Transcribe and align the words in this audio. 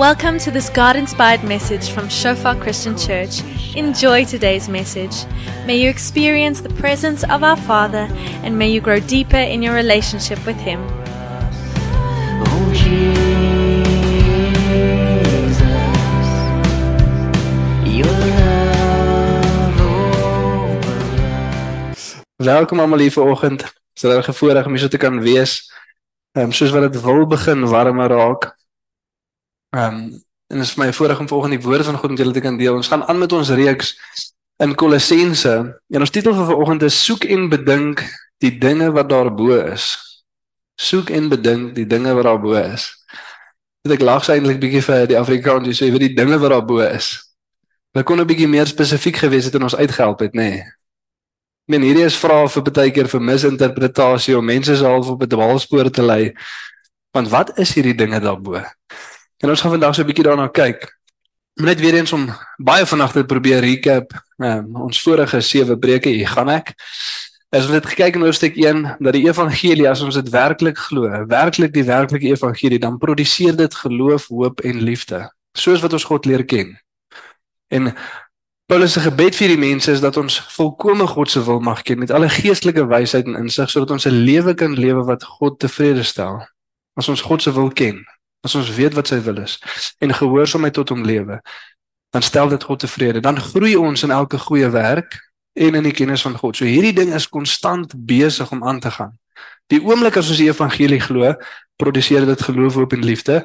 Welcome 0.00 0.38
to 0.38 0.50
this 0.50 0.70
God 0.70 0.96
inspired 0.96 1.44
message 1.44 1.90
from 1.90 2.08
Shofar 2.08 2.56
Christian 2.56 2.96
Church. 2.96 3.42
Enjoy 3.76 4.24
today's 4.24 4.66
message. 4.66 5.26
May 5.66 5.76
you 5.76 5.90
experience 5.90 6.62
the 6.62 6.70
presence 6.70 7.22
of 7.24 7.42
our 7.42 7.54
Father 7.54 8.08
and 8.42 8.58
may 8.58 8.70
you 8.70 8.80
grow 8.80 8.98
deeper 8.98 9.36
in 9.36 9.60
your 9.60 9.74
relationship 9.74 10.38
with 10.46 10.56
Him. 10.56 10.80
Welkom 22.36 22.80
almal 22.80 22.98
hier 22.98 23.12
vanoggend. 23.12 23.60
Dis 23.92 24.04
'n 24.04 24.16
regte 24.16 24.32
voorreg 24.32 24.64
om 24.64 24.72
hier 24.72 24.80
so 24.80 24.88
te 24.88 24.96
kan 24.96 25.20
wees. 25.20 25.68
Ehm 26.32 26.44
um, 26.44 26.52
soos 26.52 26.70
wat 26.70 26.92
dit 26.92 27.02
wil 27.02 27.26
begin 27.26 27.68
warmer 27.68 28.08
raak. 28.08 28.59
Ehm 29.70 29.94
um, 29.94 30.22
en 30.50 30.58
dit 30.58 30.66
is 30.66 30.72
vir 30.74 30.82
my 30.84 30.92
voorreg 30.92 31.20
om 31.22 31.28
vanoggend 31.28 31.54
die 31.54 31.62
woorde 31.62 31.84
van 31.84 31.96
God 31.96 32.10
met 32.10 32.18
julle 32.18 32.32
te 32.34 32.40
kan 32.42 32.56
deel. 32.58 32.74
Ons 32.74 32.88
gaan 32.90 33.04
aan 33.06 33.18
met 33.18 33.32
ons 33.32 33.50
reeks 33.54 33.94
in 34.58 34.74
Kolossense. 34.74 35.52
En 35.88 36.00
ons 36.00 36.10
titel 36.10 36.34
vir 36.34 36.48
vanoggend 36.48 36.82
is 36.82 37.04
soek 37.04 37.24
en 37.24 37.48
bedink 37.48 38.02
die 38.42 38.58
dinge 38.58 38.90
wat 38.92 39.08
daarbo 39.12 39.54
is. 39.54 39.92
Soek 40.74 41.12
en 41.14 41.28
bedink 41.30 41.74
die 41.76 41.86
dinge 41.86 42.14
wat 42.18 42.26
daarbo 42.26 42.56
is. 42.58 42.88
Dit 43.86 43.94
ek 43.94 44.02
lag 44.04 44.26
eintlik 44.28 44.58
bietjie 44.60 44.82
vir 44.82 45.06
die 45.12 45.18
Afrikaans 45.20 45.70
jy 45.70 45.76
sê 45.76 45.92
vir 45.94 46.08
die 46.08 46.14
dinge 46.18 46.40
wat 46.42 46.50
daarbo 46.50 46.80
is. 46.82 47.12
Hulle 47.94 48.04
kon 48.04 48.20
'n 48.20 48.26
bietjie 48.26 48.48
meer 48.48 48.66
spesifiek 48.66 49.22
gewees 49.22 49.44
het 49.44 49.54
en 49.54 49.62
ons 49.62 49.76
uitgehelp 49.76 50.20
het, 50.20 50.34
nê. 50.34 50.50
Nee. 50.50 50.58
Ek 50.60 51.78
meen 51.78 51.86
hierdie 51.86 52.04
is 52.04 52.18
vrae 52.18 52.48
vir 52.48 52.62
baie 52.72 52.90
keer 52.90 53.08
vir 53.08 53.20
misinterpretasie 53.20 54.36
om 54.36 54.44
mense 54.44 54.76
se 54.76 54.84
half 54.84 55.06
op 55.08 55.22
'n 55.22 55.28
dwaalspoor 55.28 55.90
te 55.90 56.02
lei. 56.02 56.34
Want 57.14 57.28
wat 57.28 57.58
is 57.58 57.74
hierdie 57.74 57.94
dinge 57.94 58.20
daarbo? 58.20 58.62
En 59.40 59.48
ons 59.48 59.60
gaan 59.60 59.70
vandag 59.70 59.94
so 59.94 60.02
'n 60.02 60.06
bietjie 60.06 60.24
daarna 60.24 60.48
kyk. 60.48 60.98
Om 61.56 61.64
net 61.64 61.80
weer 61.80 61.94
eens 61.94 62.12
om 62.12 62.28
baie 62.56 62.86
vanaand 62.86 63.12
te 63.12 63.24
probeer 63.24 63.60
recap 63.60 64.12
um, 64.36 64.76
ons 64.76 65.02
vorige 65.02 65.40
sewe 65.40 65.78
preke 65.78 66.08
hier 66.08 66.28
gaan 66.28 66.48
ek. 66.48 66.74
As 67.48 67.64
ons 67.66 67.74
het 67.74 67.86
gekyk 67.86 68.14
in 68.14 68.22
hoofstuk 68.22 68.56
1 68.56 68.96
dat 68.98 69.12
die 69.12 69.26
evangelie 69.26 69.88
as 69.88 70.00
ons 70.00 70.14
dit 70.14 70.28
werklik 70.28 70.78
glo, 70.78 71.08
werklik 71.26 71.72
die 71.72 71.84
werklike 71.84 72.26
evangelie, 72.26 72.78
dan 72.78 72.98
produseer 72.98 73.56
dit 73.56 73.74
geloof, 73.74 74.28
hoop 74.28 74.60
en 74.60 74.82
liefde, 74.82 75.32
soos 75.58 75.80
wat 75.80 75.92
ons 75.92 76.04
God 76.04 76.24
leer 76.24 76.44
ken. 76.44 76.78
En 77.68 77.94
Paulus 78.70 78.92
se 78.92 79.00
gebed 79.00 79.34
vir 79.34 79.48
die 79.48 79.58
mense 79.58 79.90
is 79.90 80.00
dat 80.00 80.16
ons 80.16 80.38
volkome 80.54 81.06
God 81.06 81.30
se 81.30 81.42
wil 81.42 81.58
mag 81.60 81.82
ken 81.82 81.98
met 81.98 82.10
alle 82.14 82.28
geestelike 82.30 82.86
wysheid 82.86 83.26
en 83.26 83.40
insig 83.40 83.70
sodat 83.70 83.90
ons 83.90 84.06
'n 84.06 84.22
lewe 84.30 84.54
kan 84.54 84.78
lewe 84.78 85.02
wat 85.04 85.24
God 85.24 85.58
tevrede 85.58 86.02
stel. 86.02 86.46
As 86.94 87.08
ons 87.08 87.20
God 87.20 87.42
se 87.42 87.52
wil 87.52 87.70
ken, 87.70 88.06
as 88.46 88.54
ons 88.54 88.70
weet 88.74 88.94
wat 88.94 89.10
sy 89.10 89.20
wil 89.20 89.42
is 89.42 89.58
en 90.00 90.14
gehoorsaamheid 90.14 90.74
tot 90.74 90.88
hom 90.88 91.04
lewe, 91.04 91.40
dan 92.10 92.22
stel 92.22 92.48
dit 92.48 92.62
God 92.62 92.80
tevrede. 92.82 93.20
Dan 93.20 93.40
groei 93.40 93.76
ons 93.76 94.02
in 94.02 94.10
elke 94.10 94.38
goeie 94.38 94.70
werk 94.70 95.18
en 95.52 95.74
in 95.74 95.86
die 95.86 95.94
kennis 95.94 96.22
van 96.22 96.36
God. 96.38 96.56
So 96.56 96.64
hierdie 96.64 96.94
ding 96.96 97.14
is 97.14 97.28
konstant 97.28 97.94
besig 97.94 98.50
om 98.50 98.64
aan 98.64 98.80
te 98.80 98.90
gaan. 98.90 99.18
Die 99.70 99.80
oomblik 99.82 100.16
as 100.18 100.30
ons 100.32 100.40
die 100.40 100.48
evangelie 100.50 101.00
glo, 101.00 101.34
produseer 101.80 102.26
dit 102.26 102.42
geloof, 102.42 102.74
hoop 102.74 102.92
en 102.96 103.04
liefde. 103.06 103.40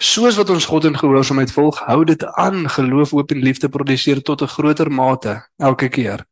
Soos 0.00 0.36
wat 0.36 0.50
ons 0.52 0.66
God 0.68 0.86
in 0.88 0.96
gehoorsaamheid 0.96 1.52
volg, 1.52 1.80
hou 1.88 2.04
dit 2.08 2.24
aan 2.40 2.68
geloof, 2.68 3.14
hoop 3.16 3.32
en 3.32 3.42
liefde 3.44 3.68
produseer 3.68 4.22
tot 4.22 4.42
'n 4.42 4.52
groter 4.56 4.90
mate 4.90 5.40
elke 5.58 5.88
keer. 5.88 6.24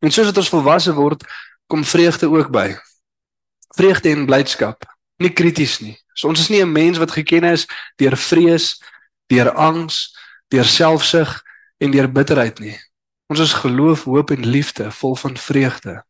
En 0.00 0.10
soos 0.10 0.26
wat 0.26 0.36
ons 0.36 0.48
volwasse 0.48 0.92
word, 0.94 1.24
kom 1.66 1.84
vreugde 1.84 2.26
ook 2.26 2.50
by. 2.50 2.74
Vreugde 3.76 4.10
en 4.10 4.26
blydskap, 4.26 4.84
nie 5.20 5.32
krities 5.32 5.78
nie. 5.84 5.96
So 6.14 6.28
ons 6.28 6.40
is 6.40 6.48
nie 6.48 6.62
'n 6.62 6.72
mens 6.72 6.98
wat 6.98 7.12
geken 7.12 7.44
is 7.44 7.66
deur 7.96 8.16
vrees, 8.16 8.80
deur 9.28 9.52
angs, 9.52 10.16
deur 10.48 10.64
selfsug 10.64 11.42
en 11.78 11.90
deur 11.90 12.08
bitterheid 12.12 12.58
nie. 12.58 12.78
Ons 13.30 13.40
is 13.40 13.52
geloof, 13.52 14.04
hoop 14.04 14.30
en 14.30 14.46
liefde, 14.46 14.90
vol 14.90 15.16
van 15.16 15.36
vreugde. 15.36 16.04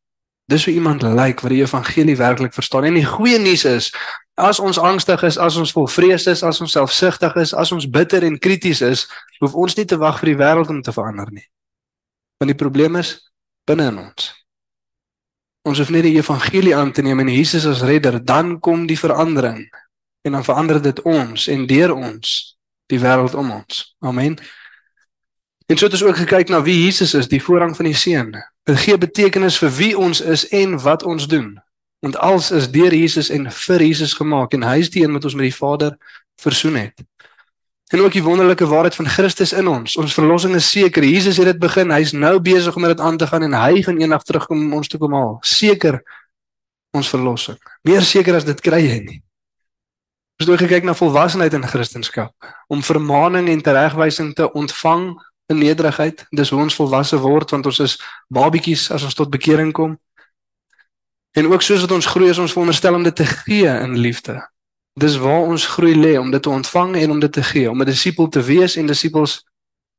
Dis 0.48 0.65
hoe 0.65 0.75
iemand 0.75 1.03
lyk 1.03 1.41
wat 1.41 1.50
die 1.50 1.62
evangelie 1.62 2.16
werklik 2.16 2.54
verstaan. 2.54 2.84
En 2.84 2.94
die 2.94 3.04
goeie 3.04 3.38
nuus 3.38 3.65
is, 3.65 3.93
as 4.34 4.59
ons 4.59 4.78
angstig 4.78 5.22
is, 5.22 5.38
as 5.38 5.56
ons 5.56 5.72
vol 5.72 5.87
vrees 5.87 6.27
is, 6.27 6.42
as 6.42 6.60
ons 6.60 6.72
selfsugtig 6.72 7.37
is, 7.37 7.54
as 7.54 7.72
ons 7.72 7.91
bitter 7.91 8.25
en 8.25 8.38
krities 8.38 8.81
is, 8.81 9.06
hoef 9.38 9.54
ons 9.54 9.77
nie 9.77 9.84
te 9.84 9.98
wag 10.00 10.19
vir 10.19 10.32
die 10.32 10.41
wêreld 10.41 10.72
om 10.72 10.82
te 10.82 10.92
verander 10.92 11.28
nie. 11.31 11.47
Want 12.41 12.54
die 12.54 12.59
probleem 12.65 12.97
is 12.97 13.31
binne 13.69 13.91
in 13.92 13.98
ons. 13.98 14.32
Ons 15.69 15.78
hoef 15.78 15.91
net 15.93 16.06
die 16.06 16.16
evangelie 16.16 16.76
aan 16.76 16.93
te 16.93 17.03
neem 17.03 17.21
en 17.21 17.28
Jesus 17.28 17.66
as 17.69 17.82
redder, 17.84 18.16
dan 18.25 18.59
kom 18.60 18.87
die 18.88 18.98
verandering. 18.98 19.66
En 20.25 20.32
dan 20.32 20.44
verander 20.44 20.81
dit 20.82 21.03
ons 21.03 21.47
en 21.47 21.66
deur 21.66 21.94
ons 21.94 22.37
die 22.91 23.00
wêreld 23.00 23.34
om 23.34 23.50
ons. 23.50 23.82
Amen. 24.00 24.38
En 25.71 25.78
so 25.78 25.84
het 25.84 25.93
ons 25.93 26.03
ook 26.03 26.16
gekyk 26.16 26.48
na 26.48 26.62
wie 26.62 26.84
Jesus 26.84 27.15
is, 27.15 27.28
die 27.28 27.43
voorrang 27.43 27.76
van 27.76 27.87
die 27.87 27.94
seun. 27.94 28.32
Dit 28.66 28.81
gee 28.82 28.98
betekenis 28.98 29.59
vir 29.60 29.71
wie 29.76 29.93
ons 29.98 30.21
is 30.21 30.48
en 30.48 30.78
wat 30.82 31.04
ons 31.06 31.28
doen. 31.28 31.54
Want 32.00 32.16
alles 32.16 32.50
is 32.50 32.71
deur 32.71 32.94
Jesus 32.94 33.28
en 33.31 33.50
vir 33.53 33.84
Jesus 33.84 34.16
gemaak 34.16 34.56
en 34.56 34.65
hy 34.66 34.78
is 34.81 34.91
die 34.91 35.04
een 35.04 35.12
wat 35.12 35.25
ons 35.28 35.37
met 35.37 35.47
die 35.50 35.56
Vader 35.56 35.97
versoen 36.41 36.81
het. 36.81 37.04
En 37.91 38.01
ook 38.01 38.12
die 38.12 38.23
wonderlike 38.23 38.67
waarheid 38.67 38.95
van 38.95 39.09
Christus 39.09 39.53
in 39.53 39.67
ons. 39.67 39.97
Ons 39.99 40.15
verlossing 40.15 40.55
is 40.55 40.71
seker. 40.71 41.05
Jesus 41.05 41.37
het 41.37 41.47
dit 41.47 41.59
begin. 41.59 41.91
Hy's 41.91 42.12
nou 42.15 42.37
besig 42.41 42.77
om 42.77 42.87
dit 42.87 43.01
aan 43.01 43.17
te 43.19 43.27
gaan 43.27 43.43
en 43.43 43.56
hy 43.59 43.83
gaan 43.83 43.99
eendag 43.99 44.23
terugkom 44.23 44.61
om 44.62 44.77
ons 44.78 44.89
te 44.89 44.99
kom 44.99 45.15
haal. 45.15 45.39
Seker 45.43 45.99
ons 46.95 47.11
verlossing. 47.11 47.59
Meer 47.83 48.06
seker 48.06 48.39
as 48.39 48.47
dit 48.47 48.61
kry 48.62 48.78
jy 48.84 49.01
nie. 49.03 49.19
Ons 50.39 50.47
het 50.47 50.53
ook 50.55 50.62
gekyk 50.62 50.87
na 50.87 50.95
volwassenheid 50.95 51.53
in 51.53 51.67
Christendom, 51.67 52.31
om 52.71 52.83
vermaaning 52.83 53.51
en 53.51 53.61
teregwysing 53.61 54.31
te 54.39 54.47
ontvang 54.57 55.11
in 55.51 55.59
nederigheid. 55.59 56.22
Dis 56.31 56.55
hoe 56.55 56.62
ons 56.62 56.78
volwasse 56.78 57.19
word 57.19 57.51
want 57.51 57.67
ons 57.67 57.83
is 57.84 57.99
babetjies 58.33 58.87
as 58.95 59.03
ons 59.05 59.19
tot 59.19 59.31
bekering 59.34 59.75
kom. 59.77 59.99
En 61.37 61.51
ook 61.51 61.62
soos 61.62 61.83
wat 61.84 61.93
ons 61.99 62.07
groei, 62.07 62.31
is 62.31 62.39
ons 62.39 62.55
veronderstel 62.55 62.95
om 62.95 63.03
dit 63.03 63.15
te 63.15 63.27
gee 63.27 63.69
in 63.69 63.99
liefde. 63.99 64.39
Dis 65.00 65.16
waar 65.16 65.47
ons 65.49 65.66
groei 65.66 65.94
lê 65.97 66.16
om 66.21 66.31
dit 66.31 66.43
te 66.43 66.50
ontvang 66.50 66.97
en 66.97 67.11
om 67.11 67.21
dit 67.21 67.33
te 67.33 67.43
gee, 67.43 67.71
om 67.71 67.81
'n 67.81 67.88
disipel 67.88 68.28
te 68.28 68.43
wees 68.43 68.77
en 68.77 68.87
disippels 68.87 69.44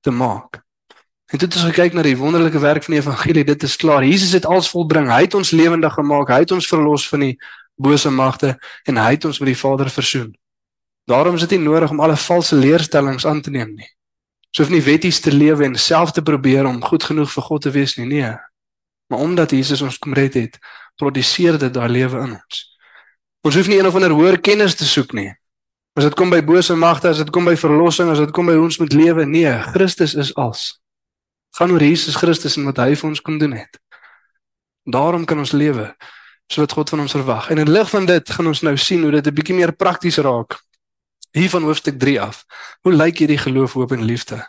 te 0.02 0.12
maak. 0.12 0.62
En 1.32 1.38
dit 1.38 1.54
is 1.56 1.64
gekyk 1.64 1.94
na 1.94 2.02
die 2.04 2.18
wonderlike 2.18 2.60
werk 2.60 2.84
van 2.84 2.94
die 2.94 3.02
evangelie. 3.02 3.44
Dit 3.44 3.64
is 3.64 3.76
klaar. 3.76 4.04
Jesus 4.04 4.32
het 4.32 4.46
alles 4.46 4.70
volbring. 4.70 5.08
Hy 5.08 5.22
het 5.22 5.34
ons 5.34 5.52
lewendig 5.52 5.94
gemaak. 5.94 6.28
Hy 6.28 6.40
het 6.44 6.52
ons 6.52 6.68
verlos 6.68 7.08
van 7.08 7.20
die 7.20 7.38
bose 7.76 8.10
magte 8.10 8.58
en 8.84 8.98
hy 8.98 9.12
het 9.16 9.26
ons 9.26 9.40
met 9.40 9.48
die 9.48 9.58
Vader 9.58 9.90
versoen. 9.90 10.36
Daarom 11.08 11.36
is 11.36 11.46
dit 11.48 11.56
nie 11.56 11.68
nodig 11.70 11.90
om 11.90 12.00
alle 12.00 12.18
valse 12.18 12.56
leerstellings 12.56 13.26
aan 13.26 13.42
te 13.42 13.50
neem 13.50 13.74
nie. 13.76 13.88
So 14.52 14.64
hoef 14.64 14.72
nie 14.72 14.84
wetties 14.84 15.20
te 15.20 15.32
lewe 15.32 15.64
en 15.66 15.76
self 15.76 16.12
te 16.12 16.22
probeer 16.22 16.68
om 16.68 16.84
goed 16.84 17.04
genoeg 17.04 17.32
vir 17.32 17.44
God 17.44 17.62
te 17.62 17.72
wees 17.72 17.96
nie. 17.96 18.06
Nee. 18.06 18.36
Maar 19.08 19.20
omdat 19.20 19.52
Jesus 19.52 19.82
ons 19.82 19.98
kom 19.98 20.14
red 20.14 20.34
het, 20.34 20.60
produseer 20.96 21.58
dit 21.58 21.74
daai 21.74 21.90
lewe 21.90 22.20
in 22.28 22.36
ons. 22.36 22.71
Ons 23.42 23.56
hoef 23.58 23.68
nie 23.68 23.80
een 23.80 23.88
of 23.90 23.96
ander 23.98 24.14
hoër 24.14 24.38
kennis 24.40 24.76
te 24.78 24.86
soek 24.86 25.16
nie. 25.18 25.32
As 25.98 26.06
dit 26.06 26.16
kom 26.16 26.30
by 26.30 26.44
bose 26.46 26.76
magte, 26.78 27.10
as 27.10 27.18
dit 27.18 27.30
kom 27.34 27.48
by 27.50 27.56
verlossing, 27.58 28.12
as 28.14 28.22
dit 28.22 28.32
kom 28.32 28.46
by 28.48 28.54
hoe 28.54 28.68
ons 28.68 28.78
moet 28.80 28.94
lewe, 28.94 29.26
nee, 29.26 29.52
Christus 29.74 30.14
is 30.14 30.30
als. 30.40 30.78
Gaan 31.58 31.74
oor 31.74 31.84
Jesus 31.84 32.16
Christus 32.16 32.56
en 32.60 32.70
wat 32.70 32.80
hy 32.80 32.94
vir 32.96 33.10
ons 33.10 33.22
kom 33.22 33.40
doen 33.42 33.56
het. 33.58 33.80
Daarom 34.86 35.26
kan 35.26 35.42
ons 35.42 35.52
lewe 35.58 35.90
soos 36.52 36.74
God 36.76 36.94
van 36.94 37.04
ons 37.04 37.16
verwag. 37.16 37.50
En 37.52 37.60
in 37.64 37.72
lig 37.72 37.90
van 37.90 38.06
dit 38.06 38.32
gaan 38.36 38.48
ons 38.52 38.62
nou 38.68 38.76
sien 38.78 39.02
hoe 39.04 39.12
dit 39.12 39.28
'n 39.28 39.34
bietjie 39.34 39.56
meer 39.56 39.72
prakties 39.72 40.18
raak. 40.18 40.60
Hier 41.32 41.50
van 41.50 41.64
hoofstuk 41.64 42.00
3 42.00 42.22
af. 42.22 42.46
Hoe 42.82 42.94
lyk 42.94 43.18
hierdie 43.18 43.38
geloof, 43.38 43.74
hoop 43.74 43.92
en 43.92 44.04
liefde 44.04 44.48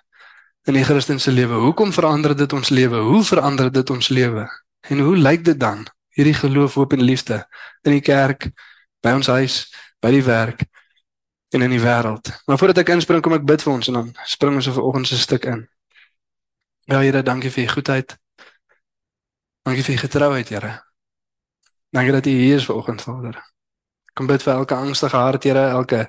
in 0.66 0.74
die 0.74 0.84
Christelike 0.84 1.30
lewe? 1.30 1.54
Hoekom 1.54 1.92
verander 1.92 2.36
dit 2.36 2.52
ons 2.52 2.68
lewe? 2.68 2.98
Hoe 2.98 3.24
verander 3.24 3.72
dit 3.72 3.90
ons 3.90 4.08
lewe? 4.08 4.48
En 4.80 4.98
hoe 4.98 5.16
lyk 5.16 5.44
dit 5.44 5.60
dan 5.60 5.86
hierdie 6.08 6.34
geloof, 6.34 6.74
hoop 6.74 6.92
en 6.92 7.02
liefde 7.02 7.46
in 7.82 7.92
die 7.92 8.00
kerk? 8.00 8.50
By 9.02 9.16
ons 9.18 9.26
huis, 9.26 9.56
by 10.02 10.12
die 10.14 10.24
werk 10.26 10.64
en 11.52 11.62
in 11.66 11.74
die 11.74 11.82
wêreld. 11.82 12.30
Maar 12.46 12.58
voordat 12.58 12.82
ek 12.84 12.94
inspring, 12.94 13.22
kom 13.22 13.34
ek 13.36 13.46
bid 13.46 13.62
vir 13.64 13.72
ons 13.74 13.90
en 13.90 13.98
dan 13.98 14.10
spring 14.30 14.56
ons 14.56 14.68
vir 14.72 14.82
oggend 14.82 15.10
se 15.10 15.18
stuk 15.20 15.46
in. 15.50 15.66
Ja 16.90 17.02
Here, 17.02 17.22
dankie 17.22 17.50
vir 17.52 17.66
u 17.66 17.72
goedheid. 17.74 18.16
Dankie 19.66 19.84
vir 19.86 19.94
u 19.94 19.98
getrouheid, 20.02 20.48
Here. 20.48 20.72
Dankie 21.92 22.14
dat 22.14 22.26
u 22.26 22.30
hier 22.30 22.56
is 22.56 22.66
vanoggend, 22.66 23.02
Vader. 23.02 23.36
Kom 24.14 24.26
bid 24.26 24.42
vir 24.42 24.54
elke 24.54 24.74
angstige 24.74 25.16
hart, 25.16 25.44
Here, 25.44 25.66
elke 25.76 26.06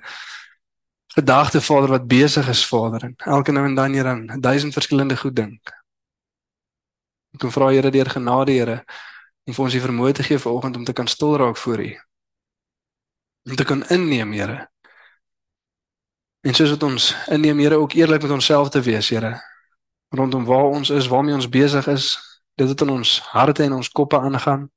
gedagte, 1.13 1.61
Vader, 1.61 1.91
wat 1.97 2.07
besig 2.07 2.47
is, 2.49 2.63
Vader, 2.65 3.09
en 3.09 3.15
elke 3.35 3.51
nou 3.51 3.65
en 3.67 3.75
dan 3.75 3.93
hier 3.93 4.07
aan 4.07 4.25
duisend 4.39 4.73
verskillende 4.73 5.17
goed 5.17 5.35
dink. 5.35 5.75
Ek 7.35 7.43
kom 7.43 7.51
vra 7.51 7.69
Here 7.73 7.91
deur 7.91 8.09
genade, 8.09 8.55
Here, 8.55 8.79
om 9.43 9.53
vir 9.53 9.67
ons 9.67 9.75
die 9.75 9.83
vermoë 9.83 10.15
te 10.17 10.23
gee 10.23 10.39
vanoggend 10.39 10.79
om 10.79 10.87
te 10.87 10.95
kan 10.95 11.07
stil 11.11 11.35
raak 11.37 11.59
voor 11.59 11.83
u 11.83 11.91
om 13.43 13.55
te 13.55 13.63
kan 13.63 13.87
inneem, 13.87 14.31
Here. 14.31 14.71
En 16.39 16.53
soos 16.53 16.69
wat 16.69 16.83
ons 16.83 17.13
inneem, 17.27 17.59
Here, 17.59 17.75
ook 17.75 17.93
eerlik 17.93 18.21
met 18.21 18.31
onsself 18.31 18.69
te 18.69 18.81
wees, 18.81 19.09
Here. 19.09 19.41
Rondom 20.09 20.45
waar 20.45 20.63
ons 20.63 20.89
is, 20.89 21.07
waarmee 21.07 21.35
ons 21.35 21.49
besig 21.49 21.87
is, 21.87 22.17
dit 22.55 22.67
wat 22.67 22.81
in 22.81 22.89
ons 22.89 23.19
harte 23.19 23.63
en 23.63 23.73
ons 23.73 23.89
koppe 23.89 24.19
aangaan. 24.19 24.69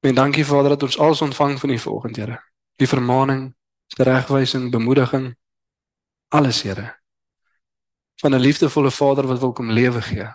En 0.00 0.14
dankie 0.14 0.46
Vader 0.46 0.68
dat 0.68 0.82
ons 0.82 0.98
alles 0.98 1.20
ontvang 1.20 1.58
van 1.60 1.70
U 1.70 1.78
vanoggend, 1.78 2.16
Here. 2.16 2.42
Die 2.76 2.88
vermaaning, 2.88 3.54
teregwysing, 3.86 4.70
bemoediging, 4.70 5.36
alles, 6.28 6.62
Here. 6.62 6.96
Van 8.20 8.34
'n 8.34 8.40
liefdevolle 8.40 8.90
Vader 8.90 9.26
wat 9.26 9.38
wil 9.38 9.52
kom 9.52 9.70
lewe 9.70 10.02
gee. 10.02 10.26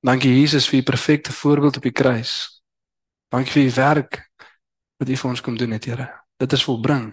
Dankie 0.00 0.40
Jesus 0.40 0.68
vir 0.68 0.78
u 0.78 0.82
perfekte 0.82 1.32
voorbeeld 1.32 1.76
op 1.76 1.82
die 1.82 1.92
kruis. 1.92 2.57
Dankie 3.28 3.52
vir 3.52 3.62
u 3.62 3.72
werk 3.76 4.20
wat 4.98 5.08
u 5.08 5.16
vir 5.16 5.30
ons 5.30 5.40
kom 5.44 5.56
doen 5.56 5.74
het, 5.76 5.84
Here. 5.84 6.08
Dit 6.40 6.52
is 6.52 6.64
volbring. 6.64 7.12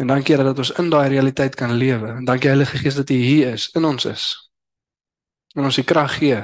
En 0.00 0.06
dankie 0.06 0.34
Here 0.34 0.46
dat 0.48 0.58
ons 0.58 0.72
in 0.80 0.88
daai 0.90 1.08
realiteit 1.12 1.54
kan 1.54 1.72
lewe. 1.76 2.08
En 2.16 2.24
dankie 2.24 2.48
Heilige 2.48 2.80
Gees 2.80 2.94
dat 2.94 3.10
u 3.10 3.14
hier 3.14 3.52
is, 3.52 3.68
in 3.76 3.84
ons 3.84 4.04
is. 4.04 4.24
En 5.54 5.68
ons 5.68 5.76
die 5.76 5.84
krag 5.84 6.16
gee 6.18 6.40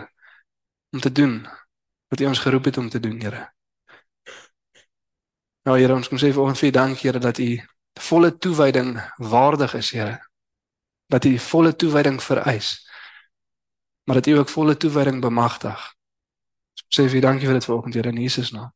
om 0.92 1.00
te 1.00 1.12
doen 1.12 1.40
wat 2.08 2.20
u 2.20 2.28
ons 2.28 2.38
geroep 2.44 2.64
het 2.64 2.76
om 2.78 2.88
te 2.88 3.00
doen, 3.00 3.20
Here. 3.20 3.48
Nou 5.64 5.78
Here, 5.78 5.94
ons 5.94 6.08
kom 6.08 6.20
sê 6.20 6.30
vanoggend 6.32 6.60
vir 6.60 6.68
u 6.68 6.72
dankie 6.76 7.10
Here 7.10 7.20
dat 7.20 7.38
u 7.38 7.50
volle 7.98 8.36
toewyding 8.38 8.94
waardig 9.16 9.74
is, 9.74 9.90
Here. 9.96 10.18
Dat 11.08 11.24
u 11.24 11.38
volle 11.38 11.76
toewyding 11.76 12.22
vereis. 12.22 12.76
Maar 14.04 14.20
dat 14.20 14.26
u 14.26 14.38
ook 14.38 14.48
volle 14.48 14.76
toewyding 14.76 15.20
bemagtig. 15.20 15.97
Sê 16.88 17.08
vir 17.08 17.20
dankie 17.20 17.46
vir 17.46 17.58
dit 17.58 17.69
vanoggend, 17.69 17.94
Here 17.94 18.08
in 18.08 18.20
Jesus 18.23 18.52
naam. 18.52 18.73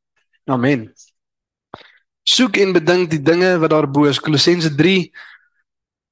Amen. 0.50 0.92
Soek 2.22 2.56
en 2.62 2.72
bedink 2.72 3.10
die 3.10 3.22
dinge 3.22 3.56
wat 3.58 3.70
daar 3.70 3.88
bo 3.90 4.04
is. 4.06 4.20
Kolossense 4.20 4.74
3 4.74 5.10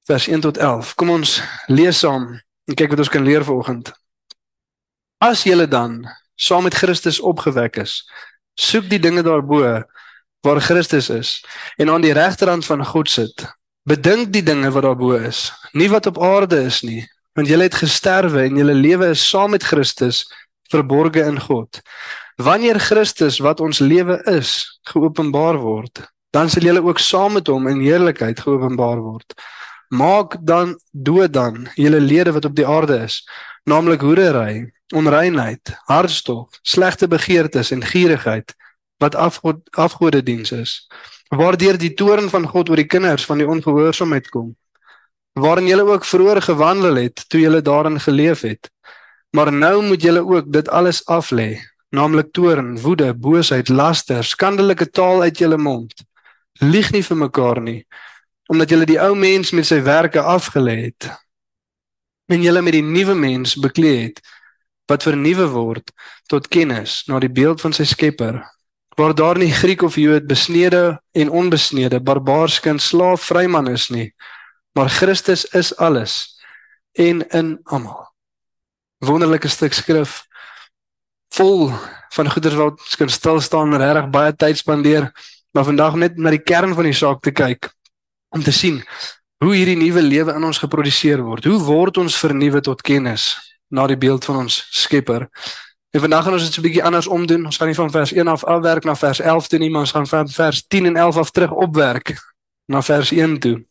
vers 0.09 0.27
1 0.27 0.41
tot 0.41 0.57
11. 0.57 0.95
Kom 0.95 1.09
ons 1.13 1.37
lees 1.67 1.99
saam 2.03 2.33
en 2.67 2.75
kyk 2.75 2.93
wat 2.93 3.03
ons 3.03 3.11
kan 3.11 3.23
leer 3.23 3.45
vanoggend. 3.47 3.91
As 5.21 5.45
julle 5.45 5.67
dan 5.69 6.01
saam 6.35 6.65
met 6.65 6.75
Christus 6.75 7.19
opgewek 7.19 7.77
is, 7.83 8.01
soek 8.59 8.89
die 8.89 8.99
dinge 8.99 9.23
daarbo 9.23 9.61
waar 10.41 10.61
Christus 10.61 11.09
is 11.13 11.37
en 11.77 11.91
aan 11.93 12.01
die 12.01 12.15
regterhand 12.17 12.65
van 12.65 12.85
God 12.85 13.09
sit. 13.09 13.45
Bedink 13.85 14.31
die 14.33 14.43
dinge 14.45 14.71
wat 14.73 14.85
daarbo 14.85 15.13
is, 15.17 15.49
nie 15.73 15.89
wat 15.89 16.09
op 16.09 16.19
aarde 16.21 16.63
is 16.65 16.81
nie, 16.85 17.05
want 17.37 17.47
julle 17.47 17.69
het 17.69 17.77
gesterwe 17.77 18.43
en 18.49 18.57
julle 18.59 18.75
lewe 18.75 19.11
is 19.13 19.23
saam 19.29 19.53
met 19.55 19.63
Christus 19.63 20.25
verborge 20.71 21.23
in 21.27 21.39
God. 21.39 21.81
Wanneer 22.41 22.79
Christus 22.79 23.39
wat 23.43 23.59
ons 23.59 23.79
lewe 23.79 24.17
is, 24.31 24.79
geopenbaar 24.89 25.59
word, 25.61 26.01
dan 26.31 26.49
sal 26.49 26.65
julle 26.65 26.83
ook 26.83 26.99
saam 26.99 27.35
met 27.37 27.47
hom 27.51 27.67
in 27.67 27.83
heerlikheid 27.83 28.39
geopenbaar 28.39 29.01
word. 29.03 29.35
Maak 29.91 30.37
dan 30.39 30.77
dood 30.91 31.33
dan 31.35 31.67
julle 31.75 31.99
lede 31.99 32.31
wat 32.31 32.47
op 32.47 32.55
die 32.55 32.67
aarde 32.67 33.01
is, 33.03 33.21
naamlik 33.67 34.01
hoerery, 34.01 34.71
onreinheid, 34.95 35.73
hartstog, 35.91 36.47
slegte 36.61 37.07
begeertes 37.07 37.71
en 37.71 37.83
gierigheid 37.83 38.55
wat 39.01 39.15
afgod 39.15 39.61
afgodediens 39.71 40.51
is. 40.51 40.87
Waardeur 41.29 41.77
die 41.77 41.93
toorn 41.93 42.29
van 42.29 42.47
God 42.47 42.69
oor 42.69 42.79
die 42.79 42.89
kinders 42.89 43.25
van 43.25 43.39
die 43.41 43.47
ongehoorsaamheid 43.47 44.29
kom. 44.29 44.51
Waarin 45.39 45.67
julle 45.67 45.87
ook 45.87 46.05
vroeër 46.05 46.41
gewandel 46.41 46.95
het 46.95 47.23
toe 47.29 47.39
julle 47.39 47.61
daarin 47.61 47.99
geleef 47.99 48.41
het. 48.41 48.69
Maar 49.31 49.51
nou 49.53 49.83
moet 49.83 50.01
julle 50.01 50.25
ook 50.27 50.51
dit 50.51 50.69
alles 50.69 51.01
aflê, 51.07 51.59
naamlik 51.89 52.31
toorn, 52.31 52.75
woede, 52.79 53.13
boosheid, 53.13 53.69
laster, 53.69 54.23
skandelike 54.23 54.89
taal 54.89 55.21
uit 55.21 55.37
julle 55.37 55.57
mond. 55.57 55.93
Lieg 56.59 56.91
nie 56.91 57.03
vir 57.03 57.17
mekaar 57.17 57.61
nie, 57.61 57.85
omdat 58.51 58.69
julle 58.69 58.85
die 58.85 58.99
ou 58.99 59.15
mens 59.15 59.51
met 59.55 59.65
sy 59.65 59.81
werke 59.83 60.21
afgelê 60.21 60.77
het 60.91 61.11
en 62.31 62.43
julle 62.43 62.61
met 62.63 62.77
die 62.77 62.85
nuwe 62.85 63.15
mens 63.17 63.57
bekleed 63.59 64.03
het 64.03 64.21
wat 64.91 65.05
vernuwe 65.07 65.47
word 65.53 65.91
tot 66.31 66.49
kennis 66.51 67.01
na 67.07 67.19
die 67.23 67.31
beeld 67.31 67.61
van 67.63 67.75
sy 67.75 67.85
Skepper. 67.87 68.41
Waar 68.99 69.15
daar 69.15 69.39
nie 69.39 69.51
Griek 69.55 69.85
of 69.87 69.95
Jood, 69.95 70.27
besnede 70.27 70.99
en 71.15 71.31
onbesnede, 71.31 72.01
barbaars 72.03 72.59
kind, 72.59 72.83
slaaf, 72.83 73.23
vryman 73.29 73.71
is 73.71 73.87
nie, 73.89 74.09
maar 74.75 74.91
Christus 74.91 75.45
is 75.55 75.71
alles 75.79 76.35
en 76.99 77.23
in 77.31 77.59
almal. 77.71 78.10
Wonderlike 79.01 79.49
stuk 79.49 79.73
skrif 79.73 80.21
vol 81.33 81.71
van 82.13 82.29
goeders 82.31 82.57
wat 82.59 82.79
ons 82.79 82.97
kan 82.99 83.09
stil 83.09 83.39
staan 83.41 83.73
en 83.73 83.81
regtig 83.81 84.09
baie 84.13 84.33
tyd 84.35 84.59
spandeer, 84.59 85.07
maar 85.55 85.65
vandag 85.65 85.95
net 85.95 86.19
na 86.19 86.33
die 86.33 86.43
kern 86.43 86.75
van 86.77 86.85
die 86.85 86.97
saak 86.97 87.21
te 87.23 87.31
kyk 87.31 87.71
om 88.35 88.43
te 88.43 88.53
sien 88.55 88.81
hoe 89.41 89.55
hierdie 89.55 89.77
nuwe 89.79 90.03
lewe 90.05 90.35
in 90.37 90.43
ons 90.45 90.61
geproduseer 90.61 91.23
word. 91.25 91.47
Hoe 91.49 91.57
word 91.65 91.97
ons 91.97 92.17
vernuwe 92.21 92.61
tot 92.61 92.83
kennis 92.85 93.33
na 93.73 93.87
die 93.89 93.97
beeld 93.97 94.25
van 94.27 94.43
ons 94.43 94.59
Skepper? 94.69 95.25
En 95.91 96.03
vandag 96.03 96.23
gaan 96.23 96.37
ons 96.37 96.45
dit 96.45 96.53
so 96.53 96.61
'n 96.61 96.67
bietjie 96.67 96.83
anders 96.83 97.07
omdoen. 97.07 97.45
Ons 97.45 97.57
gaan 97.57 97.67
nie 97.67 97.75
van 97.75 97.91
vers 97.91 98.11
1 98.11 98.27
af 98.27 98.43
afwerk 98.43 98.83
na 98.85 98.95
vers 98.95 99.19
11 99.19 99.47
toe 99.47 99.59
nie, 99.59 99.69
maar 99.69 99.81
ons 99.81 99.91
gaan 99.91 100.07
van 100.07 100.29
vers 100.29 100.67
10 100.67 100.85
en 100.85 100.95
11 100.95 101.17
af 101.17 101.31
terug 101.31 101.51
opwerk 101.51 102.15
na 102.67 102.81
vers 102.81 103.11
1 103.11 103.39
toe. 103.39 103.65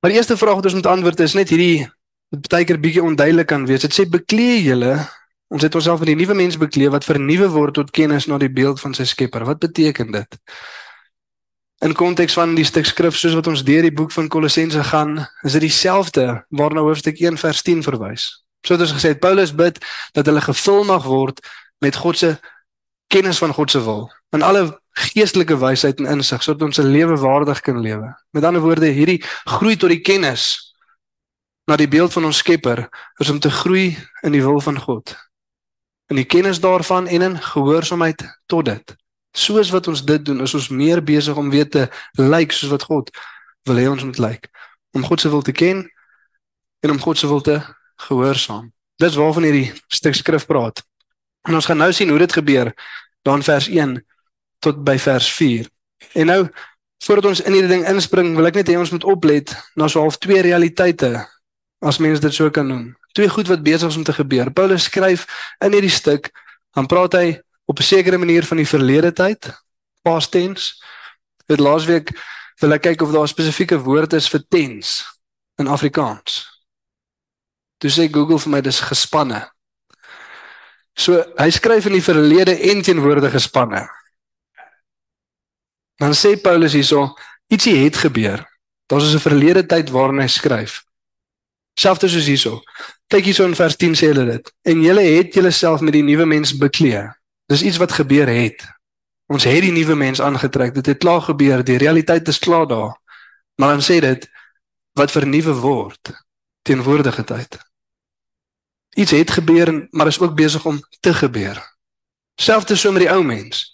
Maar 0.00 0.10
die 0.10 0.18
eerste 0.18 0.36
vraag 0.36 0.54
wat 0.54 0.64
ons 0.64 0.74
moet 0.74 0.86
antwoord 0.86 1.20
is 1.20 1.34
net 1.34 1.48
hierdie 1.48 1.88
wat 2.30 2.48
baie 2.48 2.64
keer 2.64 2.80
bietjie 2.80 3.02
onduidelik 3.02 3.46
kan 3.46 3.66
wees. 3.66 3.82
Dit 3.82 3.94
sê 3.94 4.08
bekleë 4.08 4.62
julle 4.64 4.94
Ons 5.54 5.62
het 5.62 5.74
onsself 5.74 6.00
met 6.02 6.08
die 6.10 6.16
nuwe 6.18 6.34
mens 6.34 6.56
bekleed 6.58 6.90
wat 6.90 7.04
vernuwe 7.06 7.46
word 7.52 7.76
tot 7.76 7.90
kennis 7.94 8.26
na 8.26 8.40
die 8.42 8.50
beeld 8.50 8.80
van 8.82 8.94
sy 8.96 9.04
Skepper. 9.06 9.44
Wat 9.46 9.60
beteken 9.62 10.10
dit? 10.10 10.38
In 11.84 11.94
konteks 11.94 12.34
van 12.34 12.56
die 12.56 12.64
stuk 12.64 12.88
skrif 12.88 13.14
soos 13.18 13.36
wat 13.38 13.46
ons 13.50 13.62
deur 13.66 13.84
die 13.86 13.92
boek 13.94 14.10
van 14.16 14.30
Kolossense 14.32 14.82
gaan, 14.88 15.18
is 15.44 15.54
dit 15.54 15.66
dieselfde 15.68 16.40
waarna 16.48 16.82
hoofstuk 16.82 17.20
1 17.20 17.38
vers 17.38 17.62
10 17.62 17.84
verwys. 17.86 18.26
So 18.66 18.74
het 18.74 18.82
ons 18.82 18.96
gesê 18.96 19.12
Paulus 19.14 19.52
bid 19.54 19.78
dat 20.16 20.26
hulle 20.26 20.42
gevul 20.42 20.82
mag 20.88 21.06
word 21.06 21.38
met 21.84 22.00
God 22.02 22.18
se 22.18 22.34
kennis 23.12 23.38
van 23.38 23.52
God 23.54 23.70
se 23.70 23.82
wil 23.84 24.08
in 24.34 24.42
alle 24.42 24.72
geestelike 25.12 25.58
wysheid 25.60 26.00
en 26.00 26.16
insig 26.16 26.42
sodat 26.42 26.66
ons 26.66 26.78
'n 26.80 26.90
lewe 26.90 27.16
waardig 27.20 27.60
kan 27.60 27.78
lewe. 27.80 28.14
Met 28.32 28.44
ander 28.44 28.62
woorde, 28.62 28.86
hierdie 28.86 29.22
groei 29.44 29.76
tot 29.76 29.90
die 29.90 30.00
kennis 30.00 30.73
na 31.64 31.76
die 31.80 31.88
beeld 31.88 32.12
van 32.12 32.24
ons 32.24 32.42
Skepper 32.42 32.88
is 33.18 33.30
om 33.30 33.40
te 33.40 33.50
groei 33.50 33.96
in 34.22 34.32
die 34.32 34.42
wil 34.42 34.60
van 34.60 34.80
God 34.80 35.16
in 36.06 36.20
die 36.20 36.28
kennis 36.28 36.60
daarvan 36.60 37.06
en 37.06 37.22
in 37.22 37.42
gehoorsaamheid 37.42 38.24
tot 38.46 38.64
dit. 38.64 38.96
Soos 39.32 39.70
wat 39.70 39.88
ons 39.88 40.04
dit 40.04 40.24
doen, 40.24 40.40
is 40.40 40.54
ons 40.54 40.68
meer 40.68 41.02
besig 41.02 41.36
om 41.36 41.50
weet 41.50 41.70
te 41.70 41.86
lyk 42.20 42.52
soos 42.52 42.70
wat 42.70 42.86
God 42.86 43.10
wil 43.68 43.80
hê 43.80 43.88
ons 43.90 44.04
moet 44.04 44.20
lyk. 44.22 44.48
Om 44.94 45.04
God 45.04 45.20
se 45.20 45.32
wil 45.32 45.42
te 45.42 45.52
ken 45.52 45.82
en 46.84 46.90
om 46.90 47.00
God 47.00 47.18
se 47.18 47.26
wil 47.26 47.40
te 47.40 47.58
gehoorsaam. 48.06 48.70
Dis 49.00 49.16
waarvan 49.18 49.48
hierdie 49.48 49.72
stuk 49.88 50.14
skrif 50.14 50.46
praat. 50.46 50.84
En 51.48 51.56
ons 51.56 51.66
gaan 51.66 51.80
nou 51.80 51.90
sien 51.92 52.08
hoe 52.08 52.20
dit 52.20 52.32
gebeur 52.32 52.70
dan 53.24 53.42
vers 53.42 53.68
1 53.68 53.96
tot 54.62 54.84
by 54.84 54.98
vers 55.00 55.32
4. 55.32 55.68
En 56.12 56.30
nou 56.30 56.40
voordat 57.04 57.30
ons 57.32 57.40
in 57.42 57.52
hierdie 57.52 57.72
ding 57.72 57.88
inspring, 57.88 58.36
wil 58.36 58.46
ek 58.48 58.60
net 58.60 58.70
hê 58.70 58.78
ons 58.78 58.92
moet 58.94 59.04
oplet 59.08 59.50
na 59.76 59.88
so 59.88 60.04
half 60.04 60.20
twee 60.20 60.44
realiteite 60.44 61.16
as 61.84 61.98
mens 61.98 62.20
dit 62.20 62.34
so 62.34 62.50
kan 62.50 62.66
noem 62.66 62.94
twee 63.14 63.28
goed 63.28 63.46
wat 63.46 63.62
besig 63.62 63.88
is 63.88 63.96
om 63.96 64.02
te 64.04 64.12
gebeur. 64.12 64.50
Paulus 64.52 64.88
skryf 64.90 65.26
in 65.62 65.72
hierdie 65.72 65.92
stuk, 65.92 66.32
dan 66.74 66.86
praat 66.90 67.14
hy 67.14 67.40
op 67.70 67.78
'n 67.78 67.82
sekere 67.86 68.18
manier 68.18 68.44
van 68.44 68.56
die 68.56 68.66
verlede 68.66 69.12
tyd, 69.12 69.54
past 70.02 70.30
tense. 70.30 70.74
Dit 71.46 71.60
laasweek 71.60 72.10
wil 72.60 72.72
ek 72.72 72.82
kyk 72.82 73.02
of 73.02 73.12
daar 73.12 73.22
'n 73.22 73.34
spesifieke 73.36 73.78
woord 73.78 74.12
is 74.12 74.28
vir 74.28 74.42
tense 74.48 75.04
in 75.58 75.66
Afrikaans. 75.66 76.62
Toe 77.78 77.90
sê 77.90 78.10
Google 78.10 78.38
vir 78.38 78.50
my 78.50 78.60
dis 78.60 78.80
gespanne. 78.80 79.50
So 80.96 81.24
hy 81.38 81.50
skryf 81.50 81.86
in 81.86 81.92
die 81.92 82.02
verlede 82.02 82.58
en 82.70 82.82
teenwoordige 82.82 83.38
spanne. 83.38 83.88
Dan 85.98 86.12
sê 86.14 86.40
Paulus 86.40 86.72
hierso, 86.72 87.14
ietsie 87.48 87.84
het 87.84 87.96
gebeur. 87.96 88.44
Daar's 88.86 89.14
'n 89.14 89.18
verlede 89.18 89.66
tyd 89.66 89.90
waarin 89.90 90.20
hy 90.20 90.26
skryf. 90.26 90.83
Selfs 91.74 92.06
soos 92.06 92.28
hierso. 92.30 92.60
Kyk 93.10 93.26
hierso 93.28 93.46
in 93.48 93.56
vers 93.58 93.76
10 93.76 93.96
sê 93.98 94.10
hulle 94.12 94.24
dit. 94.28 94.50
En 94.70 94.82
julle 94.82 95.02
het 95.16 95.34
julleself 95.34 95.82
met 95.82 95.96
die 95.96 96.04
nuwe 96.06 96.26
mens 96.26 96.54
bekleë. 96.58 97.08
Dis 97.50 97.64
iets 97.66 97.80
wat 97.82 97.92
gebeur 97.92 98.30
het. 98.30 98.62
Ons 99.26 99.46
het 99.48 99.62
die 99.64 99.74
nuwe 99.74 99.96
mens 99.98 100.22
aangetrek. 100.22 100.74
Dit 100.74 100.86
het 100.86 101.02
klaar 101.02 101.22
gebeur. 101.26 101.64
Die 101.66 101.78
realiteit 101.82 102.28
is 102.28 102.38
klaar 102.38 102.66
daar. 102.70 102.94
Maar 103.58 103.76
dan 103.76 103.82
sê 103.82 103.98
dit 104.00 104.28
wat 104.94 105.10
vernuwe 105.10 105.54
word 105.58 106.14
teenwoordige 106.62 107.24
tyd. 107.24 107.58
Iets 108.94 109.10
het 109.10 109.30
gebeur 109.30 109.88
maar 109.90 110.06
is 110.06 110.20
ook 110.20 110.34
besig 110.34 110.64
om 110.64 110.78
te 111.00 111.14
gebeur. 111.14 111.58
Selfs 112.40 112.80
so 112.80 112.92
met 112.92 113.02
die 113.02 113.10
ou 113.10 113.22
mens. 113.24 113.72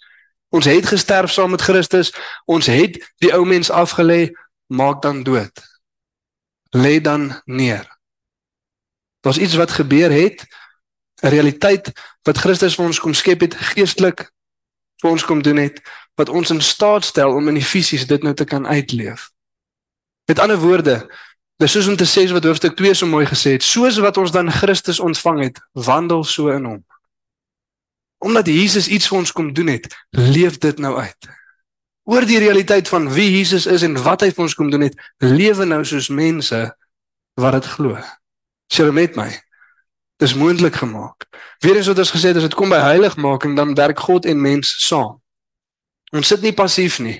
Ons 0.49 0.65
het 0.65 0.85
gesterf 0.85 1.31
saam 1.31 1.53
met 1.53 1.61
Christus. 1.61 2.11
Ons 2.45 2.65
het 2.65 2.97
die 3.21 3.31
ou 3.33 3.45
mens 3.45 3.69
afgelê, 3.71 4.33
maak 4.67 5.01
dan 5.01 5.23
dood 5.23 5.69
lê 6.71 7.01
dan 7.01 7.41
neer. 7.45 7.90
Daar's 9.21 9.37
iets 9.37 9.55
wat 9.55 9.71
gebeur 9.71 10.11
het, 10.11 10.45
'n 11.21 11.27
realiteit 11.27 11.91
wat 12.23 12.37
Christus 12.37 12.75
vir 12.75 12.85
ons 12.85 12.99
kom 12.99 13.13
skep 13.13 13.41
het 13.41 13.55
geestelik 13.55 14.31
vir 15.01 15.09
ons 15.09 15.25
kom 15.25 15.41
doen 15.41 15.57
het 15.57 15.81
wat 16.15 16.29
ons 16.29 16.49
in 16.49 16.61
staat 16.61 17.05
stel 17.05 17.33
om 17.33 17.47
in 17.47 17.57
die 17.57 17.65
fisies 17.65 18.05
dit 18.07 18.23
nou 18.23 18.33
te 18.33 18.45
kan 18.45 18.67
uitleef. 18.67 19.29
Met 20.25 20.39
ander 20.39 20.57
woorde, 20.57 21.09
dis 21.57 21.71
soos 21.71 21.87
om 21.87 21.95
te 21.95 22.05
sê 22.05 22.27
wat 22.31 22.43
hoofstuk 22.43 22.75
2 22.75 22.93
so 22.93 23.05
mooi 23.07 23.25
gesê 23.25 23.55
het, 23.57 23.63
soos 23.63 23.97
wat 23.97 24.17
ons 24.17 24.31
dan 24.31 24.51
Christus 24.51 24.99
ontvang 24.99 25.43
het, 25.43 25.61
wandel 25.71 26.23
so 26.23 26.49
in 26.49 26.65
hom. 26.65 26.85
Omdat 28.17 28.47
Jesus 28.47 28.87
iets 28.87 29.07
vir 29.07 29.17
ons 29.17 29.31
kom 29.31 29.53
doen 29.53 29.67
het, 29.67 29.87
leef 30.09 30.57
dit 30.57 30.77
nou 30.77 30.97
uit. 30.97 31.29
oor 32.03 32.25
die 32.25 32.39
realiteit 32.41 32.89
van 32.89 33.05
wie 33.13 33.29
Jesus 33.37 33.65
is 33.65 33.83
en 33.85 33.93
wat 34.03 34.23
hy 34.25 34.31
vir 34.33 34.43
ons 34.43 34.55
kom 34.57 34.71
doen 34.73 34.81
het, 34.81 34.95
lewe 35.21 35.65
nou 35.69 35.83
soos 35.85 36.09
mense 36.09 36.59
wat 37.39 37.53
dit 37.59 37.69
glo. 37.77 37.93
Sê 38.71 38.85
jy 38.85 38.93
met 38.95 39.17
my? 39.19 39.27
Dis 40.21 40.35
moontlik 40.37 40.77
gemaak. 40.79 41.27
Weerens 41.59 41.89
wat 41.91 41.99
ons 41.99 42.13
gesê 42.13 42.31
het, 42.31 42.37
as 42.39 42.47
dit 42.47 42.55
kom 42.55 42.71
by 42.71 42.79
heiligmaking, 42.79 43.55
dan 43.57 43.75
werk 43.75 43.99
God 43.99 44.25
en 44.29 44.39
mens 44.41 44.71
saam. 44.85 45.17
Ons 46.15 46.31
sit 46.31 46.43
nie 46.45 46.53
passief 46.55 46.99
nie. 47.03 47.17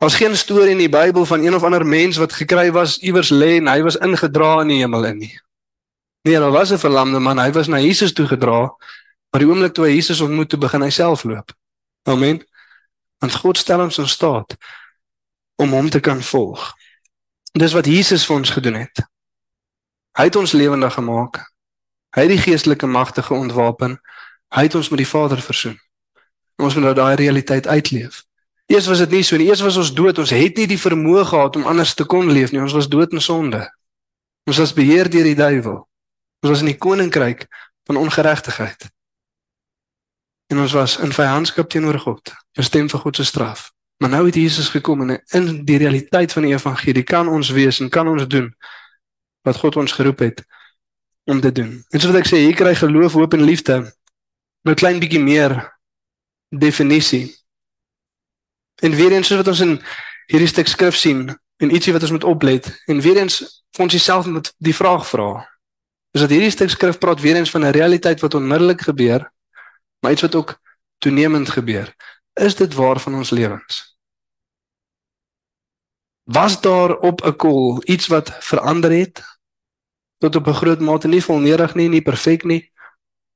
Daar's 0.00 0.16
geen 0.20 0.36
storie 0.36 0.74
in 0.74 0.80
die 0.80 0.92
Bybel 0.92 1.24
van 1.24 1.44
een 1.44 1.54
of 1.56 1.64
ander 1.64 1.86
mens 1.86 2.16
wat 2.20 2.32
gekry 2.36 2.68
was 2.72 2.98
iewers 2.98 3.30
lê 3.32 3.56
en 3.56 3.68
hy 3.68 3.80
was 3.84 3.96
ingedra 3.96 4.60
in 4.60 4.72
die 4.74 4.80
hemel 4.82 5.08
in 5.08 5.18
nie. 5.24 5.32
Nee, 6.26 6.38
daar 6.38 6.52
was 6.52 6.72
'n 6.72 6.78
verlamde 6.78 7.18
man, 7.18 7.38
hy 7.38 7.52
was 7.52 7.66
na 7.66 7.78
Jesus 7.78 8.12
toe 8.12 8.26
gedra, 8.26 8.76
maar 9.30 9.40
die 9.40 9.48
oomblik 9.48 9.72
toe 9.72 9.84
hy 9.84 9.94
Jesus 9.94 10.20
ontmoet, 10.20 10.48
toe 10.48 10.58
begin 10.58 10.82
hy 10.82 10.90
self 10.90 11.24
loop. 11.24 11.52
Amen. 12.02 12.44
Want 13.18 13.34
God 13.34 13.58
stel 13.58 13.80
ons 13.80 13.98
in 13.98 14.08
staat 14.08 14.56
om 15.56 15.72
hom 15.72 15.90
te 15.90 16.00
kan 16.00 16.22
volg. 16.22 16.74
Dis 17.52 17.72
wat 17.72 17.86
Jesus 17.86 18.26
vir 18.26 18.36
ons 18.36 18.50
gedoen 18.50 18.74
het. 18.74 19.15
Hy 20.16 20.24
het 20.30 20.36
ons 20.36 20.52
lewendig 20.52 20.94
gemaak. 20.96 21.42
Hy 22.16 22.24
het 22.24 22.32
die 22.32 22.40
geestelike 22.40 22.86
magte 22.86 23.22
geontwapen. 23.22 23.98
Hy 24.54 24.62
het 24.68 24.74
ons 24.74 24.88
met 24.88 25.02
die 25.02 25.08
Vader 25.08 25.40
versoen. 25.42 25.76
Ons 26.56 26.74
moet 26.74 26.86
nou 26.88 26.94
daai 26.96 27.14
realiteit 27.20 27.66
uitleef. 27.66 28.22
Eers 28.66 28.86
was 28.88 28.98
dit 29.04 29.10
nie 29.10 29.22
so 29.22 29.36
nie. 29.36 29.50
Eers 29.50 29.60
was 29.60 29.76
ons 29.76 29.92
dood. 29.94 30.18
Ons 30.18 30.32
het 30.32 30.56
nie 30.56 30.66
die 30.66 30.80
vermoë 30.80 31.26
gehad 31.28 31.56
om 31.60 31.66
anders 31.68 31.94
te 31.94 32.06
kon 32.08 32.30
leef 32.32 32.54
nie. 32.54 32.62
Ons 32.64 32.72
was 32.72 32.88
dood 32.88 33.12
in 33.12 33.20
sonde. 33.20 33.60
Ons 34.48 34.62
was 34.62 34.72
beheer 34.72 35.10
deur 35.12 35.28
die 35.28 35.36
duiwel. 35.36 35.82
Ons 36.40 36.52
was 36.54 36.64
in 36.64 36.72
die 36.72 36.78
koninkryk 36.80 37.44
van 37.86 38.00
ongeregtigheid. 38.00 38.88
En 40.48 40.62
ons 40.64 40.72
was 40.72 40.96
in 41.02 41.12
vyandskap 41.12 41.68
teenoor 41.68 41.98
God. 41.98 42.32
Bestem 42.56 42.88
vir 42.88 43.04
God 43.04 43.20
se 43.20 43.24
straf. 43.28 43.68
Maar 44.00 44.10
nou 44.16 44.24
het 44.26 44.34
Jesus 44.34 44.68
gekom 44.68 45.04
en 45.04 45.20
in 45.34 45.64
die 45.64 45.78
realiteit 45.78 46.32
van 46.32 46.44
die 46.48 46.52
evangelie 46.52 47.02
kan 47.02 47.28
ons 47.28 47.50
wees 47.50 47.80
en 47.80 47.88
kan 47.88 48.08
ons 48.08 48.26
doen 48.28 48.50
wat 49.46 49.60
God 49.62 49.78
ons 49.80 49.94
geroep 49.94 50.24
het 50.24 50.42
om 51.30 51.40
te 51.40 51.52
doen. 51.52 51.84
En 51.90 52.00
so 52.00 52.10
wat 52.10 52.22
ek 52.22 52.30
sê, 52.30 52.42
hier 52.42 52.58
kry 52.58 52.74
geloof, 52.74 53.14
hoop 53.18 53.34
en 53.34 53.46
liefde 53.46 53.86
'n 54.66 54.74
klein 54.74 54.98
bietjie 54.98 55.22
meer 55.22 55.54
definisie. 56.50 57.34
En 58.82 58.90
weer 58.90 59.12
eens 59.12 59.26
soos 59.26 59.38
wat 59.38 59.48
ons 59.48 59.60
in 59.60 59.78
hierdie 60.26 60.50
stuk 60.50 60.66
skrif 60.66 60.96
sien 60.96 61.30
en 61.62 61.70
ietsie 61.70 61.92
wat 61.92 62.02
ons 62.02 62.10
moet 62.10 62.24
oplet 62.24 62.82
en 62.86 63.00
weer 63.00 63.16
eens 63.22 63.62
vir 63.72 63.84
ons 63.84 64.02
self 64.02 64.26
moet 64.26 64.52
die 64.58 64.74
vraag 64.74 65.06
vra. 65.06 65.30
Is 66.10 66.20
dat 66.20 66.30
hierdie 66.30 66.50
stuk 66.50 66.70
skrif 66.70 66.98
praat 66.98 67.20
weer 67.20 67.36
eens 67.36 67.50
van 67.50 67.64
'n 67.64 67.76
realiteit 67.78 68.20
wat 68.20 68.34
onmiddellik 68.34 68.80
gebeur, 68.80 69.30
maar 70.00 70.12
iets 70.12 70.22
wat 70.22 70.34
ook 70.34 70.60
toenemend 70.98 71.48
gebeur. 71.48 71.94
Is 72.34 72.54
dit 72.54 72.74
waar 72.74 73.00
van 73.00 73.14
ons 73.14 73.30
lewens? 73.30 73.96
Was 76.22 76.60
daar 76.60 76.96
op 76.98 77.24
'n 77.24 77.36
kol 77.36 77.82
iets 77.84 78.06
wat 78.06 78.36
verander 78.44 78.90
het? 78.90 79.35
Tot 80.18 80.36
op 80.36 80.46
'n 80.46 80.60
groot 80.60 80.80
mate 80.80 81.08
nie 81.08 81.24
volnedig 81.24 81.74
nie, 81.74 81.88
nie 81.88 82.02
perfek 82.02 82.44
nie. 82.44 82.72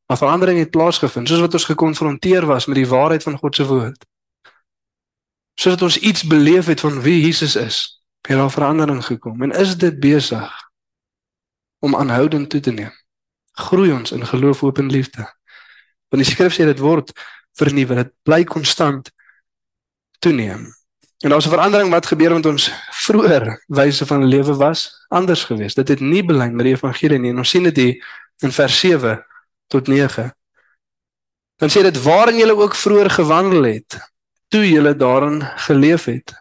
Maar 0.06 0.16
verandering 0.16 0.58
het 0.58 0.70
plaasgevind, 0.70 1.28
soos 1.28 1.40
wat 1.40 1.52
ons 1.52 1.64
gekonfronteer 1.64 2.46
was 2.46 2.66
met 2.66 2.76
die 2.76 2.88
waarheid 2.88 3.22
van 3.22 3.38
God 3.38 3.54
se 3.54 3.66
woord. 3.66 4.06
Soos 5.54 5.72
dat 5.72 5.82
ons 5.82 5.98
iets 5.98 6.22
beleef 6.22 6.66
het 6.66 6.80
van 6.80 7.00
wie 7.00 7.20
Jesus 7.20 7.56
is, 7.56 8.02
het 8.26 8.36
daar 8.36 8.50
verandering 8.50 9.04
gekom 9.04 9.42
en 9.42 9.50
is 9.50 9.76
dit 9.76 10.00
besig 10.00 10.70
om 11.78 11.96
aanhoudend 11.96 12.50
toe 12.50 12.60
te 12.60 12.70
neem. 12.70 12.92
Groei 13.52 13.92
ons 13.92 14.12
in 14.12 14.26
geloof, 14.26 14.60
hoop 14.60 14.78
en 14.78 14.90
liefde. 14.90 15.22
Want 16.08 16.24
die 16.24 16.32
skrif 16.32 16.54
sê 16.54 16.64
dit 16.64 16.78
word 16.78 17.12
vernuwe, 17.52 17.94
dit 17.94 18.12
bly 18.22 18.44
konstant 18.44 19.12
toeneem. 20.18 20.66
En 21.20 21.30
daar's 21.30 21.46
'n 21.46 21.54
verandering 21.56 21.90
wat 21.90 22.06
gebeur 22.06 22.32
met 22.32 22.46
ons 22.46 22.72
vroeër 22.90 23.64
wyse 23.66 24.06
van 24.06 24.24
lewe 24.24 24.54
was 24.54 25.04
anders 25.08 25.44
geweest. 25.44 25.76
Dit 25.76 25.88
het 25.88 26.00
nie 26.00 26.24
belyn 26.24 26.54
met 26.54 26.64
die 26.64 26.74
evangelie 26.74 27.18
nie. 27.18 27.30
En 27.30 27.38
ons 27.38 27.48
sien 27.48 27.62
dit 27.62 27.76
hier 27.76 28.06
in 28.38 28.52
vers 28.52 28.78
7 28.78 29.26
tot 29.66 29.86
9. 29.86 30.34
Dan 31.56 31.68
sê 31.68 31.82
dit 31.82 32.02
waarin 32.02 32.36
julle 32.36 32.56
ook 32.56 32.74
vroeër 32.74 33.10
gewandel 33.10 33.62
het, 33.62 33.98
toe 34.48 34.70
julle 34.70 34.96
daarin 34.96 35.42
geleef 35.56 36.04
het. 36.04 36.32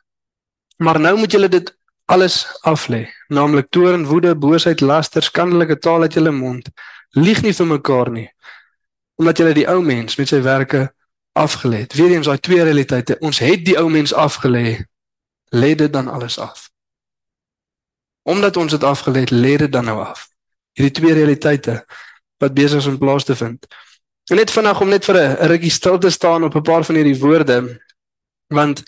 Maar 0.77 0.99
nou 0.99 1.17
moet 1.17 1.31
julle 1.31 1.49
dit 1.49 1.77
alles 2.05 2.59
aflê, 2.61 3.07
naamlik 3.27 3.67
toorn, 3.69 4.05
woede, 4.05 4.35
boosheid, 4.35 4.79
laster, 4.79 5.23
skandelike 5.23 5.77
taal 5.77 6.01
uit 6.01 6.13
julle 6.13 6.31
mond. 6.31 6.69
Lieg 7.09 7.41
nie 7.41 7.53
vir 7.53 7.65
mekaar 7.65 8.11
nie, 8.11 8.29
omdat 9.15 9.37
julle 9.37 9.53
die 9.53 9.67
ou 9.67 9.81
mens 9.83 10.15
met 10.15 10.27
sy 10.27 10.41
werke 10.41 10.87
afgelê 11.31 11.77
het. 11.85 11.93
Weereens 11.93 12.25
daai 12.25 12.39
twee 12.39 12.63
realiteite. 12.63 13.17
Ons 13.19 13.39
het 13.39 13.65
die 13.65 13.77
ou 13.77 13.89
mens 13.89 14.13
afgelê. 14.13 14.85
Lê 15.55 15.75
dit 15.75 15.93
dan 15.93 16.07
alles 16.07 16.39
af. 16.39 16.69
Omdat 18.21 18.57
ons 18.57 18.71
dit 18.71 18.83
afgelê 18.83 19.25
het, 19.25 19.31
lê 19.31 19.55
dit 19.57 19.71
dan 19.71 19.85
nou 19.85 19.99
af. 20.03 20.27
Hierdie 20.77 20.93
twee 21.01 21.13
realiteite 21.13 21.85
wat 22.37 22.53
besig 22.53 22.77
is 22.77 22.85
om 22.85 22.97
plaas 22.97 23.23
te 23.23 23.35
vind. 23.35 23.67
En 24.31 24.35
net 24.35 24.51
vanaand 24.51 24.81
om 24.81 24.89
net 24.89 25.05
vir 25.05 25.15
'n 25.17 25.47
rukkie 25.51 25.71
stil 25.71 25.97
te 25.97 26.09
staan 26.09 26.43
op 26.43 26.55
'n 26.55 26.61
paar 26.61 26.85
van 26.85 26.95
hierdie 26.95 27.19
woorde 27.19 27.81
want 28.47 28.83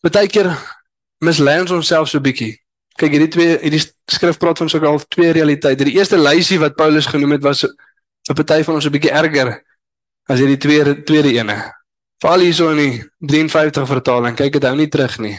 baie 0.00 0.28
keer 0.28 0.50
mislei 1.18 1.60
ons 1.60 1.70
onsself 1.70 2.08
so 2.08 2.20
bietjie. 2.20 2.60
Kyk 2.98 3.10
hierdie 3.10 3.28
twee 3.28 3.58
hierdie 3.58 3.82
skrif 4.06 4.38
praat 4.38 4.58
van 4.58 4.68
so 4.68 4.78
'n 4.78 4.84
half 4.84 5.04
twee 5.06 5.30
realiteite. 5.32 5.84
Die 5.84 5.98
eerste 5.98 6.18
lysie 6.18 6.58
wat 6.58 6.74
Paulus 6.74 7.06
genoem 7.06 7.30
het 7.30 7.42
was 7.42 7.64
'n 7.64 8.34
party 8.34 8.62
van 8.62 8.74
ons 8.74 8.84
'n 8.86 8.90
bietjie 8.90 9.10
erger 9.10 9.62
as 10.28 10.40
hierdie 10.42 10.60
tweede 10.60 10.94
tweede 11.08 11.32
ene. 11.34 11.56
Val 12.22 12.42
hierso 12.42 12.70
in 12.74 12.80
die 12.82 13.02
53 13.32 13.86
vertaling, 13.88 14.36
kyk 14.36 14.58
dit 14.58 14.66
hou 14.66 14.74
nie 14.76 14.90
terug 14.90 15.18
nie. 15.22 15.36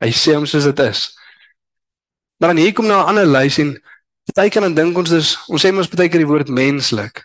Hy 0.00 0.10
sê 0.16 0.36
hom 0.36 0.46
soos 0.48 0.68
dit 0.70 0.82
is. 0.84 1.08
Dan 2.40 2.56
hier 2.56 2.72
kom 2.72 2.86
nou 2.86 3.00
'n 3.02 3.08
ander 3.12 3.26
lys 3.26 3.58
en 3.58 3.76
baie 4.34 4.50
keer 4.50 4.62
dan 4.62 4.74
dink 4.74 4.96
ons 4.96 5.10
dis 5.10 5.36
ons 5.48 5.62
sê 5.62 5.72
mos 5.72 5.88
baie 5.88 6.08
keer 6.08 6.24
die 6.24 6.32
woord 6.32 6.48
menslik. 6.48 7.24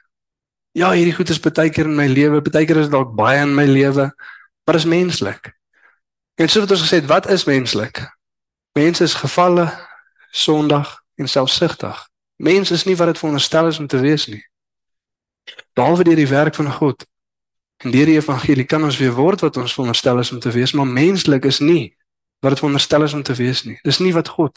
Ja, 0.74 0.92
hierdie 0.92 1.16
goed 1.16 1.30
is 1.30 1.40
baie 1.40 1.70
keer 1.70 1.86
in 1.86 1.96
my 1.96 2.08
lewe, 2.08 2.42
baie 2.42 2.66
keer 2.66 2.78
is 2.78 2.90
dalk 2.90 3.16
baie 3.16 3.42
in 3.42 3.56
my 3.56 3.66
lewe, 3.66 4.12
maar 4.66 4.76
is 4.76 4.86
menslik. 4.86 5.54
En 6.36 6.50
so 6.50 6.60
wat 6.60 6.72
ons 6.72 6.82
gesê 6.82 7.00
het, 7.00 7.08
wat 7.08 7.30
is 7.32 7.46
menslik? 7.46 8.02
Mense 8.74 9.04
is 9.04 9.14
gevalle, 9.14 9.72
sondig 10.32 10.90
en 11.16 11.28
selfsugtig. 11.28 11.96
Mens 12.36 12.72
is 12.72 12.84
nie 12.84 12.96
wat 12.96 13.08
dit 13.08 13.18
veronderstel 13.18 13.68
is 13.68 13.80
om 13.80 13.88
te 13.88 14.00
wees 14.00 14.28
nie. 14.28 14.44
Behalwe 15.76 16.04
deur 16.08 16.16
die 16.16 16.32
werk 16.32 16.56
van 16.56 16.72
God 16.72 17.06
en 17.84 17.92
deur 17.92 18.08
die 18.08 18.16
evangelie 18.16 18.64
kan 18.64 18.84
ons 18.88 18.98
weer 18.98 19.12
word 19.12 19.44
wat 19.44 19.58
ons 19.60 19.74
veronderstel 19.76 20.20
is 20.22 20.32
om 20.32 20.40
te 20.40 20.52
wees, 20.56 20.72
maar 20.72 20.88
menslik 20.88 21.46
is 21.46 21.60
nie 21.60 21.96
wat 22.40 22.56
dit 22.56 22.62
veronderstel 22.62 23.04
is 23.04 23.14
om 23.14 23.24
te 23.24 23.36
wees 23.36 23.64
nie. 23.68 23.76
Dis 23.84 24.00
nie 24.00 24.14
wat 24.16 24.32
God 24.32 24.56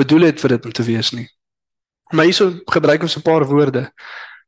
bedoel 0.00 0.30
het 0.30 0.40
vir 0.42 0.56
dit 0.56 0.66
om 0.66 0.72
te 0.74 0.86
wees 0.86 1.12
nie. 1.14 1.28
Maar 2.10 2.26
hierso 2.26 2.50
gebruik 2.66 3.02
ons 3.06 3.16
'n 3.16 3.22
paar 3.22 3.46
woorde. 3.46 3.92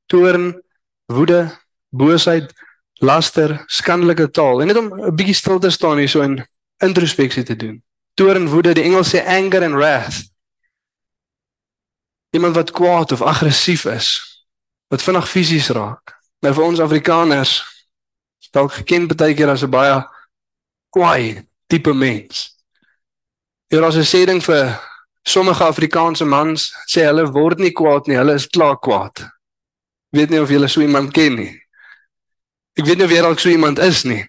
Toorn, 0.07 0.63
woede, 1.07 1.59
boosheid, 1.91 2.53
laster, 3.01 3.63
skandelike 3.67 4.31
taal. 4.31 4.61
En 4.61 4.67
net 4.67 4.77
om 4.77 4.89
'n 4.91 5.15
bietjie 5.15 5.35
stil 5.35 5.59
te 5.59 5.71
staan 5.71 5.99
hierso 5.99 6.21
en 6.21 6.49
introspeksie 6.79 7.43
te 7.43 7.57
doen. 7.57 7.83
Toorn, 8.15 8.49
woede, 8.49 8.75
die 8.75 8.85
Engels 8.85 9.15
sê 9.15 9.25
anger 9.27 9.63
and 9.63 9.75
wrath. 9.75 10.31
Iemand 12.31 12.55
wat 12.55 12.71
kwaad 12.71 13.13
of 13.13 13.23
aggressief 13.23 13.85
is, 13.85 14.32
wat 14.93 15.03
vinnig 15.03 15.29
fisies 15.29 15.71
raak. 15.73 16.13
Nou 16.45 16.53
vir 16.53 16.67
ons 16.67 16.81
Afrikaners 16.85 17.61
dalk 18.53 18.75
geken 18.77 19.09
baie 19.09 19.33
keer 19.33 19.49
as 19.49 19.65
'n 19.65 19.71
baie 19.71 20.05
kwaai 20.93 21.49
tipe 21.67 21.95
mens. 21.95 22.53
Hier 23.71 23.87
is 23.89 23.97
'n 23.97 24.05
sê 24.05 24.27
ding 24.27 24.43
vir 24.45 24.79
sommige 25.25 25.65
Afrikaanse 25.65 26.25
mans 26.25 26.73
sê 26.87 27.07
hulle 27.09 27.25
word 27.33 27.59
nie 27.59 27.73
kwaad 27.73 28.07
nie, 28.07 28.17
hulle 28.17 28.35
is 28.35 28.47
klaar 28.47 28.77
kwaad. 28.77 29.31
Weet 30.13 30.31
nie 30.31 30.41
of 30.41 30.51
jy 30.51 30.67
so 30.69 30.81
iemand 30.81 31.13
ken 31.13 31.37
nie. 31.37 31.63
Ek 32.77 32.85
weet 32.85 32.99
nie 32.99 33.05
of 33.05 33.11
jy 33.11 33.23
dalk 33.23 33.41
so 33.41 33.49
iemand 33.49 33.79
is 33.79 34.05
nie. 34.05 34.27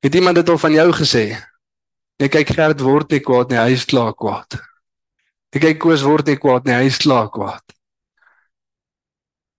Het 0.00 0.14
iemand 0.14 0.36
dit 0.36 0.48
al 0.48 0.58
van 0.58 0.72
jou 0.72 0.92
gesê? 0.92 1.36
Jy 2.18 2.28
kyk 2.28 2.48
Gert 2.48 2.80
word 2.80 3.10
nie 3.10 3.20
kwaad 3.20 3.50
nie, 3.50 3.58
hy 3.58 3.72
is 3.72 3.84
klaar 3.84 4.14
kwaad. 4.14 4.58
Jy 5.52 5.60
kyk 5.60 5.78
Koos 5.78 6.02
word 6.02 6.26
nie 6.26 6.36
kwaad 6.36 6.64
nie, 6.64 6.74
hy 6.74 6.86
is 6.86 6.98
klaar 6.98 7.28
kwaad. 7.28 7.77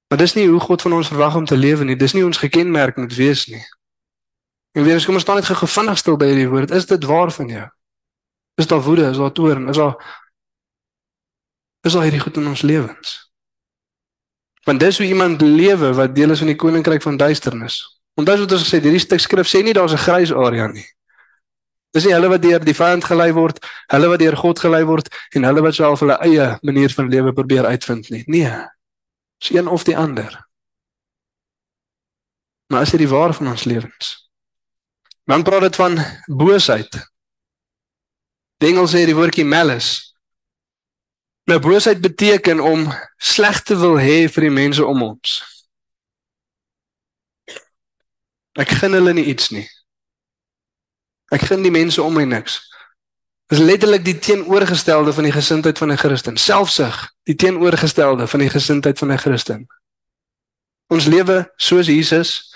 Maar 0.09 0.17
dis 0.17 0.33
nie 0.33 0.47
hoe 0.49 0.59
God 0.59 0.81
van 0.81 0.93
ons 0.93 1.07
verwag 1.07 1.35
om 1.35 1.45
te 1.45 1.57
lewe 1.57 1.85
nie. 1.85 1.95
Dis 1.95 2.15
nie 2.17 2.25
ons 2.25 2.37
gekenmerk 2.41 2.97
moet 2.97 3.13
wees 3.13 3.45
nie. 3.47 3.61
En 4.73 4.83
weer 4.83 4.97
eens 4.97 5.05
kom 5.05 5.17
ons 5.17 5.23
staan 5.23 5.37
net 5.37 5.45
gou 5.45 5.67
vinnig 5.69 5.97
stil 5.97 6.17
by 6.17 6.29
hierdie 6.31 6.49
woord. 6.49 6.73
Is 6.73 6.89
dit 6.89 7.03
waar 7.05 7.31
van 7.31 7.49
jou? 7.49 7.67
Is 8.59 8.67
daar 8.67 8.81
woede, 8.81 9.09
is 9.09 9.17
daar 9.17 9.31
toorn, 9.31 9.69
is 9.69 9.77
daar 9.77 9.95
is 11.87 11.93
daar 11.93 12.03
hierdie 12.03 12.19
goed 12.19 12.37
in 12.37 12.47
ons 12.47 12.61
lewens? 12.61 13.11
Want 14.67 14.79
dis 14.79 14.97
hoe 14.97 15.07
iemand 15.07 15.41
lewe 15.41 15.93
wat 15.93 16.15
deel 16.15 16.33
is 16.33 16.41
van 16.43 16.51
die 16.51 16.57
koninkryk 16.59 17.01
van 17.01 17.17
duisternis. 17.17 17.79
Onthou 18.19 18.35
wat 18.41 18.51
ons 18.51 18.65
gesê 18.65 18.81
het, 18.81 18.89
hierdie 18.89 19.05
stuk 19.05 19.23
skrif 19.23 19.47
sê 19.47 19.61
nie 19.63 19.73
daar's 19.73 19.93
'n 19.93 20.03
grys 20.03 20.33
area 20.33 20.67
nie. 20.67 20.85
Dis 21.95 22.05
nie 22.05 22.13
hulle 22.13 22.29
wat 22.29 22.41
deur 22.41 22.59
die 22.59 22.73
vyand 22.73 23.05
gelei 23.05 23.31
word, 23.33 23.63
hulle 23.87 24.07
wat 24.07 24.19
deur 24.19 24.35
God 24.37 24.59
gelei 24.59 24.83
word 24.85 25.07
en 25.33 25.43
hulle 25.43 25.61
wat 25.61 25.75
self 25.75 25.99
hulle 25.99 26.17
eie 26.21 26.59
manier 26.61 26.89
van 26.89 27.09
lewe 27.09 27.33
probeer 27.33 27.65
uitvind 27.65 28.09
nie. 28.09 28.23
Nee. 28.27 28.51
Dis 29.39 29.55
een 29.55 29.67
of 29.67 29.83
die 29.83 29.97
ander. 29.97 30.47
Maar 32.67 32.85
as 32.85 32.91
dit 32.93 32.99
die 32.99 33.09
waar 33.09 33.33
van 33.33 33.47
ons 33.47 33.63
lewens. 33.63 34.29
Dan 35.23 35.43
praat 35.43 35.61
dit 35.61 35.75
van 35.75 35.97
boosheid. 36.25 36.91
Die 38.59 38.69
Engels 38.69 38.93
sê 38.93 39.05
die 39.07 39.15
woordjie 39.15 39.45
malice. 39.45 40.09
Nou 41.49 41.59
boosheid 41.59 42.01
beteken 42.01 42.59
om 42.59 42.89
sleg 43.17 43.63
te 43.63 43.77
wil 43.79 43.97
hê 43.97 44.27
vir 44.29 44.49
die 44.49 44.53
mense 44.53 44.85
om 44.85 45.01
ons. 45.01 45.39
Ek 48.59 48.75
gun 48.81 48.93
hulle 48.97 49.15
nie 49.15 49.25
iets 49.31 49.49
nie. 49.55 49.65
Ek 51.33 51.47
gun 51.49 51.63
die 51.65 51.73
mense 51.73 52.01
om 52.03 52.13
my 52.13 52.25
niks. 52.27 52.59
Is 53.49 53.57
letterlik 53.57 54.03
die 54.05 54.19
teenoorgestelde 54.19 55.13
van 55.13 55.25
die 55.25 55.33
gesindheid 55.33 55.77
van 55.77 55.91
'n 55.91 55.97
Christen. 55.97 56.37
Selfsug, 56.37 57.13
die 57.23 57.35
teenoorgestelde 57.35 58.27
van 58.27 58.39
die 58.39 58.49
gesindheid 58.49 58.97
van 58.97 59.11
'n 59.11 59.17
Christen. 59.17 59.67
Ons 60.87 61.05
lewe 61.05 61.51
soos 61.55 61.87
Jesus 61.87 62.55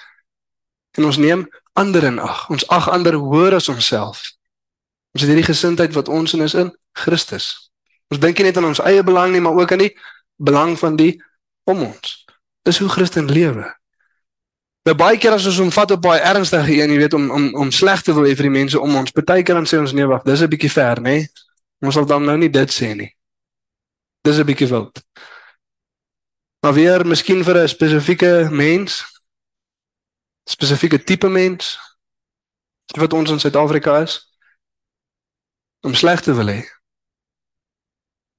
en 0.92 1.06
ons 1.06 1.18
neem 1.18 1.50
ander 1.74 2.04
in 2.04 2.20
ag. 2.20 2.50
Ons 2.50 2.68
ag 2.68 2.90
ander 2.90 3.14
hoër 3.14 3.54
as 3.54 3.70
onsself. 3.70 4.34
Ons 5.12 5.22
het 5.22 5.30
hierdie 5.30 5.54
gesindheid 5.54 5.94
wat 5.94 6.08
ons 6.08 6.34
in 6.34 6.42
is 6.42 6.54
in 6.54 6.78
Christus. 6.92 7.72
Ons 8.08 8.20
dink 8.20 8.38
nie 8.38 8.46
net 8.46 8.58
aan 8.58 8.66
ons 8.66 8.82
eie 8.82 9.04
belang 9.04 9.32
nie, 9.32 9.42
maar 9.42 9.58
ook 9.58 9.72
aan 9.72 9.86
die 9.86 9.98
belang 10.36 10.80
van 10.80 10.96
die 10.96 11.24
om 11.64 11.82
ons. 11.82 12.26
Dis 12.62 12.78
hoe 12.78 12.90
Christen 12.90 13.26
lewe. 13.26 13.78
Nou 14.84 14.96
baie 15.00 15.18
keer 15.18 15.32
as 15.32 15.46
ons 15.48 15.62
hom 15.64 15.72
vat 15.72 15.92
op 15.96 16.02
baie 16.04 16.20
ernstige 16.20 16.74
een, 16.76 16.92
jy 16.92 16.98
weet 17.00 17.14
om 17.16 17.30
om 17.32 17.46
om 17.64 17.72
sleg 17.72 18.02
te 18.04 18.14
wil 18.16 18.28
hê 18.28 18.34
vir 18.36 18.50
die 18.50 18.58
mense 18.58 18.80
om 18.80 18.96
ons. 19.00 19.16
Partykeer 19.16 19.56
dan 19.56 19.68
sê 19.70 19.80
ons 19.80 19.94
nee, 19.96 20.08
wag, 20.08 20.26
dis 20.28 20.42
'n 20.44 20.52
bietjie 20.52 20.72
ver, 20.72 21.00
nê? 21.00 21.16
Nee? 21.24 21.28
Ons 21.84 21.96
sal 21.96 22.06
dan 22.06 22.26
nou 22.26 22.38
nie 22.38 22.50
dit 22.50 22.72
sê 22.72 22.94
nie. 22.96 23.12
Dis 24.24 24.40
'n 24.40 24.46
bietjie 24.46 24.68
wild. 24.68 25.04
Maar 26.64 26.74
weer 26.74 27.06
miskien 27.06 27.44
vir 27.44 27.64
'n 27.64 27.68
spesifieke 27.68 28.50
mens, 28.52 29.04
spesifieke 30.46 31.04
tipe 31.04 31.30
mens 31.30 31.80
wat 33.00 33.14
ons 33.14 33.32
in 33.32 33.40
Suid-Afrika 33.40 34.02
is 34.02 34.20
om 35.82 35.94
sleg 35.94 36.22
te 36.22 36.34
wil 36.34 36.48
hê. 36.48 36.62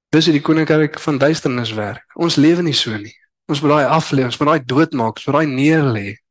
Dis 0.09 0.25
die 0.25 0.41
koninkryk 0.41 0.99
van 0.99 1.17
duisternis 1.17 1.73
werk. 1.73 2.05
Ons 2.15 2.35
lewe 2.35 2.61
nie 2.61 2.73
so 2.73 2.97
nie. 2.97 3.15
Ons 3.45 3.61
moet 3.61 3.71
daai 3.71 3.85
aflê, 3.85 4.23
ons 4.23 4.37
moet 4.37 4.47
daai 4.47 4.65
doodmaak, 4.65 5.17
ons 5.17 5.25
moet 5.25 5.35
daai 5.35 5.47
neerlê. 5.47 6.24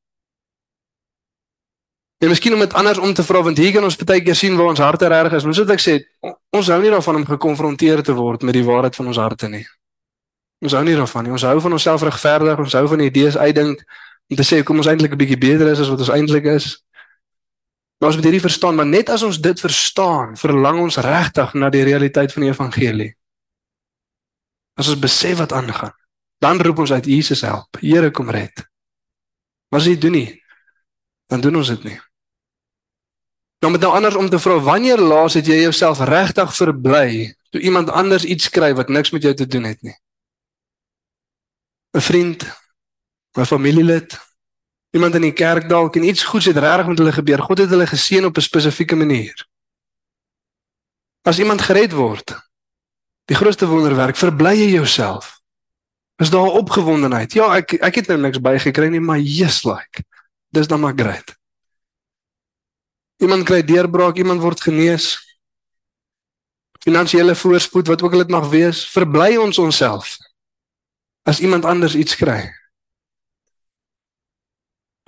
En 2.25 2.31
miskien 2.33 2.55
om 2.57 2.63
dit 2.63 2.73
anders 2.73 2.99
om 2.99 3.13
te 3.15 3.23
vra 3.23 3.43
want 3.45 3.59
hier 3.61 3.73
kan 3.75 3.85
ons 3.85 3.97
baie 4.01 4.23
keer 4.25 4.37
sien 4.39 4.55
waar 4.57 4.71
ons 4.73 4.81
harte 4.81 5.09
reg 5.13 5.35
is. 5.37 5.45
Ons 5.45 5.59
moet 5.61 5.73
ek 5.75 5.83
sê 5.83 5.97
ons 6.57 6.71
hou 6.73 6.79
nie 6.81 6.93
daarvan 6.93 7.19
om 7.21 7.27
gekonfronteer 7.29 8.01
te 8.07 8.15
word 8.17 8.47
met 8.49 8.57
die 8.57 8.65
waarheid 8.65 8.97
van 8.97 9.11
ons 9.13 9.21
harte 9.21 9.51
nie. 9.53 9.65
Ons 10.65 10.73
hou 10.73 10.81
nie 10.87 10.95
daarvan 10.97 11.27
nie. 11.27 11.35
Ons 11.37 11.45
hou 11.45 11.59
van 11.61 11.77
onsself 11.77 12.07
regverdig, 12.09 12.63
ons 12.65 12.77
hou 12.79 12.87
van 12.95 13.03
idees 13.05 13.37
uitdink 13.37 13.83
om 14.33 14.39
te 14.41 14.47
sê 14.47 14.63
kom 14.65 14.81
ons 14.81 14.89
eintlik 14.89 15.13
'n 15.13 15.21
bietjie 15.21 15.41
beter 15.41 15.69
is 15.69 15.83
as 15.85 15.91
wat 15.93 16.01
ons 16.01 16.15
eintlik 16.17 16.49
is. 16.49 16.81
Maar 18.01 18.09
ons 18.09 18.17
moet 18.17 18.25
hierdie 18.25 18.47
verstaan, 18.49 18.75
maar 18.75 18.87
net 18.87 19.11
as 19.11 19.23
ons 19.23 19.41
dit 19.41 19.61
verstaan, 19.61 20.37
verlang 20.37 20.81
ons 20.81 20.97
regtig 20.97 21.55
na 21.55 21.71
die 21.71 21.85
realiteit 21.85 22.33
van 22.33 22.43
die 22.43 22.51
evangelie. 22.51 23.13
As 24.77 24.89
ons 24.89 24.99
besef 24.99 25.39
wat 25.39 25.53
aangaan, 25.53 25.93
dan 26.41 26.61
roep 26.61 26.79
ons 26.79 26.93
uit 26.93 27.05
Jesus 27.05 27.41
help. 27.41 27.77
Here 27.81 28.11
kom 28.11 28.31
red. 28.31 28.65
Maar 29.69 29.81
as 29.81 29.87
jy 29.87 29.99
doen 29.99 30.13
nie, 30.13 30.43
dan 31.29 31.41
doen 31.41 31.57
ons 31.57 31.69
dit 31.69 31.85
nie. 31.85 32.01
Nou 33.65 33.73
met 33.73 33.85
nou 33.85 33.95
anders 33.97 34.15
om 34.15 34.29
te 34.29 34.39
vra, 34.39 34.59
wanneer 34.61 35.01
laas 35.01 35.35
het 35.39 35.47
jy 35.49 35.63
jouself 35.63 36.03
regtig 36.05 36.51
verbly 36.53 37.33
toe 37.49 37.63
iemand 37.65 37.89
anders 37.89 38.25
iets 38.29 38.45
skryf 38.51 38.75
wat 38.77 38.91
niks 38.93 39.11
met 39.15 39.23
jou 39.25 39.33
te 39.35 39.47
doen 39.47 39.65
het 39.65 39.81
nie? 39.83 39.95
'n 41.97 42.01
Vriend, 42.01 42.45
'n 43.39 43.45
familielid, 43.45 44.19
iemand 44.91 45.15
in 45.15 45.21
die 45.21 45.33
kerk 45.33 45.69
dalk 45.69 45.97
en 45.97 46.05
iets 46.05 46.25
goeds 46.25 46.45
het 46.45 46.57
regtig 46.57 46.87
met 46.87 46.99
hulle 46.99 47.13
gebeur. 47.13 47.43
God 47.43 47.59
het 47.59 47.71
hulle 47.71 47.87
geseën 47.87 48.25
op 48.25 48.37
'n 48.37 48.41
spesifieke 48.41 48.97
manier. 48.97 49.47
As 51.23 51.39
iemand 51.39 51.63
gered 51.63 51.93
word, 51.93 52.37
die 53.25 53.37
grootste 53.37 53.67
wonderwerk, 53.67 54.17
verbly 54.17 54.55
jy 54.55 54.71
jouself. 54.71 55.41
Is 56.17 56.31
daar 56.31 56.53
opgewondenheid? 56.53 57.33
Ja, 57.33 57.57
ek 57.57 57.73
ek 57.73 57.95
het 57.95 58.07
nou 58.07 58.21
niks 58.21 58.41
bygekry 58.41 58.89
nie, 58.89 59.01
maar 59.01 59.19
yes 59.19 59.65
like. 59.65 60.05
Dis 60.51 60.67
dan 60.67 60.81
maar 60.81 60.93
great. 60.97 61.44
Iemand 63.25 63.47
kry 63.49 63.63
deurbraak, 63.65 64.19
iemand 64.21 64.43
word 64.45 64.61
genees. 64.61 65.15
Finansiële 66.85 67.35
voorspoed, 67.35 67.89
wat 67.89 68.03
ook 68.03 68.13
al 68.13 68.25
dit 68.25 68.33
mag 68.35 68.49
wees, 68.53 68.85
verbly 68.93 69.37
ons 69.41 69.59
onsself. 69.59 70.17
As 71.25 71.41
iemand 71.41 71.65
anders 71.65 71.95
iets 71.97 72.17
kry. 72.21 72.53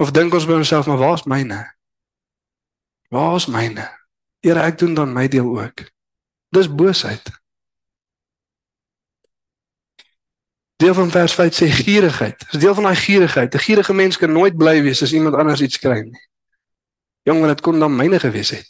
Of 0.01 0.11
dink 0.17 0.33
ons 0.33 0.47
by 0.49 0.57
onsself, 0.57 0.89
maar 0.89 1.01
waar 1.01 1.19
is 1.19 1.27
myne? 1.29 1.59
Waar 3.13 3.37
is 3.37 3.47
myne? 3.53 3.85
Here, 4.45 4.63
ek 4.65 4.79
doen 4.79 4.95
dan 4.97 5.13
my 5.13 5.27
deel 5.29 5.49
ook. 5.49 5.85
Dis 6.57 6.69
boosheid. 6.73 7.29
Deel 10.81 10.95
van 10.95 11.11
vers 11.11 11.35
5 11.37 11.57
sê 11.57 11.69
gierigheid. 11.73 12.49
Dis 12.51 12.61
deel 12.61 12.75
van 12.77 12.89
daai 12.89 12.97
gierigheid. 12.97 13.55
'n 13.55 13.65
Gierige 13.69 13.95
mens 13.95 14.17
kan 14.17 14.33
nooit 14.33 14.57
bly 14.57 14.83
wees 14.83 15.03
as 15.03 15.13
iemand 15.13 15.35
anders 15.35 15.61
iets 15.61 15.79
kry 15.79 16.01
nie. 16.01 16.21
Jong, 17.27 17.41
wat 17.43 17.57
dit 17.57 17.61
kon 17.67 17.79
dan 17.83 17.97
myne 17.97 18.21
gewees 18.23 18.53
het. 18.55 18.69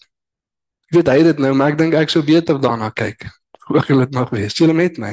Ek 0.88 0.96
weet 0.96 1.10
hy 1.12 1.16
het 1.20 1.28
dit 1.34 1.42
nou, 1.44 1.52
maar 1.52 1.74
ek 1.74 1.80
dink 1.80 1.96
ek 1.98 2.12
sou 2.12 2.22
beter 2.24 2.60
daarna 2.62 2.88
kyk. 2.94 3.26
Hoe 3.68 3.82
gaan 3.82 4.00
dit 4.00 4.14
nog 4.16 4.30
wees? 4.32 4.56
Julle 4.56 4.76
met 4.76 4.96
my. 5.02 5.12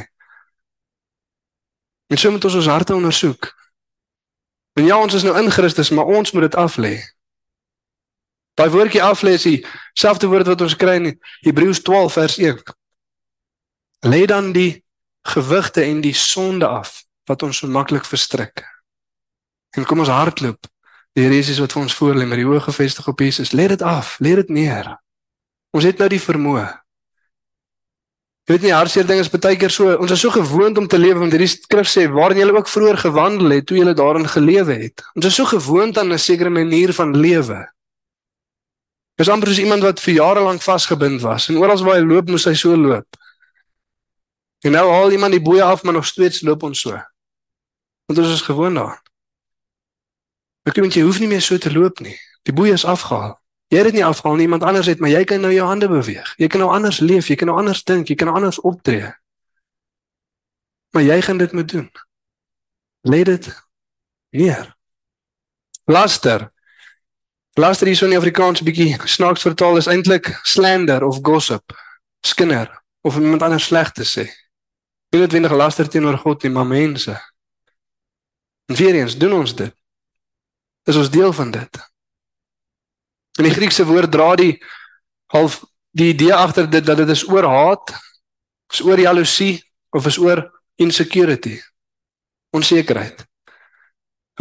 En 2.13 2.19
so 2.19 2.31
moet 2.31 2.45
ons 2.45 2.55
ons 2.61 2.69
harte 2.71 2.95
ondersoek. 2.95 3.49
En 4.79 4.87
ja, 4.87 4.97
ons 5.01 5.13
is 5.13 5.25
nou 5.25 5.33
in 5.41 5.51
Christus, 5.51 5.89
maar 5.89 6.05
ons 6.05 6.31
moet 6.31 6.47
dit 6.47 6.55
af 6.55 6.77
lê. 6.77 6.95
Daai 8.53 8.69
woordjie 8.69 9.03
af 9.03 9.23
lê 9.25 9.33
is 9.35 9.47
dieselfde 9.47 10.29
woord 10.29 10.47
wat 10.53 10.61
ons 10.61 10.77
kry 10.77 10.95
in 11.01 11.09
Hebreërs 11.45 11.81
12 11.81 12.13
vers 12.13 12.37
1. 12.37 12.61
Lê 14.07 14.23
dan 14.29 14.51
die 14.53 14.83
gewigte 15.33 15.81
en 15.83 16.01
die 16.05 16.13
sonde 16.13 16.67
af 16.67 17.01
wat 17.29 17.43
ons 17.43 17.63
so 17.63 17.67
maklik 17.67 18.05
verstrik. 18.05 18.63
En 19.73 19.87
kom 19.89 20.03
ons 20.05 20.11
hardloop 20.13 20.69
Die 21.13 21.21
Here 21.21 21.35
Jesus 21.37 21.59
wat 21.61 21.73
vir 21.75 21.83
ons 21.83 21.93
voor 21.93 22.15
lê 22.17 22.25
met 22.25 22.39
die 22.41 22.47
oë 22.49 22.63
gefestig 22.65 23.07
op 23.09 23.19
Jesus, 23.21 23.51
lê 23.53 23.67
dit 23.69 23.81
af, 23.85 24.15
lê 24.23 24.33
dit 24.39 24.49
neer. 24.49 24.95
Ons 25.73 25.85
het 25.85 25.99
nou 26.01 26.07
die 26.09 26.21
vermoë. 26.21 26.65
Jy 28.43 28.51
weet 28.51 28.65
nie 28.65 28.73
hartseer 28.75 29.05
ding 29.07 29.21
is 29.21 29.29
baie 29.31 29.55
keer 29.55 29.71
so, 29.71 29.93
ons 30.03 30.11
is 30.11 30.19
so 30.19 30.33
gewoond 30.33 30.81
om 30.81 30.87
te 30.89 30.97
lewe 30.99 31.21
want 31.21 31.31
hierdie 31.31 31.47
skrif 31.47 31.87
sê 31.87 32.09
waarin 32.11 32.41
jy 32.41 32.47
ook 32.49 32.67
vroeër 32.67 32.97
gewandel 33.05 33.53
het 33.55 33.69
toe 33.69 33.77
jy 33.77 33.93
daarin 33.95 34.27
gelewe 34.27 34.75
het. 34.81 35.05
Ons 35.15 35.29
is 35.29 35.37
so 35.37 35.45
gewoond 35.47 35.97
aan 36.01 36.11
'n 36.11 36.19
sekere 36.19 36.49
manier 36.49 36.91
van 36.93 37.15
lewe. 37.15 37.61
Dis 39.15 39.29
amper 39.29 39.47
soos 39.47 39.63
iemand 39.63 39.83
wat 39.83 40.01
vir 40.01 40.13
jare 40.13 40.41
lank 40.41 40.61
vasgebind 40.61 41.21
was 41.21 41.47
en 41.49 41.57
oral 41.57 41.83
waar 41.83 41.95
hy 41.95 42.03
loop 42.03 42.27
moes 42.29 42.45
hy 42.45 42.53
so 42.53 42.75
loop. 42.75 43.07
En 44.65 44.71
nou 44.71 44.89
haal 44.89 45.11
iemand 45.11 45.31
die 45.31 45.41
boeye 45.41 45.63
af 45.63 45.83
maar 45.83 45.93
nog 45.93 46.05
steeds 46.05 46.41
loop 46.41 46.63
ons 46.63 46.81
so. 46.81 46.91
Want 48.07 48.19
ons 48.19 48.33
is 48.33 48.41
gewoond 48.41 48.75
daaraan. 48.75 49.02
Ek 50.63 50.75
dink 50.77 50.95
jy 50.95 51.03
hoef 51.03 51.19
nie 51.19 51.27
meer 51.27 51.41
so 51.43 51.57
te 51.57 51.71
loop 51.71 51.99
nie. 51.99 52.15
Die 52.47 52.53
boei 52.55 52.71
is 52.71 52.85
afgehaal. 52.85 53.35
Jy 53.71 53.79
het 53.81 53.89
dit 53.89 53.97
nie 53.97 54.05
afgehaal 54.05 54.37
nie, 54.37 54.45
iemand 54.45 54.63
anders 54.63 54.87
het, 54.87 54.99
maar 54.99 55.09
jy 55.09 55.23
kan 55.27 55.41
nou 55.41 55.51
jou 55.53 55.65
hande 55.67 55.87
beweeg. 55.89 56.33
Jy 56.37 56.47
kan 56.47 56.61
nou 56.61 56.69
anders 56.71 56.99
leef, 57.01 57.27
jy 57.27 57.35
kan 57.39 57.49
nou 57.49 57.57
anders 57.57 57.83
dink, 57.83 58.07
jy 58.07 58.15
kan 58.15 58.29
nou 58.29 58.37
anders 58.37 58.59
optree. 58.61 59.09
Maar 60.93 61.03
jy 61.03 61.21
gaan 61.25 61.41
dit 61.41 61.51
moet 61.51 61.71
doen. 61.71 61.87
Lê 63.09 63.23
dit 63.27 63.49
neer. 64.29 64.69
Laster. 65.89 66.51
Laster 67.59 67.89
hier 67.89 67.97
so 67.97 68.05
in 68.05 68.17
Afrikaans 68.17 68.61
'n 68.61 68.65
bietjie 68.65 69.07
snaaks 69.07 69.41
vertaal 69.41 69.77
is 69.77 69.87
eintlik 69.87 70.39
slander 70.43 71.03
of 71.03 71.19
gossip. 71.21 71.73
Skinder 72.21 72.83
of 73.01 73.17
iemand 73.17 73.41
anders 73.41 73.65
sleg 73.65 73.91
te 73.91 74.05
sê. 74.05 74.29
Nie 75.09 75.21
noodwendig 75.21 75.51
laster 75.51 75.89
teenoor 75.89 76.17
God 76.17 76.43
nie, 76.43 76.51
maar 76.51 76.65
mense. 76.65 77.11
En 78.65 78.75
weer 78.75 78.95
eens 78.95 79.17
doen 79.17 79.33
ons 79.33 79.55
dit. 79.55 79.75
Is 80.83 80.95
ons 80.99 81.09
deel 81.09 81.33
van 81.33 81.51
dit? 81.51 81.81
In 83.39 83.47
die 83.47 83.53
Griekse 83.53 83.85
woord 83.85 84.11
dra 84.11 84.35
die 84.35 84.57
half 85.33 85.63
die 85.93 86.09
idee 86.13 86.33
agter 86.33 86.69
dit 86.69 86.85
dat 86.85 86.97
dit 86.97 87.09
is 87.09 87.23
oor 87.29 87.45
haat, 87.47 87.93
is 88.73 88.81
oor 88.81 88.99
jaloesie 88.99 89.61
of 89.89 90.05
is 90.05 90.17
oor 90.17 90.43
insecurity. 90.75 91.59
Onsekerheid. 92.53 93.23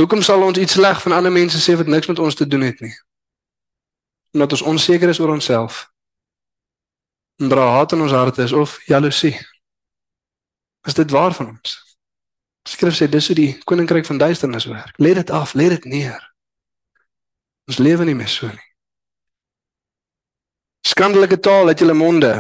Hoekom 0.01 0.23
sal 0.25 0.43
ons 0.43 0.59
iets 0.59 0.73
sleg 0.73 1.01
van 1.05 1.13
ander 1.13 1.33
mense 1.33 1.61
sê 1.61 1.77
wat 1.77 1.87
niks 1.87 2.09
met 2.09 2.19
ons 2.19 2.35
te 2.35 2.49
doen 2.49 2.65
het 2.65 2.81
nie? 2.81 2.93
Omdat 4.33 4.57
ons 4.57 4.63
onseker 4.73 5.09
is 5.13 5.21
oor 5.21 5.35
onsself. 5.35 5.87
En 7.41 7.49
dra 7.53 7.69
haat 7.77 7.93
in 7.93 8.01
ons 8.01 8.13
harte 8.17 8.43
is 8.43 8.53
of 8.53 8.79
jaloesie. 8.89 9.37
Is 10.89 10.97
dit 10.97 11.11
waar 11.11 11.35
van 11.37 11.53
ons? 11.53 11.77
Skrif 12.69 12.97
sê 12.97 13.09
dis 13.11 13.27
hoe 13.27 13.37
die 13.37 13.53
koninkryk 13.69 14.07
van 14.07 14.19
duisternis 14.19 14.69
werk. 14.71 14.97
Lê 14.97 15.15
dit 15.15 15.31
af, 15.31 15.53
lê 15.59 15.69
dit 15.69 15.85
neer. 15.85 16.32
Ons 17.71 17.79
lewe 17.79 18.05
nie 18.05 18.17
meer 18.19 18.31
so 18.31 18.49
nie. 18.51 18.69
Skandelike 20.87 21.39
taal 21.39 21.71
uit 21.71 21.79
julle 21.79 21.95
monde. 21.95 22.33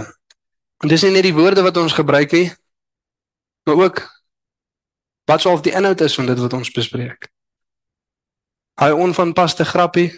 En 0.83 0.91
dis 0.91 1.03
nie 1.07 1.13
net 1.15 1.29
die 1.29 1.37
woorde 1.37 1.63
wat 1.63 1.77
ons 1.79 1.95
gebruik 1.95 2.33
nie, 2.35 2.49
maar 3.69 3.79
ook 3.85 4.03
wat 5.31 5.45
sou 5.45 5.55
of 5.55 5.63
die 5.63 5.75
inhoud 5.79 6.01
is 6.03 6.17
van 6.19 6.27
dit 6.27 6.39
wat 6.43 6.57
ons 6.59 6.73
bespreek. 6.75 7.31
Hy 8.83 8.91
onvanpaste 8.91 9.65
grappie 9.65 10.11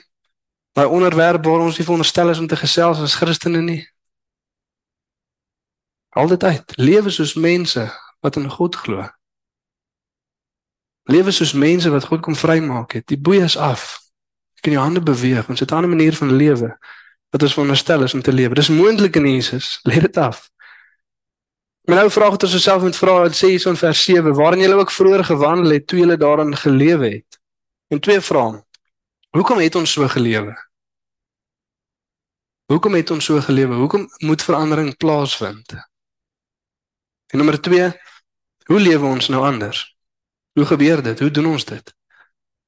Daai 0.75 0.87
onderwerp 0.91 1.45
waar 1.45 1.63
ons 1.63 1.77
nie 1.79 1.85
veronderstel 1.87 2.31
is 2.31 2.39
om 2.39 2.47
te 2.47 2.57
gesels 2.57 2.99
as 2.99 3.15
Christene 3.15 3.61
nie. 3.63 3.83
Altyd 6.09 6.45
uit. 6.45 6.73
Lewe 6.77 7.11
soos 7.11 7.35
mense 7.35 7.85
wat 8.21 8.37
in 8.37 8.51
God 8.51 8.75
glo. 8.77 9.07
Lewe 11.07 11.31
soos 11.31 11.53
mense 11.53 11.91
wat 11.91 12.09
God 12.11 12.25
kom 12.27 12.35
vrymaak 12.35 12.99
het. 12.99 13.07
Die 13.07 13.21
boeie 13.21 13.47
is 13.47 13.57
af. 13.57 14.01
Kan 14.65 14.73
jou 14.73 14.81
hande 14.81 15.03
beweeg. 15.05 15.49
Ons 15.49 15.61
het 15.61 15.71
'n 15.71 15.75
ander 15.75 15.93
manier 15.93 16.17
van 16.17 16.33
lewe 16.33 16.79
wat 17.31 17.43
ons 17.43 17.53
veronderstel 17.53 18.03
is 18.03 18.15
om 18.15 18.23
te 18.23 18.33
lewe. 18.33 18.55
Dis 18.55 18.69
moontlik 18.69 19.17
in 19.17 19.27
Jesus. 19.27 19.79
Let 19.89 20.01
dit 20.01 20.17
af. 20.17 20.51
Maar 21.85 21.97
nou 21.97 22.11
vra 22.11 22.31
ek 22.33 22.39
tot 22.41 22.51
jouself 22.51 22.83
met 22.83 22.97
vra 22.97 23.19
wat 23.27 23.37
sê 23.37 23.51
hierson 23.53 23.77
vers 23.77 24.05
7 24.05 24.35
waarin 24.35 24.63
jy 24.63 24.71
ook 24.73 24.91
vroeër 24.91 25.25
gewandel 25.25 25.75
het 25.77 25.87
toe 25.87 25.99
jy 25.99 26.17
daarin 26.17 26.57
gelewe 26.57 27.09
het. 27.09 27.41
En 27.93 28.01
twee 28.01 28.21
vrae. 28.21 28.63
Hoekom 29.37 29.59
het 29.59 29.75
ons 29.75 29.93
so 29.93 30.09
gelewe? 30.09 30.55
Hoekom 32.73 32.95
het 32.95 33.11
ons 33.11 33.25
so 33.25 33.41
gelewe? 33.41 33.75
Hoekom 33.75 34.09
moet 34.19 34.43
verandering 34.43 34.97
plaasvind? 34.97 35.75
En 37.27 37.39
nommer 37.39 37.61
2, 37.61 37.91
hoe 38.65 38.81
lewe 38.81 39.07
ons 39.07 39.29
nou 39.29 39.45
anders? 39.45 39.97
Hoe 40.53 40.65
gebeur 40.65 41.03
dit? 41.03 41.21
Hoe 41.21 41.31
doen 41.31 41.47
ons 41.47 41.65
dit? 41.65 41.95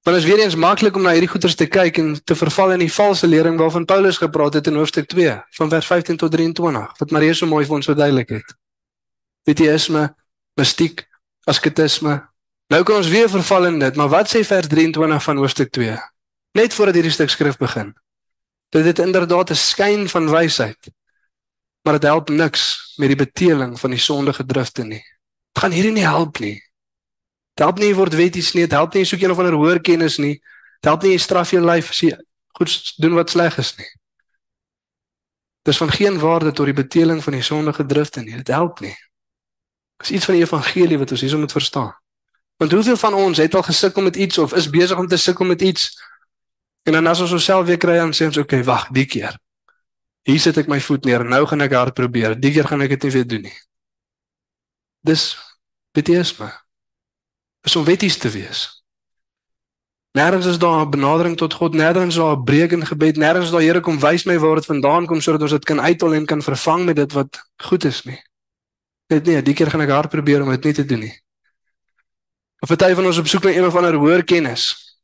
Want 0.07 0.19
is 0.19 0.25
weer 0.25 0.39
eens 0.39 0.55
maklik 0.55 0.97
om 0.97 1.03
na 1.03 1.11
hierdie 1.11 1.29
goeters 1.29 1.57
te 1.59 1.67
kyk 1.67 1.97
en 1.99 2.13
te 2.25 2.35
verval 2.39 2.77
in 2.77 2.85
die 2.85 2.93
valse 2.95 3.27
lering 3.27 3.57
waarvan 3.59 3.85
Paulus 3.85 4.21
gepraat 4.23 4.55
het 4.55 4.69
in 4.71 4.77
hoofstuk 4.79 5.09
2 5.11 5.33
van 5.59 5.69
vers 5.69 5.87
15 5.87 6.17
tot 6.17 6.31
23 6.31 6.93
wat 6.99 7.11
Maria 7.11 7.35
so 7.35 7.47
mooi 7.51 7.65
vir 7.67 7.75
ons 7.75 7.89
verduidelik 7.91 8.29
het. 8.37 8.53
Witieisme, 9.51 10.05
mistiek, 10.55 11.03
asketisme. 11.51 12.21
Nou 12.71 12.81
kan 12.87 13.01
ons 13.01 13.11
weer 13.11 13.27
verval 13.31 13.67
in 13.73 13.81
dit, 13.83 13.99
maar 13.99 14.13
wat 14.13 14.31
sê 14.31 14.45
vers 14.47 14.69
23 14.71 15.25
van 15.25 15.43
hoofstuk 15.43 15.75
2? 15.75 15.97
Net 16.55 16.75
voordat 16.79 16.95
hierdie 16.95 17.15
stuk 17.17 17.35
skrif 17.35 17.59
begin. 17.59 17.91
Dit 18.71 18.87
het 18.87 19.03
inderdaad 19.03 19.51
'n 19.51 19.59
skyn 19.59 20.09
van 20.09 20.31
wysheid. 20.31 20.91
Maar 21.83 21.99
dit 21.99 22.07
help 22.07 22.29
niks 22.29 22.95
met 22.97 23.09
die 23.09 23.19
beteeling 23.27 23.75
van 23.81 23.91
die 23.91 23.99
sondige 23.99 24.47
drifte 24.47 24.85
nie. 24.85 25.03
Dit 25.53 25.63
gaan 25.63 25.75
hierdie 25.75 25.93
nie 25.93 26.07
help 26.07 26.39
nie. 26.39 26.63
Dit 27.57 27.65
help 27.65 27.79
nie 27.81 27.95
word 27.97 28.13
wetties 28.13 28.51
nie, 28.53 28.67
dit 28.67 28.75
help 28.77 28.93
nie 28.93 29.07
soek 29.09 29.23
een 29.23 29.33
of 29.33 29.39
ander 29.41 29.55
hoër 29.57 29.79
kennis 29.81 30.19
nie. 30.21 30.35
Dit 30.83 30.89
help 30.91 31.07
nie 31.07 31.15
jy 31.15 31.21
straf 31.25 31.55
jou 31.55 31.63
lyf 31.65 31.89
as 31.95 32.03
jy 32.05 32.11
goed 32.59 32.73
doen 33.01 33.15
wat 33.17 33.33
sleg 33.33 33.57
is 33.63 33.71
nie. 33.79 33.89
Dis 35.65 35.81
van 35.81 35.89
geen 35.91 36.19
waarde 36.21 36.53
tot 36.53 36.69
die 36.69 36.77
beteeling 36.77 37.23
van 37.25 37.33
die 37.33 37.45
sondige 37.45 37.87
drifte 37.89 38.21
nie. 38.21 38.37
Dit 38.37 38.53
help 38.53 38.83
nie. 38.85 38.93
Dis 40.05 40.13
iets 40.19 40.29
van 40.29 40.37
die 40.37 40.45
evangelie 40.45 40.99
wat 41.01 41.15
ons 41.17 41.25
hierso 41.25 41.41
moet 41.41 41.57
verstaan. 41.57 41.95
Want 42.61 42.77
hoeveel 42.77 43.01
van 43.01 43.17
ons 43.17 43.41
het 43.41 43.57
al 43.57 43.65
gesukkel 43.65 44.05
met 44.05 44.21
iets 44.21 44.39
of 44.39 44.53
is 44.55 44.69
besig 44.71 45.01
om 45.01 45.09
te 45.09 45.17
sukkel 45.17 45.49
met 45.49 45.65
iets? 45.65 45.89
En 46.85 46.93
dan 46.93 47.09
as 47.09 47.25
ons 47.25 47.33
osself 47.33 47.67
weer 47.67 47.81
kry 47.81 47.97
en 48.05 48.13
sê 48.13 48.29
ons, 48.29 48.37
"Oké, 48.37 48.61
okay, 48.61 48.65
wag, 48.65 48.89
die 48.93 49.07
keer. 49.07 49.39
Hier 50.29 50.41
sit 50.41 50.57
ek 50.59 50.69
my 50.69 50.81
voet 50.81 51.05
neer. 51.05 51.25
Nou 51.25 51.47
gaan 51.47 51.61
ek 51.61 51.73
hard 51.73 51.95
probeer. 51.95 52.41
Die 52.41 52.53
keer 52.53 52.69
gaan 52.69 52.83
ek 52.83 53.01
dit 53.01 53.13
weer 53.13 53.27
doen 53.27 53.43
nie." 53.43 53.59
Dis 55.01 55.37
beteesme 55.93 56.66
is 57.67 57.77
om 57.77 57.85
wetties 57.85 58.17
te 58.17 58.31
wees. 58.31 58.65
Nêrens 60.17 60.47
is 60.47 60.59
daar 60.59 60.87
'n 60.87 60.91
benadering 60.91 61.37
tot 61.37 61.55
God, 61.55 61.75
nêrens 61.75 62.15
is 62.15 62.23
daar 62.23 62.37
'n 62.37 62.45
breek 62.45 62.73
in 62.73 62.87
gebed, 62.87 63.17
nêrens 63.17 63.45
is 63.45 63.51
daar 63.51 63.61
Here 63.61 63.81
kom 63.81 63.99
wys 63.99 64.25
my 64.25 64.39
waar 64.39 64.55
dit 64.55 64.65
vandaan 64.65 65.07
kom 65.07 65.21
sodat 65.21 65.43
ons 65.43 65.51
dit 65.51 65.65
kan 65.65 65.81
uithaal 65.81 66.15
en 66.15 66.27
kan 66.27 66.43
vervang 66.43 66.85
met 66.85 66.97
dit 66.97 67.13
wat 67.13 67.43
goed 67.57 67.85
is 67.85 68.03
nie. 68.05 68.23
Net 69.09 69.25
nee, 69.25 69.43
die 69.43 69.55
keer 69.55 69.71
gaan 69.71 69.81
ek 69.81 69.91
hard 69.91 70.11
probeer 70.11 70.43
om 70.43 70.51
dit 70.51 70.65
nie 70.65 70.73
te 70.73 70.85
doen 70.85 71.01
nie. 71.01 71.23
Of 72.61 72.69
party 72.69 72.95
van 72.95 73.07
ons 73.07 73.19
op 73.19 73.27
soek 73.27 73.43
na 73.43 73.51
een 73.51 73.67
of 73.67 73.75
ander 73.75 73.95
hoër 73.95 74.25
kennis. 74.25 74.97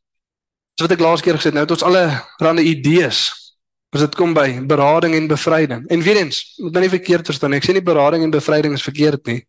So 0.75 0.87
wat 0.87 0.93
ek 0.93 1.01
laas 1.01 1.21
keer 1.21 1.35
gesê 1.35 1.51
het, 1.51 1.55
nou 1.55 1.65
het 1.65 1.71
ons 1.71 1.83
alle 1.83 2.25
rande 2.39 2.63
idees 2.63 3.53
as 3.93 4.01
dit 4.01 4.15
kom 4.15 4.33
by 4.35 4.61
berading 4.67 5.15
en 5.15 5.27
bevryding. 5.27 5.87
En 5.89 6.01
weer 6.01 6.17
eens, 6.17 6.55
moet 6.57 6.73
nou 6.73 6.81
nie 6.81 6.97
verkeerd 6.99 7.27
verstaan 7.27 7.51
nie. 7.51 7.59
Ek 7.59 7.65
sê 7.65 7.73
nie 7.73 7.83
berading 7.83 8.23
en 8.23 8.31
bevryding 8.31 8.73
is 8.73 8.83
verkeerd 8.83 9.27
nie. 9.27 9.47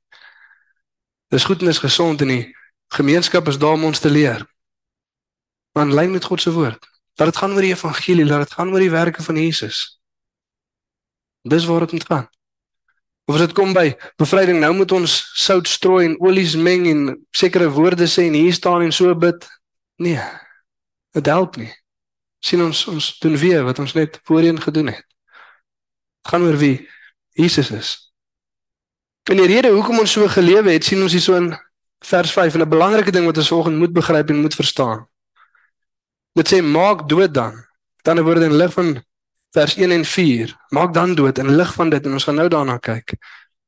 Dis 1.32 1.44
goed 1.44 1.62
en 1.62 1.68
is 1.68 1.80
gesond 1.80 2.22
en 2.22 2.28
nie 2.28 2.54
Gemeenskap 2.94 3.48
is 3.48 3.58
daar 3.58 3.78
om 3.78 3.88
ons 3.90 4.00
te 4.00 4.10
leer. 4.10 4.46
Maar 5.74 5.90
lyn 5.90 6.12
met 6.12 6.24
God 6.24 6.42
se 6.42 6.52
woord. 6.52 6.86
Dat 7.14 7.28
dit 7.28 7.38
gaan 7.38 7.54
oor 7.54 7.66
die 7.66 7.74
evangelie, 7.74 8.26
dat 8.26 8.46
dit 8.46 8.54
gaan 8.54 8.70
oor 8.70 8.80
die 8.80 8.94
werke 8.94 9.24
van 9.24 9.38
Jesus. 9.38 10.00
Dis 11.42 11.66
waar 11.66 11.80
dit 11.80 11.92
moet 11.92 12.06
gaan. 12.06 12.28
Of 13.26 13.36
as 13.36 13.46
dit 13.46 13.54
kom 13.54 13.74
by 13.74 13.94
bevryding, 14.20 14.60
nou 14.60 14.74
moet 14.76 14.92
ons 14.92 15.14
sout 15.40 15.68
strooi 15.68 16.06
en 16.06 16.18
olies 16.22 16.56
meng 16.56 16.86
en 16.90 17.06
sekere 17.32 17.70
woorde 17.72 18.08
sê 18.12 18.28
en 18.28 18.36
hier 18.38 18.54
staan 18.54 18.84
en 18.84 18.92
so 18.92 19.16
bid. 19.16 19.48
Nee. 19.96 20.20
Dit 21.16 21.26
help 21.26 21.56
nie. 21.56 21.72
sien 22.44 22.60
ons 22.64 22.88
ons 22.92 23.06
doen 23.24 23.36
weer 23.40 23.62
wat 23.64 23.80
ons 23.80 23.94
net 23.96 24.20
voorheen 24.28 24.60
gedoen 24.62 24.92
het. 24.92 25.04
Dit 25.04 26.32
gaan 26.32 26.44
oor 26.44 26.58
wie 26.60 26.90
Jesus 27.40 27.72
is. 27.72 27.92
En 29.32 29.40
die 29.40 29.48
rede 29.48 29.72
hoekom 29.72 30.02
ons 30.04 30.12
so 30.12 30.28
gelewe 30.28 30.76
het, 30.76 30.84
sien 30.84 31.02
ons 31.02 31.16
hier 31.16 31.24
so 31.24 31.38
in 31.40 31.54
vers 32.06 32.32
5 32.32 32.54
en 32.54 32.62
'n 32.62 32.70
belangrike 32.70 33.12
ding 33.12 33.26
wat 33.26 33.38
ons 33.38 33.48
vanoggend 33.48 33.78
moet 33.78 33.94
begryp 33.94 34.30
en 34.30 34.42
moet 34.42 34.56
verstaan. 34.56 35.08
Dit 36.34 36.54
sê 36.54 36.62
maak 36.62 37.10
dood 37.10 37.34
dan. 37.34 37.66
Dan 38.02 38.22
word 38.24 38.42
in 38.42 38.56
lig 38.56 38.74
van 38.74 39.04
vers 39.52 39.76
1 39.76 39.92
en 39.92 40.06
4. 40.06 40.58
Maak 40.70 40.94
dan 40.94 41.16
dood 41.16 41.38
in 41.38 41.56
lig 41.56 41.74
van 41.74 41.90
dit 41.90 42.06
en 42.06 42.12
ons 42.12 42.24
gaan 42.24 42.36
nou 42.36 42.48
daarna 42.48 42.78
kyk. 42.78 43.14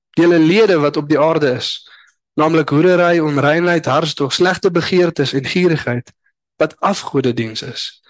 Julle 0.09 0.39
lede 0.39 0.79
wat 0.79 0.97
op 0.97 1.09
die 1.09 1.19
aarde 1.19 1.51
is, 1.51 1.89
naamlik 2.33 2.69
hoerery, 2.69 3.19
onreinheid, 3.19 3.85
hartstog, 3.85 4.33
slegte 4.33 4.71
begeertes 4.71 5.33
en 5.33 5.45
gierigheid 5.45 6.11
wat 6.55 6.79
afgode 6.79 7.33
diens 7.33 7.61
is. 7.61 8.01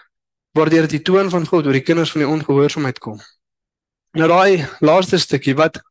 Waardeur 0.51 0.81
dit 0.81 0.89
die 0.89 1.01
toon 1.01 1.29
van 1.29 1.47
God 1.47 1.65
oor 1.65 1.73
die 1.73 1.83
kinders 1.85 2.11
van 2.11 2.21
die 2.21 2.29
ongehoorsaamheid 2.29 2.99
kom. 2.99 3.19
Nou 4.15 4.27
daai 4.31 4.67
laaste 4.79 5.17
stukkie 5.17 5.55
wat 5.55 5.81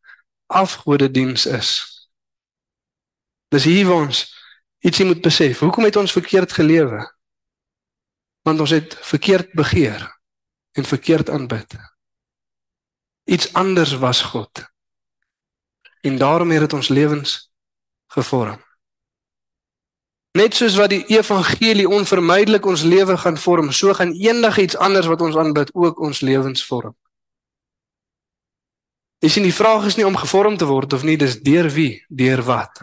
afgode 0.47 1.11
diens 1.11 1.47
is. 1.47 1.94
Dis 3.55 3.67
hier 3.71 3.87
waar 3.87 4.09
ons 4.09 4.25
ietsie 4.83 5.07
moet 5.07 5.23
besef. 5.23 5.61
Hoekom 5.63 5.87
het 5.87 5.97
ons 5.97 6.13
verkeerd 6.13 6.53
gelewe? 6.53 7.05
Want 8.43 8.61
ons 8.61 8.73
het 8.75 8.97
verkeerd 9.07 9.53
begeer 9.55 10.03
en 10.75 10.85
verkeerd 10.85 11.31
aanbid. 11.31 11.77
Iets 13.31 13.53
anders 13.55 13.95
was 14.03 14.21
God. 14.21 14.65
En 16.03 16.19
daarom 16.19 16.51
het 16.51 16.61
dit 16.67 16.73
ons 16.73 16.89
lewens 16.89 17.37
gevorm. 18.13 18.59
Net 20.35 20.55
soos 20.55 20.75
wat 20.75 20.91
die 20.91 21.05
evangelie 21.15 21.87
onvermydelik 21.89 22.67
ons 22.67 22.83
lewe 22.83 23.17
gaan 23.17 23.39
vorm, 23.39 23.71
so 23.73 23.95
gaan 23.95 24.13
enigiets 24.19 24.77
anders 24.77 25.07
wat 25.07 25.23
ons 25.23 25.37
aanbid 25.39 25.71
ook 25.75 26.01
ons 26.03 26.21
lewens 26.21 26.67
vorm. 26.67 26.97
Dis 29.23 29.39
nie 29.39 29.47
die 29.47 29.55
vraag 29.55 29.87
is 29.87 29.97
nie 29.97 30.07
om 30.07 30.19
gevorm 30.19 30.59
te 30.59 30.67
word 30.67 30.93
of 30.93 31.07
nie, 31.07 31.17
dis 31.17 31.39
deur 31.41 31.71
wie, 31.71 32.03
deur 32.11 32.43
wat. 32.43 32.83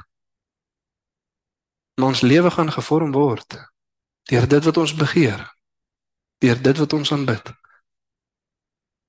Maar 2.01 2.09
ons 2.09 2.21
lewe 2.25 2.49
gaan 2.51 2.71
gevorm 2.73 3.11
word 3.13 3.59
deur 4.29 4.47
dit 4.47 4.63
wat 4.63 4.77
ons 4.77 4.93
begeer. 4.95 5.41
Deur 6.41 6.61
dit 6.61 6.77
wat 6.77 6.93
ons 6.93 7.11
aanbid. 7.13 7.51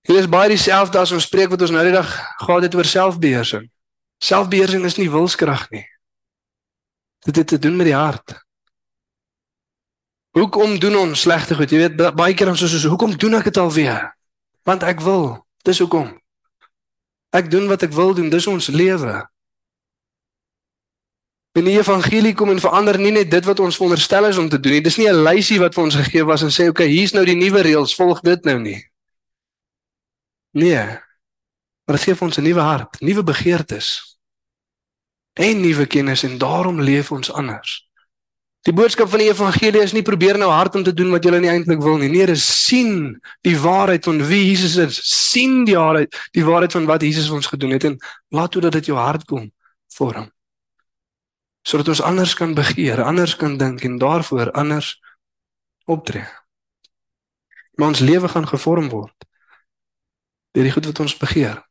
Hier 0.04 0.18
is 0.18 0.28
baie 0.28 0.50
dieselfde 0.50 0.98
as 1.00 1.12
ons 1.16 1.24
spreek 1.24 1.48
wat 1.52 1.62
ons 1.64 1.72
nou 1.72 1.84
die 1.86 1.94
dag 1.94 2.10
gehad 2.42 2.66
het 2.66 2.76
oor 2.76 2.88
selfbeheersing. 2.88 3.64
Selfbeheersing 4.20 4.84
is 4.84 4.98
nie 5.00 5.08
wilskrag 5.08 5.70
nie. 5.72 5.84
Dit 7.24 7.40
het 7.40 7.48
te 7.54 7.58
doen 7.58 7.76
met 7.80 7.88
die 7.88 7.96
hart. 7.96 8.34
Hoekom 10.36 10.76
doen 10.82 10.96
ons 11.00 11.24
slegte 11.24 11.56
goed? 11.56 11.72
Jy 11.72 11.86
weet 11.86 12.16
baie 12.18 12.36
keer 12.36 12.52
ons 12.52 12.64
is 12.66 12.76
so 12.76 12.92
hoekom 12.92 13.16
doen 13.16 13.40
ek 13.40 13.48
dit 13.48 13.62
alweer? 13.62 14.10
Want 14.68 14.84
ek 14.84 15.00
wil. 15.00 15.46
Dis 15.64 15.80
hoekom. 15.80 16.12
Ek 17.32 17.48
doen 17.48 17.72
wat 17.72 17.88
ek 17.88 17.96
wil 17.96 18.12
doen. 18.20 18.28
Dis 18.28 18.50
ons 18.52 18.68
lewe. 18.68 19.22
En 21.52 21.66
die 21.68 21.76
evangelie 21.76 22.32
kom 22.34 22.48
en 22.50 22.60
verander 22.60 22.96
nie 22.98 23.12
net 23.12 23.30
dit 23.30 23.44
wat 23.44 23.60
ons 23.60 23.76
veronderstel 23.76 24.24
is 24.30 24.38
om 24.40 24.48
te 24.48 24.60
doen 24.60 24.72
nie. 24.72 24.84
Dis 24.84 24.96
nie 24.96 25.08
'n 25.08 25.22
lysie 25.22 25.58
wat 25.60 25.74
vir 25.74 25.84
ons 25.84 25.94
gegee 25.94 26.24
was 26.24 26.42
en 26.42 26.50
sê 26.50 26.68
okay, 26.68 26.88
hier's 26.88 27.12
nou 27.12 27.24
die 27.24 27.36
nuwe 27.36 27.60
reëls, 27.60 27.94
volg 27.94 28.20
dit 28.20 28.44
nou 28.44 28.58
nie. 28.58 28.80
Nee. 30.52 30.84
Maar 31.84 31.96
dit 31.96 32.00
gee 32.00 32.14
vir 32.14 32.26
ons 32.26 32.38
'n 32.38 32.42
nuwe 32.42 32.60
hart, 32.60 33.00
nuwe 33.00 33.22
begeertes. 33.22 34.18
En 35.34 35.60
nuwe 35.60 35.86
kennis 35.86 36.22
en 36.22 36.38
daarom 36.38 36.80
leef 36.80 37.12
ons 37.12 37.32
anders. 37.32 37.88
Die 38.62 38.72
boodskap 38.72 39.08
van 39.08 39.18
die 39.18 39.28
evangelie 39.28 39.82
is 39.82 39.92
nie 39.92 40.02
probeer 40.02 40.38
nou 40.38 40.50
hard 40.50 40.74
om 40.74 40.82
te 40.82 40.94
doen 40.94 41.10
wat 41.10 41.24
jy 41.24 41.38
nie 41.38 41.50
eintlik 41.50 41.82
wil 41.82 41.96
nie. 41.96 42.08
Nee, 42.08 42.26
dis 42.26 42.66
sien 42.66 43.20
die 43.40 43.58
waarheid 43.58 44.04
van 44.04 44.26
wie 44.26 44.48
Jesus 44.48 44.76
is. 44.76 45.00
sien 45.30 45.64
die 45.64 45.76
waarheid, 45.76 46.28
die 46.32 46.44
waarheid 46.44 46.72
van 46.72 46.86
wat 46.86 47.02
Jesus 47.02 47.26
vir 47.26 47.34
ons 47.34 47.46
gedoen 47.46 47.70
het 47.70 47.84
en 47.84 47.98
laat 48.28 48.50
toe 48.50 48.60
dat 48.60 48.72
dit 48.72 48.86
jou 48.86 48.98
hart 48.98 49.24
kom 49.24 49.52
vorm 49.88 50.32
sodat 51.62 51.88
ons 51.88 52.02
anders 52.02 52.34
kan 52.34 52.54
begeer, 52.54 53.02
anders 53.02 53.36
kan 53.36 53.56
dink 53.56 53.84
en 53.86 53.98
daarvoor 53.98 54.50
anders 54.50 54.96
optree. 55.86 56.26
Maar 57.74 57.94
ons 57.94 58.02
lewe 58.04 58.28
gaan 58.28 58.48
gevorm 58.48 58.88
word 58.92 59.14
deur 60.52 60.66
die 60.68 60.72
goed 60.74 60.84
wat 60.90 61.00
ons 61.00 61.14
begeer. 61.16 61.62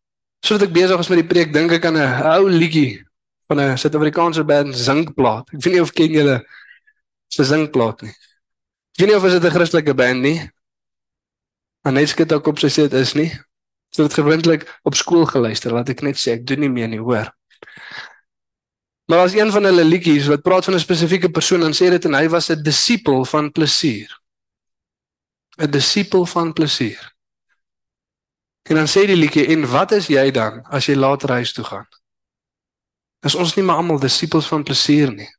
Sodat 0.41 0.67
ek 0.67 0.73
besig 0.73 0.99
is 1.03 1.09
met 1.11 1.19
die 1.21 1.29
preek, 1.29 1.51
dink 1.53 1.71
ek 1.71 1.85
aan 1.85 1.97
'n 2.01 2.23
ou 2.33 2.49
liedjie 2.49 3.05
van 3.47 3.59
'n 3.59 3.77
Suid-Afrikaanse 3.77 4.43
band 4.43 4.75
Zinkplaat. 4.75 5.53
Ek 5.53 5.61
weet 5.61 5.73
nie 5.73 5.81
of 5.81 5.93
ken 5.93 6.09
julle 6.09 6.41
se 7.29 7.43
Zinkplaat 7.43 8.01
nie. 8.01 8.09
Ek 8.09 8.97
weet 8.97 9.09
nie 9.09 9.15
of 9.15 9.23
dit 9.23 9.43
'n 9.43 9.55
Christelike 9.55 9.93
band 9.93 10.21
nie. 10.21 10.49
Maar 11.83 11.93
net 11.93 12.09
skud 12.09 12.31
ek 12.31 12.47
op 12.47 12.59
sy 12.59 12.69
sê 12.69 12.89
dit 12.89 12.93
is 12.93 13.13
nie. 13.13 13.31
So 13.91 14.03
dit 14.03 14.13
gewoonlik 14.13 14.65
op 14.83 14.95
skool 14.95 15.25
geluister, 15.25 15.73
laat 15.73 15.89
ek 15.89 16.01
net 16.01 16.15
sê 16.15 16.37
ek 16.37 16.45
doen 16.47 16.59
nie 16.59 16.69
meer 16.69 16.87
nie, 16.87 16.99
hoor. 16.99 17.31
Maar 19.11 19.19
as 19.19 19.33
een 19.33 19.51
van 19.51 19.63
hulle 19.67 19.83
liedjies 19.83 20.27
wat 20.31 20.41
praat 20.41 20.63
van 20.63 20.73
'n 20.73 20.79
spesifieke 20.79 21.29
persoon 21.29 21.63
en 21.63 21.73
sê 21.75 21.89
dit 21.91 22.05
en 22.05 22.13
hy 22.13 22.29
was 22.29 22.49
'n 22.49 22.63
disipel 22.63 23.25
van 23.25 23.51
plesier. 23.51 24.21
'n 25.57 25.69
Disipel 25.69 26.25
van 26.25 26.53
plesier. 26.53 27.15
En 28.61 28.75
dan 28.75 28.87
sê 28.87 29.05
die 29.05 29.15
liedjie 29.15 29.45
en 29.45 29.69
wat 29.69 29.91
is 29.91 30.07
jy 30.07 30.31
dan 30.31 30.63
as 30.63 30.85
jy 30.85 30.95
later 30.95 31.29
huis 31.29 31.53
toe 31.53 31.63
gaan? 31.63 31.87
Is 33.19 33.35
ons 33.35 33.55
nie 33.55 33.65
maar 33.65 33.75
almal 33.75 33.99
disipels 33.99 34.47
van 34.47 34.63
plesier 34.63 35.11
nie? 35.13 35.29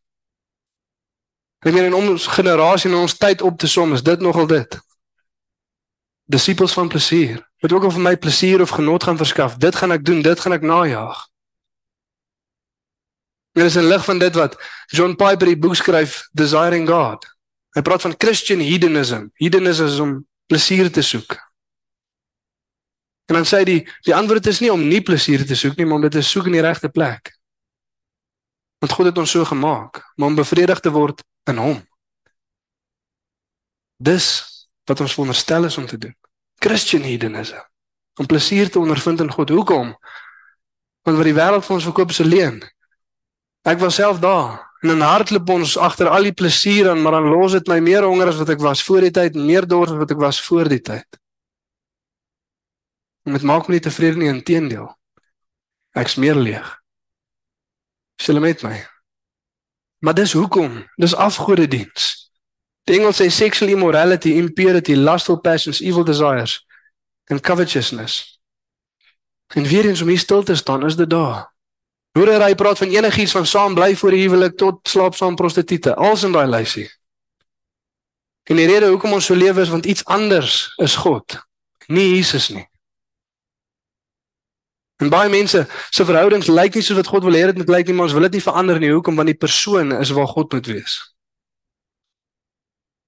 Ek 1.59 1.73
meen 1.73 1.85
in 1.85 1.95
ons 1.95 2.27
generasie 2.27 2.91
en 2.91 2.97
ons 2.97 3.17
tyd 3.17 3.43
op 3.43 3.59
te 3.59 3.67
som 3.67 3.93
is 3.93 4.03
dit 4.03 4.21
nogal 4.21 4.47
dit. 4.47 4.81
Disipels 6.25 6.73
van 6.73 6.89
plesier. 6.89 7.51
Wat 7.61 7.73
ook 7.73 7.85
al 7.85 7.91
vir 7.91 8.01
my 8.01 8.17
plesier 8.17 8.61
of 8.61 8.71
genot 8.71 9.03
gaan 9.03 9.17
verskaf, 9.17 9.57
dit 9.57 9.75
gaan 9.75 9.93
ek 9.93 10.05
doen, 10.05 10.23
dit 10.23 10.41
gaan 10.41 10.53
ek 10.53 10.63
najag. 10.63 11.32
Dit 13.53 13.65
is 13.65 13.77
'n 13.77 13.89
lig 13.89 14.05
van 14.05 14.19
dit 14.19 14.35
wat 14.35 14.57
John 14.87 15.15
Piper 15.15 15.47
die 15.47 15.59
boek 15.59 15.75
skryf 15.75 16.29
Desiring 16.33 16.89
God. 16.89 17.27
Hy 17.73 17.83
praat 17.83 18.01
van 18.01 18.15
Christian 18.19 18.61
hedonism. 18.61 19.27
Hedonism 19.35 19.85
is 19.85 19.99
om 19.99 20.27
plesier 20.47 20.91
te 20.91 21.03
soek. 21.03 21.33
En 23.27 23.35
dan 23.35 23.45
sê 23.45 23.63
hy 23.63 23.65
die 23.65 23.83
die 24.05 24.15
antwoord 24.15 24.47
is 24.47 24.61
nie 24.61 24.73
om 24.73 24.89
nie 24.89 25.01
plesier 25.01 25.47
te 25.47 25.57
soek 25.57 25.77
nie, 25.77 25.87
maar 25.87 25.97
om 25.97 26.03
dit 26.03 26.13
te 26.13 26.23
soek 26.23 26.47
in 26.47 26.53
die 26.59 26.65
regte 26.65 26.89
plek. 26.89 27.33
Want 28.79 28.93
God 28.93 29.07
het 29.07 29.19
ons 29.19 29.31
so 29.31 29.45
gemaak, 29.45 30.03
maar 30.17 30.29
om 30.29 30.35
bevredig 30.35 30.81
te 30.81 30.91
word 30.91 31.23
in 31.51 31.57
hom. 31.57 31.79
Dis 33.97 34.27
wat 34.85 35.01
ons 35.01 35.13
veronderstel 35.13 35.65
is 35.65 35.79
om 35.79 35.87
te 35.87 35.99
doen. 35.99 36.17
Christian 36.59 37.03
hedonism. 37.03 37.63
Om 38.21 38.27
plesier 38.27 38.71
te 38.71 38.79
ondervind 38.79 39.21
in 39.21 39.31
God. 39.31 39.49
Hoekom? 39.49 39.97
Want 41.03 41.17
wat 41.17 41.27
die 41.27 41.37
wêreld 41.37 41.65
vir 41.65 41.75
ons 41.75 41.89
verkoop 41.89 42.11
is 42.11 42.21
'n 42.21 42.29
leuen. 42.29 42.63
Ek 43.63 43.79
was 43.79 43.95
self 43.95 44.19
daar 44.19 44.59
en 44.83 44.91
in 44.91 45.05
hardloop 45.07 45.51
ons 45.55 45.77
agter 45.79 46.09
al 46.11 46.27
die 46.27 46.35
plesier 46.35 46.89
en 46.91 47.03
maar 47.03 47.15
dan 47.15 47.29
los 47.31 47.55
dit 47.55 47.69
my 47.71 47.79
meer 47.79 48.03
honger 48.03 48.33
as 48.33 48.41
wat 48.41 48.51
ek 48.51 48.63
was 48.63 48.83
voor 48.83 49.05
die 49.07 49.13
tyd, 49.15 49.39
meer 49.39 49.67
dors 49.67 49.93
as 49.95 50.01
wat 50.01 50.11
ek 50.11 50.19
was 50.19 50.41
voor 50.43 50.71
die 50.71 50.81
tyd. 50.83 51.07
En 53.23 53.39
dit 53.39 53.47
maak 53.47 53.69
my 53.69 53.77
nie 53.77 53.85
tevrede 53.85 54.19
nie, 54.19 54.33
inteendeel. 54.33 54.89
Ek's 55.95 56.19
meer 56.19 56.35
leeg. 56.35 56.67
Stel 58.19 58.43
met 58.43 58.65
my. 58.67 58.75
Maar 60.03 60.19
dis 60.19 60.35
hoekom? 60.35 60.83
Dis 60.99 61.15
afgodediens. 61.15 62.11
Die 62.91 62.99
Engels 62.99 63.21
sê 63.23 63.29
sexual 63.31 63.71
immorality, 63.71 64.35
impurity, 64.41 64.97
lustful 64.99 65.39
passions, 65.39 65.79
evil 65.81 66.03
desires 66.03 66.59
and 67.31 67.41
covetousness. 67.41 68.41
En 69.55 69.63
weer 69.63 69.87
eens 69.87 70.03
om 70.03 70.09
hier 70.09 70.19
stil 70.19 70.43
te 70.43 70.57
staan, 70.59 70.87
is 70.87 70.97
dit 70.97 71.11
daar. 71.11 71.52
Hoor 72.13 72.29
hy 72.43 72.55
praat 72.55 72.79
van 72.79 72.91
enigiets 72.93 73.33
van 73.33 73.47
saam 73.47 73.75
bly 73.75 73.95
voor 73.97 74.13
die 74.13 74.25
huwelik 74.27 74.57
tot 74.61 74.89
slaap 74.89 75.15
saam 75.17 75.37
prostituie. 75.37 75.95
Als 75.95 76.23
in 76.29 76.33
daai 76.33 76.47
lysie. 76.47 76.91
En 78.51 78.59
die 78.59 78.67
rede 78.67 78.91
hoekom 78.91 79.15
ons 79.17 79.31
so 79.31 79.35
lewe 79.35 79.63
is 79.63 79.71
want 79.73 79.87
iets 79.87 80.05
anders 80.05 80.75
is 80.83 80.97
God, 80.99 81.39
nie 81.87 82.09
Jesus 82.17 82.49
nie. 82.51 82.67
En 85.03 85.11
baie 85.11 85.31
mense 85.31 85.63
se 85.91 86.05
verhoudings 86.05 86.51
lyk 86.51 86.75
nie 86.75 86.83
soos 86.83 86.99
wat 86.99 87.11
God 87.11 87.25
wil 87.27 87.39
hê 87.39 87.47
dit 87.51 87.63
moet 87.63 87.71
lyk 87.71 87.89
nie, 87.89 87.97
maar 87.97 88.11
ons 88.11 88.15
wil 88.15 88.27
dit 88.29 88.37
nie 88.39 88.45
verander 88.45 88.79
nie. 88.79 88.91
Hoekom? 88.93 89.17
Want 89.19 89.33
die 89.33 89.39
persoon 89.39 89.95
is 89.97 90.13
waar 90.15 90.29
God 90.31 90.53
moet 90.53 90.69
wees. 90.71 90.99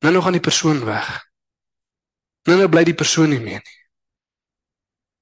Nou 0.03 0.15
nou 0.15 0.23
gaan 0.25 0.39
die 0.39 0.43
persoon 0.43 0.83
weg. 0.87 1.13
Nou 2.49 2.59
nou 2.59 2.69
bly 2.71 2.83
die 2.89 2.99
persoon 2.99 3.31
nie 3.31 3.43
meer 3.43 3.63
nie. 3.63 3.79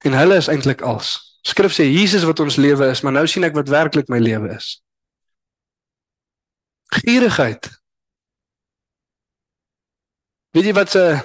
En 0.09 0.17
hulle 0.19 0.39
is 0.41 0.49
eintlik 0.53 0.81
als 0.83 1.32
Skrif 1.43 1.75
sê 1.75 1.89
Jesus 1.91 2.25
wat 2.27 2.41
ons 2.41 2.57
lewe 2.57 2.87
is, 2.93 3.03
maar 3.03 3.17
nou 3.17 3.25
sien 3.27 3.45
ek 3.47 3.57
wat 3.57 3.71
werklik 3.71 4.11
my 4.13 4.21
lewe 4.23 4.55
is. 4.55 4.77
Gierigheid. 7.03 7.67
Weet 10.55 10.69
jy 10.69 10.75
wat 10.77 10.95
'n 10.95 11.23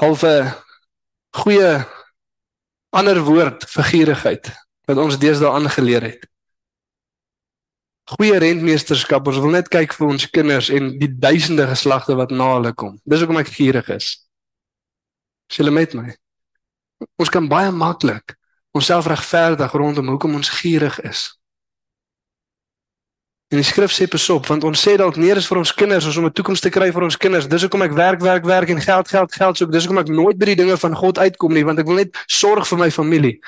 halfe 0.00 0.34
goeie 1.36 1.86
ander 2.90 3.20
woord 3.22 3.68
vir 3.70 3.84
gierigheid 3.84 4.50
wat 4.88 4.96
ons 4.96 5.18
deesdae 5.18 5.52
aangeleer 5.52 6.02
het? 6.02 6.26
Goeie 8.10 8.38
rentmeesterskap. 8.38 9.26
Ons 9.26 9.38
wil 9.38 9.54
net 9.54 9.68
kyk 9.68 9.92
vir 9.94 10.06
ons 10.08 10.30
kinders 10.30 10.68
en 10.68 10.98
die 10.98 11.12
duisende 11.14 11.66
geslagte 11.66 12.16
wat 12.16 12.30
na 12.30 12.54
hulle 12.56 12.72
kom. 12.74 12.98
Dis 13.04 13.20
hoekom 13.22 13.38
ek 13.38 13.54
gierig 13.54 13.88
is. 13.88 14.26
Sê 15.46 15.62
hulle 15.62 15.70
met 15.70 15.94
my. 15.94 16.16
Ons 17.20 17.30
kan 17.30 17.46
baie 17.46 17.70
maklik 17.70 18.39
onsself 18.70 19.06
regverdig 19.06 19.72
rondom 19.72 20.08
hoekom 20.08 20.34
ons 20.34 20.48
gierig 20.48 21.00
is. 21.00 21.40
En 23.50 23.58
die 23.58 23.66
skrif 23.66 23.90
sê 23.90 24.06
besop 24.06 24.46
want 24.46 24.64
ons 24.64 24.78
sê 24.78 24.94
dalk 24.98 25.16
neer 25.18 25.40
is 25.40 25.48
vir 25.50 25.58
ons 25.58 25.72
kinders 25.74 26.06
om 26.16 26.26
'n 26.26 26.32
toekoms 26.32 26.60
te 26.60 26.70
kry 26.70 26.92
vir 26.92 27.02
ons 27.02 27.16
kinders. 27.16 27.48
Dis 27.48 27.62
hoekom 27.62 27.82
ek 27.82 27.92
werk, 27.92 28.20
werk, 28.20 28.44
werk 28.44 28.68
en 28.68 28.80
geld, 28.80 29.08
geld, 29.08 29.32
geld 29.34 29.56
soek. 29.56 29.72
Dis 29.72 29.84
hoekom 29.84 29.98
ek 29.98 30.08
nooit 30.08 30.38
by 30.38 30.46
die 30.46 30.60
dinge 30.62 30.76
van 30.76 30.94
God 30.94 31.18
uitkom 31.18 31.52
nie 31.52 31.64
want 31.64 31.78
ek 31.78 31.86
wil 31.86 31.96
net 31.96 32.14
sorg 32.26 32.66
vir 32.66 32.78
my 32.78 32.90
familie. 32.90 33.40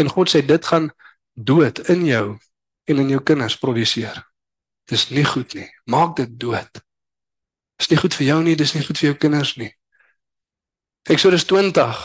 En 0.00 0.08
God 0.08 0.30
sê 0.30 0.40
dit 0.46 0.66
gaan 0.66 0.90
dood 1.34 1.78
in 1.88 2.06
jou 2.06 2.38
en 2.84 2.98
in 2.98 3.08
jou 3.08 3.20
kinders 3.20 3.58
produseer. 3.58 4.24
Dis 4.88 5.10
nie 5.10 5.24
goed 5.24 5.54
nie. 5.54 5.68
Maak 5.84 6.16
dit 6.16 6.40
dood. 6.40 6.82
Dis 7.76 7.90
nie 7.90 7.98
goed 7.98 8.14
vir 8.14 8.26
jou 8.26 8.42
nie, 8.42 8.56
dis 8.56 8.74
nie 8.74 8.84
goed 8.84 8.98
vir 8.98 9.10
jou 9.10 9.18
kinders 9.18 9.56
nie. 9.56 9.70
Eksodus 11.10 11.44
20 11.44 12.00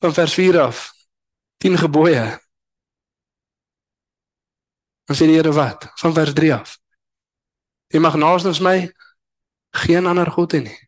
van 0.00 0.14
vers 0.14 0.34
4 0.34 0.60
af 0.60 0.90
10 1.62 1.78
gebooie. 1.78 2.24
Dan 5.04 5.16
sê 5.16 5.28
die 5.28 5.36
Here 5.36 5.52
wat? 5.52 5.90
Van 6.00 6.14
vers 6.14 6.32
3 6.32 6.54
af. 6.54 6.78
Jy 7.92 8.00
mag 8.00 8.16
naasens 8.18 8.60
my 8.64 8.88
geen 9.84 10.06
ander 10.06 10.30
god 10.30 10.56
hê 10.56 10.62
nie. 10.64 10.78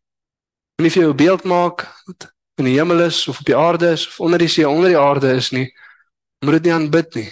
Moenie 0.77 0.93
vir 0.93 1.07
jou 1.07 1.15
beeld 1.15 1.45
maak 1.45 1.87
wat 2.07 2.29
in 2.57 2.69
die 2.69 2.77
hemel 2.79 3.05
is 3.07 3.21
of 3.29 3.41
op 3.41 3.49
die 3.49 3.57
aarde 3.57 3.93
is 3.97 4.07
of 4.09 4.21
onder 4.21 4.41
die 4.41 4.49
see 4.49 4.69
onder 4.69 4.91
die 4.91 4.99
aarde 4.99 5.35
is 5.37 5.51
nie. 5.53 5.69
Moet 6.45 6.59
dit 6.59 6.69
nie 6.69 6.73
aanbid 6.73 7.15
nie. 7.15 7.29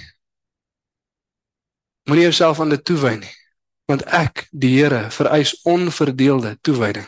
Moenie 2.09 2.27
jouself 2.29 2.61
aan 2.61 2.73
dit 2.73 2.85
toewy 2.85 3.15
nie, 3.17 3.33
want 3.89 4.03
ek, 4.13 4.47
die 4.53 4.75
Here, 4.77 5.07
vereis 5.11 5.55
onverdeelde 5.65 6.59
toewyding. 6.61 7.07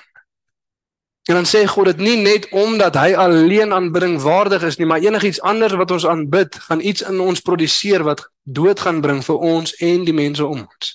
En 1.26 1.34
dan 1.34 1.46
sê 1.46 1.64
God 1.66 1.90
dit 1.90 2.02
nie 2.06 2.16
net 2.22 2.46
omdat 2.54 2.94
hy 2.94 3.14
alleen 3.18 3.72
aanbidding 3.74 4.20
waardig 4.22 4.62
is 4.62 4.76
nie, 4.78 4.86
maar 4.86 5.02
enigiets 5.02 5.40
anders 5.42 5.74
wat 5.74 5.90
ons 5.90 6.06
aanbid, 6.06 6.54
gaan 6.68 6.80
iets 6.80 7.02
in 7.02 7.18
ons 7.20 7.42
produseer 7.42 8.04
wat 8.06 8.22
dood 8.42 8.80
gaan 8.80 9.00
bring 9.02 9.24
vir 9.26 9.36
ons 9.36 9.74
en 9.82 10.04
die 10.06 10.14
mense 10.14 10.46
om 10.46 10.62
ons. 10.62 10.92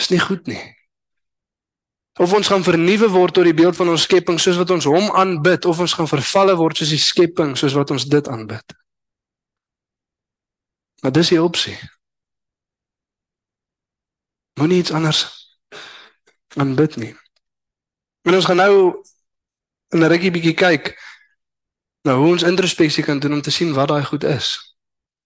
Dis 0.00 0.08
nie 0.08 0.20
goed 0.20 0.48
nie. 0.48 0.62
Of 2.16 2.32
ons 2.32 2.48
gaan 2.48 2.64
vernuwe 2.64 3.10
word 3.12 3.36
tot 3.36 3.44
die 3.44 3.56
beeld 3.56 3.76
van 3.76 3.92
ons 3.92 4.06
skepping 4.08 4.40
soos 4.40 4.56
wat 4.56 4.72
ons 4.72 4.88
hom 4.88 5.10
aanbid 5.12 5.68
of 5.68 5.80
ons 5.84 5.92
gaan 5.92 6.08
vervalle 6.08 6.56
word 6.56 6.80
soos 6.80 6.94
die 6.94 7.02
skepping 7.02 7.52
soos 7.60 7.76
wat 7.76 7.92
ons 7.92 8.08
dit 8.08 8.28
aanbid. 8.32 8.76
Maar 11.04 11.12
dis 11.12 11.34
die 11.34 11.42
opsie. 11.42 11.76
Moenie 14.56 14.80
iets 14.80 14.96
anders 14.96 15.26
aanbid 16.56 16.96
nie. 16.96 17.12
En 18.26 18.34
ons 18.34 18.44
gaan 18.44 18.58
nou 18.58 19.02
in 19.94 20.02
'n 20.02 20.10
rukkie 20.10 20.30
bietjie 20.30 20.54
kyk 20.54 20.96
nou 22.02 22.18
hoe 22.18 22.30
ons 22.30 22.42
introspeksie 22.42 23.04
kan 23.04 23.18
doen 23.18 23.32
om 23.32 23.40
te 23.42 23.50
sien 23.50 23.74
wat 23.74 23.88
daai 23.88 24.04
goed 24.04 24.24
is. 24.24 24.76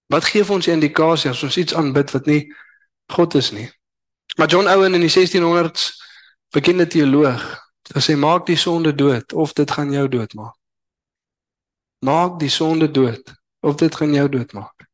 Wat 0.07 0.25
gee 0.25 0.45
vir 0.45 0.55
ons 0.55 0.67
'n 0.67 0.71
indikasie 0.71 1.31
as 1.31 1.43
ons 1.43 1.57
iets 1.57 1.75
aanbid 1.75 2.11
wat 2.11 2.27
nie 2.27 2.55
God 3.07 3.35
is 3.35 3.51
nie? 3.51 3.71
Maar 4.37 4.49
John 4.49 4.69
Owen 4.69 4.95
in 4.95 5.01
die 5.01 5.11
1600s 5.11 6.03
bekende 6.51 6.87
teoloog 6.87 7.43
het 7.83 7.97
gesê 7.97 8.17
maak 8.17 8.47
die 8.47 8.57
sonde 8.57 8.95
dood 8.95 9.33
of 9.33 9.53
dit 9.53 9.71
gaan 9.71 9.93
jou 9.93 10.09
doodmaak. 10.09 10.57
Maak 11.99 12.39
die 12.39 12.49
sonde 12.49 12.91
dood 12.91 13.35
of 13.61 13.75
dit 13.75 13.95
gaan 13.95 14.15
jou 14.15 14.29
doodmaak. 14.29 14.89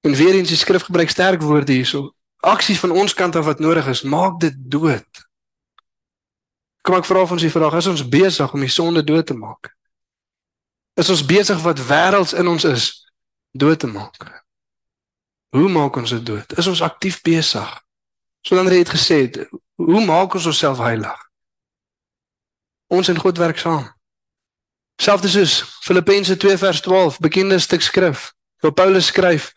En 0.00 0.14
weer 0.14 0.34
eens 0.34 0.48
die 0.48 0.56
skrif 0.56 0.82
gebruik 0.82 1.10
sterk 1.10 1.40
woorde 1.42 1.72
hierso. 1.72 2.14
Aksies 2.36 2.78
van 2.78 2.90
ons 2.90 3.14
kant 3.14 3.36
af 3.36 3.44
wat 3.44 3.58
nodig 3.58 3.86
is, 3.86 4.02
maak 4.02 4.40
dit 4.40 4.54
dood. 4.56 5.30
Kom 6.82 6.98
ek 6.98 7.06
vra 7.06 7.22
van 7.22 7.38
ons 7.38 7.44
die 7.44 7.52
vraag, 7.52 7.78
is 7.78 7.90
ons 7.90 8.02
besig 8.10 8.54
om 8.54 8.62
die 8.64 8.72
sonde 8.72 9.04
dood 9.06 9.26
te 9.30 9.36
maak? 9.38 9.70
Is 10.98 11.10
ons 11.14 11.22
besig 11.24 11.60
wat 11.62 11.80
wêrelds 11.86 12.34
in 12.34 12.50
ons 12.50 12.66
is 12.68 12.88
dood 13.54 13.78
te 13.78 13.86
maak? 13.86 14.26
Hoe 15.54 15.68
maak 15.70 15.96
ons 16.00 16.10
dit 16.10 16.24
dood? 16.26 16.56
Is 16.58 16.66
ons 16.66 16.82
aktief 16.82 17.20
besig? 17.22 17.68
So 18.42 18.58
dan 18.58 18.66
het 18.72 18.90
gesê, 18.90 19.30
hoe 19.78 20.04
maak 20.04 20.34
ons 20.34 20.48
onsself 20.50 20.82
heilig? 20.82 21.18
Ons 22.90 23.08
en 23.08 23.20
God 23.20 23.38
werk 23.38 23.60
saam. 23.62 23.86
Selfs 25.00 25.32
soos 25.32 25.54
Filippense 25.86 26.36
2 26.36 26.58
vers 26.58 26.80
12, 26.82 27.18
bekende 27.22 27.58
stuk 27.62 27.82
skrif, 27.82 28.32
waar 28.62 28.74
Paulus 28.74 29.08
skryf, 29.10 29.52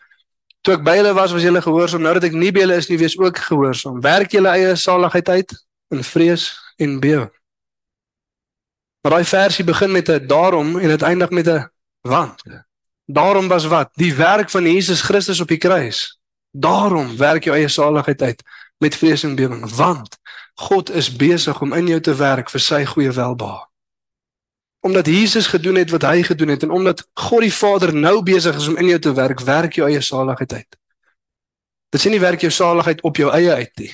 toe 0.62 0.74
ek 0.74 0.86
by 0.86 0.96
julle 0.98 1.12
was, 1.14 1.34
was 1.34 1.44
julle 1.44 1.62
gehoorsaam, 1.62 2.02
nou 2.06 2.14
dat 2.16 2.28
ek 2.30 2.38
nie 2.38 2.52
by 2.54 2.64
julle 2.64 2.78
is 2.80 2.88
nie, 2.90 2.98
wees 2.98 3.18
ook 3.18 3.42
gehoorsaam. 3.48 4.00
Werk 4.02 4.32
julle 4.34 4.54
eie 4.54 4.72
saligheid 4.78 5.28
uit 5.34 5.54
in 5.94 6.02
vrees 6.06 6.48
en 6.76 7.00
bewe. 7.00 7.32
Maar 9.00 9.12
daai 9.12 9.24
versie 9.24 9.64
begin 9.64 9.90
met 9.90 10.08
'n 10.08 10.26
daarom 10.26 10.78
en 10.78 10.88
dit 10.88 11.02
eindig 11.02 11.30
met 11.30 11.46
'n 11.46 11.70
want. 12.00 12.42
Daarom 13.04 13.48
was 13.48 13.66
wat? 13.66 13.90
Die 13.92 14.14
werk 14.14 14.50
van 14.50 14.62
Jesus 14.62 15.00
Christus 15.00 15.40
op 15.40 15.48
die 15.48 15.56
kruis. 15.56 16.20
Daarom 16.50 17.16
werk 17.16 17.44
jou 17.44 17.56
eie 17.56 17.68
saligheid 17.68 18.22
uit 18.22 18.42
met 18.78 18.96
vrees 18.96 19.22
en 19.22 19.34
bewering, 19.34 19.70
want 19.74 20.18
God 20.54 20.90
is 20.90 21.16
besig 21.16 21.60
om 21.60 21.72
in 21.72 21.86
jou 21.86 22.00
te 22.00 22.14
werk 22.14 22.50
vir 22.50 22.60
sy 22.60 22.84
goeie 22.84 23.12
welbehae. 23.12 23.66
Omdat 24.80 25.06
Jesus 25.06 25.46
gedoen 25.46 25.74
het 25.74 25.90
wat 25.90 26.02
hy 26.02 26.22
gedoen 26.22 26.48
het 26.48 26.62
en 26.62 26.70
omdat 26.70 27.08
God 27.14 27.40
die 27.40 27.52
Vader 27.52 27.94
nou 27.94 28.22
besig 28.22 28.56
is 28.56 28.68
om 28.68 28.76
in 28.76 28.86
jou 28.86 28.98
te 28.98 29.12
werk, 29.12 29.40
werk 29.40 29.72
jou 29.72 29.88
eie 29.88 30.00
saligheid 30.00 30.52
uit. 30.52 30.76
Dit 31.88 32.00
sê 32.00 32.10
nie 32.10 32.20
werk 32.20 32.40
jou 32.40 32.50
saligheid 32.50 33.00
op 33.02 33.16
jou 33.16 33.30
eie 33.32 33.52
uit 33.52 33.82
nie. 33.82 33.92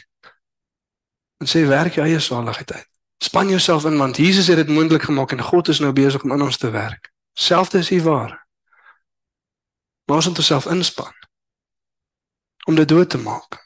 Dit 1.43 1.51
sê 1.51 1.65
werk 1.67 1.97
jou 1.99 2.05
eie 2.07 2.21
saligheid 2.23 2.71
uit. 2.73 2.89
Span 3.19 3.49
jouself 3.51 3.85
in 3.85 3.97
want 3.99 4.17
Jesus 4.17 4.47
het 4.47 4.57
dit 4.57 4.69
moontlik 4.69 5.03
gemaak 5.03 5.33
en 5.35 5.43
God 5.43 5.69
is 5.69 5.81
nou 5.83 5.91
besig 5.93 6.23
om 6.23 6.33
in 6.33 6.43
ons 6.43 6.57
te 6.57 6.71
werk. 6.71 7.11
Selfde 7.35 7.79
is 7.79 7.89
hier 7.89 8.03
waar. 8.03 8.37
Maar 10.07 10.17
ons 10.17 10.29
moet 10.29 10.39
onsself 10.39 10.67
inspann 10.67 11.15
om 12.67 12.75
dit 12.79 12.89
dood 12.89 13.11
te 13.11 13.19
maak. 13.19 13.59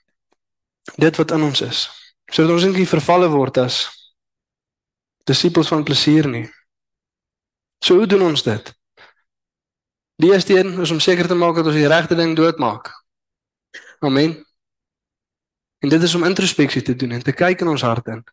Dit 0.97 1.17
wat 1.17 1.31
in 1.31 1.43
ons 1.43 1.61
is. 1.61 1.85
Sodat 2.33 2.55
ons 2.55 2.65
nie 2.65 2.89
vervalle 2.89 3.29
word 3.29 3.61
as 3.61 3.83
disippels 5.29 5.69
van 5.69 5.85
plesier 5.85 6.29
nie. 6.33 6.47
So 7.85 8.01
hoe 8.01 8.09
doen 8.09 8.25
ons 8.31 8.43
dit? 8.43 8.73
Die 10.17 10.33
eerste 10.33 10.57
een 10.57 10.81
is 10.81 10.91
om 10.91 11.01
seker 11.01 11.29
te 11.29 11.37
maak 11.37 11.61
dat 11.61 11.69
ons 11.69 11.77
die 11.77 11.93
regte 11.93 12.17
ding 12.17 12.33
doodmaak. 12.37 12.89
Amen. 14.01 14.45
En 15.87 15.92
dit 15.92 16.03
is 16.03 16.14
om 16.14 16.25
introspeksie 16.25 16.83
te 16.83 16.96
doen 16.96 17.12
en 17.14 17.22
te 17.22 17.31
kyk 17.33 17.61
in 17.62 17.68
ons 17.70 17.83
hart 17.87 18.09
in. 18.11 18.25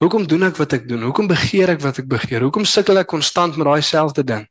Hoekom 0.00 0.22
doen 0.24 0.46
ek 0.46 0.56
wat 0.56 0.72
ek 0.72 0.86
doen? 0.88 1.02
Hoekom 1.04 1.28
begeer 1.28 1.74
ek 1.74 1.82
wat 1.84 2.00
ek 2.00 2.06
begeer? 2.08 2.46
Hoekom 2.46 2.64
sukkel 2.64 2.96
ek 2.96 3.10
konstant 3.12 3.58
met 3.60 3.68
daai 3.68 3.84
selfde 3.84 4.24
ding? 4.24 4.46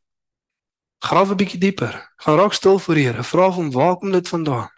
Grawe 1.01 1.33
'n 1.33 1.39
bietjie 1.41 1.59
dieper. 1.59 1.97
Gaan 2.21 2.37
raak 2.37 2.53
stil 2.53 2.77
voor 2.79 2.95
die 2.95 3.07
Here. 3.07 3.23
Vra 3.23 3.49
hom 3.49 3.71
waar 3.71 3.97
kom 3.97 4.11
dit 4.11 4.27
vandaan? 4.29 4.69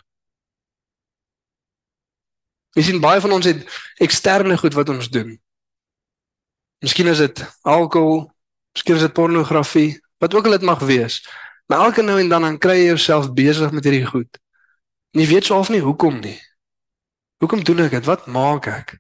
Ons 2.80 2.86
sien 2.86 3.02
baie 3.02 3.20
van 3.20 3.32
ons 3.32 3.46
het 3.46 3.68
eksterne 4.00 4.58
goed 4.58 4.74
wat 4.74 4.90
ons 4.90 5.10
doen. 5.10 5.36
Miskien 6.80 7.08
is 7.08 7.18
dit 7.18 7.46
alkohol, 7.62 8.32
miskien 8.72 8.96
is 8.96 9.02
dit 9.02 9.14
pornografie, 9.14 10.00
wat 10.20 10.34
ook 10.34 10.46
al 10.46 10.52
dit 10.52 10.62
mag 10.62 10.80
wees. 10.80 11.28
Maar 11.68 11.92
elke 11.92 12.02
nou 12.02 12.20
en 12.20 12.30
dan 12.30 12.42
dan 12.42 12.58
kry 12.58 12.78
jy 12.78 12.86
jouself 12.96 13.34
besig 13.34 13.72
met 13.72 13.84
hierdie 13.84 14.06
goed. 14.06 14.40
En 15.12 15.20
jy 15.20 15.28
weet 15.28 15.46
self 15.46 15.70
nie 15.70 15.84
hoekom 15.84 16.20
nie. 16.20 16.47
Hoekom 17.38 17.64
doen 17.64 17.80
ek 17.86 17.92
dit? 17.92 18.06
Wat 18.06 18.26
maak 18.26 18.66
ek? 18.66 18.98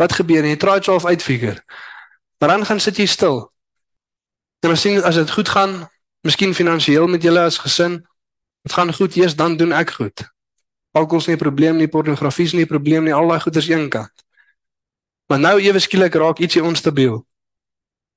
Wat 0.00 0.12
gebeur? 0.12 0.44
Jy 0.44 0.56
try 0.56 0.80
self 0.80 1.04
uitfigure. 1.04 1.60
Maar 2.40 2.56
dan 2.56 2.66
gaan 2.66 2.80
sit 2.80 2.96
jy 2.96 3.06
stil. 3.06 3.52
En 4.64 4.70
as 4.70 4.80
sien 4.80 5.02
as 5.02 5.18
dit 5.18 5.30
goed 5.30 5.48
gaan, 5.48 5.88
miskien 6.24 6.54
finansiëel 6.54 7.06
met 7.10 7.22
julle 7.22 7.42
as 7.44 7.58
gesin, 7.58 8.00
dit 8.62 8.72
gaan 8.72 8.94
goed, 8.94 9.16
eers 9.18 9.36
dan 9.36 9.56
doen 9.56 9.74
ek 9.74 9.90
goed. 9.98 10.24
Alkohol 10.92 11.20
is 11.20 11.26
nie 11.26 11.36
'n 11.36 11.38
probleem 11.38 11.76
nie, 11.76 11.88
pornografie 11.88 12.44
is 12.44 12.52
nie 12.52 12.64
'n 12.64 12.72
probleem 12.72 13.04
nie, 13.04 13.14
al 13.14 13.28
daai 13.28 13.40
goeders 13.40 13.68
eenkant. 13.68 14.12
Maar 15.26 15.38
nou 15.38 15.60
ewe 15.60 15.78
skielik 15.78 16.14
raak 16.14 16.38
ietsie 16.38 16.62
onstabiel. 16.62 17.26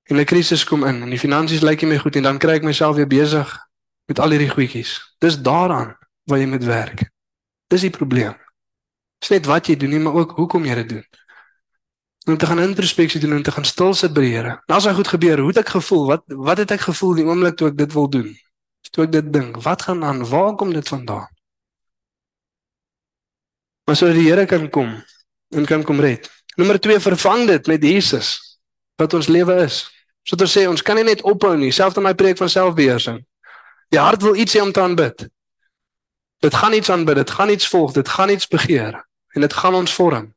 En 0.04 0.20
'n 0.20 0.26
krisis 0.26 0.64
kom 0.64 0.86
in 0.86 1.02
en 1.02 1.10
die 1.10 1.20
finansies 1.20 1.62
lyk 1.62 1.82
nie 1.82 1.90
meer 1.90 2.00
goed 2.00 2.16
en 2.16 2.24
dan 2.24 2.38
kry 2.38 2.54
ek 2.54 2.64
myself 2.64 2.96
weer 2.96 3.08
besig 3.08 3.58
met 4.06 4.20
al 4.20 4.30
hierdie 4.30 4.50
goedjies. 4.50 5.16
Dis 5.20 5.42
daaraan 5.42 5.98
waar 6.24 6.40
jy 6.40 6.46
moet 6.46 6.64
werk. 6.64 7.10
Dis 7.68 7.82
die 7.82 7.90
probleem. 7.90 8.45
Dis 9.26 9.40
net 9.40 9.48
wat 9.50 9.66
jy 9.66 9.74
doen 9.82 9.90
nie, 9.90 10.00
maar 10.06 10.14
ook 10.14 10.36
hoekom 10.38 10.68
jy 10.70 10.76
dit 10.84 10.90
doen. 10.92 11.06
Om 12.30 12.36
te 12.38 12.46
gaan 12.46 12.60
introspeksie 12.62 13.18
doen 13.20 13.32
en 13.34 13.44
te 13.44 13.52
gaan 13.52 13.66
stil 13.66 13.96
sit 13.98 14.12
by 14.14 14.22
die 14.22 14.34
Here. 14.36 14.52
Nou 14.70 14.78
as 14.78 14.86
dit 14.86 14.94
goed 15.00 15.08
gebeur, 15.16 15.40
hoe 15.42 15.48
het 15.50 15.64
ek 15.64 15.72
gevoel? 15.74 16.04
Wat 16.12 16.36
wat 16.50 16.60
het 16.62 16.74
ek 16.76 16.84
gevoel 16.84 17.16
die 17.18 17.24
oomblik 17.26 17.56
toe 17.58 17.72
ek 17.72 17.80
dit 17.80 17.96
wil 17.98 18.06
doen? 18.14 18.28
Toe 18.94 19.08
ek 19.08 19.16
dit 19.16 19.32
dink, 19.34 19.58
wat 19.66 19.82
gaan 19.82 20.04
aan? 20.06 20.22
Waar 20.30 20.54
kom 20.60 20.74
dit 20.74 20.88
vandaan? 20.88 21.26
Maar 23.90 23.98
sodat 23.98 24.20
die 24.20 24.28
Here 24.28 24.46
kan 24.46 24.68
kom 24.70 24.92
en 25.58 25.66
kan 25.66 25.82
kom 25.82 26.04
red. 26.06 26.30
Nommer 26.62 26.78
2 26.78 27.00
vervang 27.08 27.48
dit 27.50 27.72
met 27.74 27.82
Jesus 27.82 28.30
wat 29.02 29.18
ons 29.18 29.26
lewe 29.26 29.58
is. 29.64 29.80
Sodat 30.22 30.46
ons 30.46 30.58
sê 30.60 30.68
ons 30.70 30.86
kan 30.86 31.02
nie 31.02 31.08
net 31.10 31.26
ophou 31.26 31.56
nie, 31.58 31.72
selfs 31.74 31.98
in 31.98 32.06
my 32.06 32.14
preek 32.14 32.38
van 32.38 32.54
selfbeheersing. 32.54 33.24
Die 33.90 34.02
hart 34.02 34.22
wil 34.22 34.38
iets 34.38 34.54
hê 34.54 34.62
om 34.62 34.70
te 34.70 34.86
aanbid. 34.86 35.26
Dit 36.46 36.62
gaan 36.62 36.78
iets 36.78 36.94
aanbid, 36.94 37.24
dit 37.26 37.36
gaan 37.40 37.50
iets 37.50 37.74
volg, 37.74 37.98
dit 37.98 38.16
gaan 38.20 38.30
iets 38.30 38.46
begeer 38.54 39.02
en 39.36 39.44
dit 39.44 39.54
gaan 39.54 39.76
ons 39.76 39.94
vorm. 39.94 40.30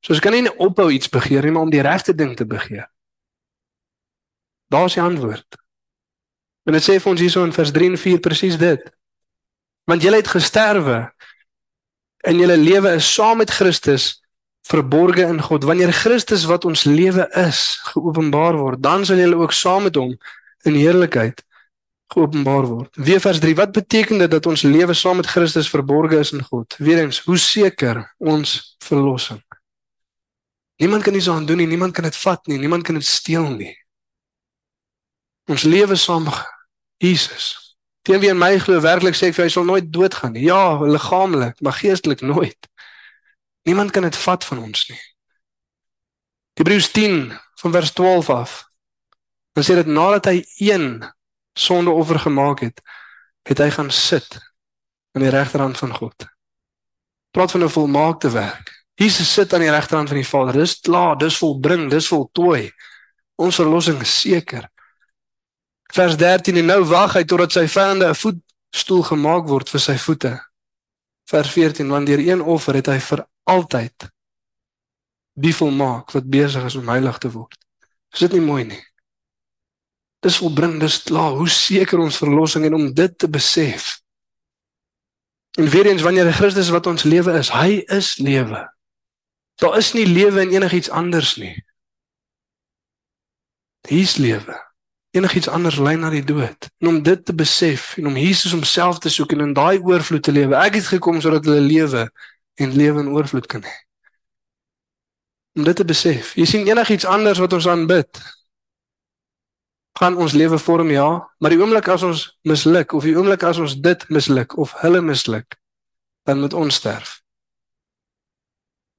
So 0.00 0.14
ons 0.14 0.22
kan 0.24 0.32
nie 0.32 0.48
ophou 0.56 0.88
iets 0.94 1.10
begeer 1.12 1.44
nie, 1.44 1.52
maar 1.54 1.66
om 1.66 1.72
die 1.72 1.84
regte 1.84 2.14
ding 2.14 2.36
te 2.36 2.46
begeer. 2.48 2.86
Daar's 4.72 4.96
die 4.96 5.02
antwoord. 5.02 5.58
En 6.68 6.76
dit 6.76 6.84
sê 6.84 6.98
vir 7.00 7.12
ons 7.12 7.20
hierso 7.20 7.44
in 7.44 7.54
vers 7.56 7.72
3 7.72 7.92
en 7.92 8.00
4 8.00 8.22
presies 8.24 8.58
dit. 8.60 8.82
Want 9.88 10.04
jy 10.04 10.12
het 10.16 10.30
gesterwe 10.32 11.00
en 12.28 12.40
jou 12.40 12.56
lewe 12.56 12.94
is 12.98 13.08
saam 13.08 13.40
met 13.40 13.52
Christus 13.52 14.18
verborge 14.68 15.24
in 15.24 15.40
God. 15.42 15.64
Wanneer 15.64 15.92
Christus 15.96 16.44
wat 16.48 16.66
ons 16.68 16.84
lewe 16.84 17.24
is 17.40 17.78
geopenbaar 17.92 18.58
word, 18.60 18.82
dan 18.84 19.06
sal 19.08 19.20
jy 19.20 19.30
ook 19.32 19.54
saam 19.56 19.88
met 19.88 19.96
hom 19.96 20.12
in 20.68 20.76
heerlikheid 20.76 21.40
geopenbaar 22.08 22.66
word. 22.66 22.96
Weer 22.96 23.20
vers 23.20 23.38
3, 23.40 23.54
wat 23.54 23.72
beteken 23.72 24.18
dit 24.18 24.30
dat 24.30 24.46
ons 24.46 24.62
lewe 24.62 24.94
saam 24.94 25.20
met 25.20 25.26
Christus 25.26 25.68
verborge 25.70 26.18
is 26.18 26.32
in 26.32 26.42
God? 26.42 26.76
Weerens, 26.78 27.20
hoe 27.28 27.38
seker 27.38 28.14
ons 28.18 28.76
verlossing? 28.84 29.42
Niemand 30.78 31.02
kan 31.02 31.14
iets 31.14 31.28
aan 31.28 31.46
doen 31.46 31.56
nie, 31.56 31.66
niemand 31.66 31.92
kan 31.92 32.06
dit 32.06 32.16
vat 32.16 32.46
nie, 32.46 32.58
niemand 32.58 32.82
kan 32.82 32.94
dit 32.94 33.04
steel 33.04 33.50
nie. 33.50 33.74
Ons 35.48 35.64
lewe 35.66 35.96
saam 35.96 36.28
Jesus. 37.02 37.76
Teen 38.02 38.20
wie 38.20 38.30
in 38.30 38.38
my 38.38 38.54
glo 38.62 38.80
werklik 38.80 39.16
sê 39.16 39.28
ek 39.28 39.36
vir 39.36 39.48
hy 39.48 39.52
sal 39.52 39.66
nooit 39.68 39.90
doodgaan 39.92 40.32
nie. 40.36 40.46
Ja, 40.46 40.78
liggaamlik, 40.80 41.60
maar 41.60 41.76
geestelik 41.76 42.22
nooit. 42.24 42.68
Niemand 43.68 43.92
kan 43.92 44.06
dit 44.06 44.16
vat 44.16 44.44
van 44.48 44.62
ons 44.64 44.86
nie. 44.88 45.00
Hebreërs 46.58 46.90
10 46.94 47.32
van 47.60 47.74
vers 47.74 47.92
12 47.92 48.30
af. 48.30 48.54
Dan 49.52 49.66
sê 49.66 49.76
dit 49.78 49.90
nadat 49.90 50.30
hy 50.30 50.38
een 50.70 51.02
sondeoffer 51.58 52.18
gemaak 52.18 52.60
het, 52.60 52.80
het 53.48 53.58
hy 53.58 53.70
gaan 53.74 53.90
sit 53.90 54.38
aan 55.16 55.24
die 55.24 55.32
regterhand 55.34 55.78
van 55.78 55.94
God. 55.94 56.26
Praat 57.30 57.50
van 57.50 57.64
'n 57.64 57.68
volmaakte 57.68 58.30
werk. 58.30 58.84
Jesus 58.94 59.32
sit 59.32 59.52
aan 59.52 59.60
die 59.60 59.70
regterhand 59.70 60.08
van 60.08 60.16
die 60.16 60.28
Vader. 60.28 60.52
Dis 60.52 60.80
klaar, 60.80 61.18
dis 61.18 61.36
volbring, 61.36 61.90
dis 61.90 62.06
voltooi. 62.06 62.70
Ons 63.34 63.54
verlossing 63.54 64.00
is 64.00 64.20
seker. 64.20 64.68
Vers 65.92 66.16
13 66.16 66.56
en 66.56 66.66
nou 66.66 66.84
wag 66.84 67.12
hy 67.12 67.24
totdat 67.24 67.52
sy 67.52 67.66
vyande 67.68 68.08
'n 68.08 68.14
voetstoel 68.14 69.02
gemaak 69.02 69.46
word 69.48 69.70
vir 69.70 69.80
sy 69.80 69.96
voete. 69.98 70.32
Vers 71.30 71.50
14 71.50 71.88
want 71.88 72.06
deur 72.06 72.18
een 72.18 72.42
offer 72.42 72.74
het 72.74 72.86
hy 72.86 72.98
vir 73.00 73.26
altyd 73.44 74.10
die 75.32 75.54
volmaak 75.54 76.10
wat 76.10 76.26
besig 76.26 76.64
is 76.64 76.74
om 76.74 76.88
heilig 76.88 77.18
te 77.18 77.30
word. 77.30 77.56
Is 78.12 78.18
dit 78.18 78.32
nie 78.32 78.40
mooi 78.40 78.64
nie? 78.64 78.87
Dis 80.24 80.36
volbring, 80.36 80.80
dis 80.80 81.02
klaar. 81.02 81.36
Hoe 81.38 81.48
seker 81.48 81.98
ons 82.02 82.18
verlossing 82.18 82.64
en 82.66 82.74
om 82.74 82.94
dit 82.94 83.18
te 83.18 83.28
besef. 83.30 84.00
En 85.58 85.68
weer 85.68 85.86
eens 85.86 86.02
wanneer 86.02 86.32
Christus 86.32 86.68
wat 86.74 86.86
ons 86.86 87.02
lewe 87.02 87.32
is, 87.38 87.50
hy 87.54 87.82
is 87.94 88.16
lewe. 88.22 88.62
Daar 89.58 89.76
is 89.78 89.92
nie 89.92 90.06
lewe 90.06 90.40
in 90.40 90.54
enigiets 90.54 90.90
anders 90.90 91.36
nie. 91.36 91.54
Hier's 93.88 94.16
lewe. 94.16 94.54
Enigiets 95.10 95.48
anders 95.48 95.78
lei 95.82 95.96
na 95.96 96.10
die 96.10 96.24
dood. 96.24 96.68
En 96.78 96.92
om 96.92 97.02
dit 97.02 97.24
te 97.24 97.34
besef 97.34 97.96
en 97.96 98.06
om 98.06 98.16
Jesus 98.16 98.52
homself 98.52 98.98
te 98.98 99.10
soek 99.10 99.32
en 99.34 99.48
in 99.48 99.54
daai 99.56 99.78
oorvloed 99.78 100.22
te 100.22 100.34
lewe. 100.34 100.54
Ek 100.58 100.78
het 100.78 100.90
gekom 100.92 101.20
sodat 101.24 101.46
hulle 101.48 101.64
lewe 101.64 102.06
en 102.58 102.74
lewe 102.76 103.02
in 103.02 103.10
oorvloed 103.14 103.46
kan 103.50 103.64
hê. 103.66 103.74
Om 105.58 105.64
dit 105.66 105.76
te 105.76 105.86
besef. 105.86 106.34
Jy 106.38 106.46
sien 106.46 106.68
enigiets 106.70 107.08
anders 107.08 107.40
wat 107.42 107.56
ons 107.56 107.66
aanbid, 107.66 108.20
gaan 109.98 110.16
ons 110.16 110.32
lewe 110.32 110.58
vorm 110.58 110.90
ja, 110.90 111.08
maar 111.38 111.50
die 111.50 111.58
oomblik 111.58 111.88
as 111.90 112.04
ons 112.06 112.24
misluk 112.46 112.92
of 112.94 113.06
die 113.06 113.16
oomblik 113.18 113.42
as 113.42 113.58
ons 113.58 113.74
dit 113.82 114.04
misluk 114.14 114.54
of 114.58 114.76
hulle 114.82 115.00
misluk, 115.02 115.56
dan 116.28 116.38
moet 116.40 116.54
ons 116.54 116.74
sterf. 116.74 117.18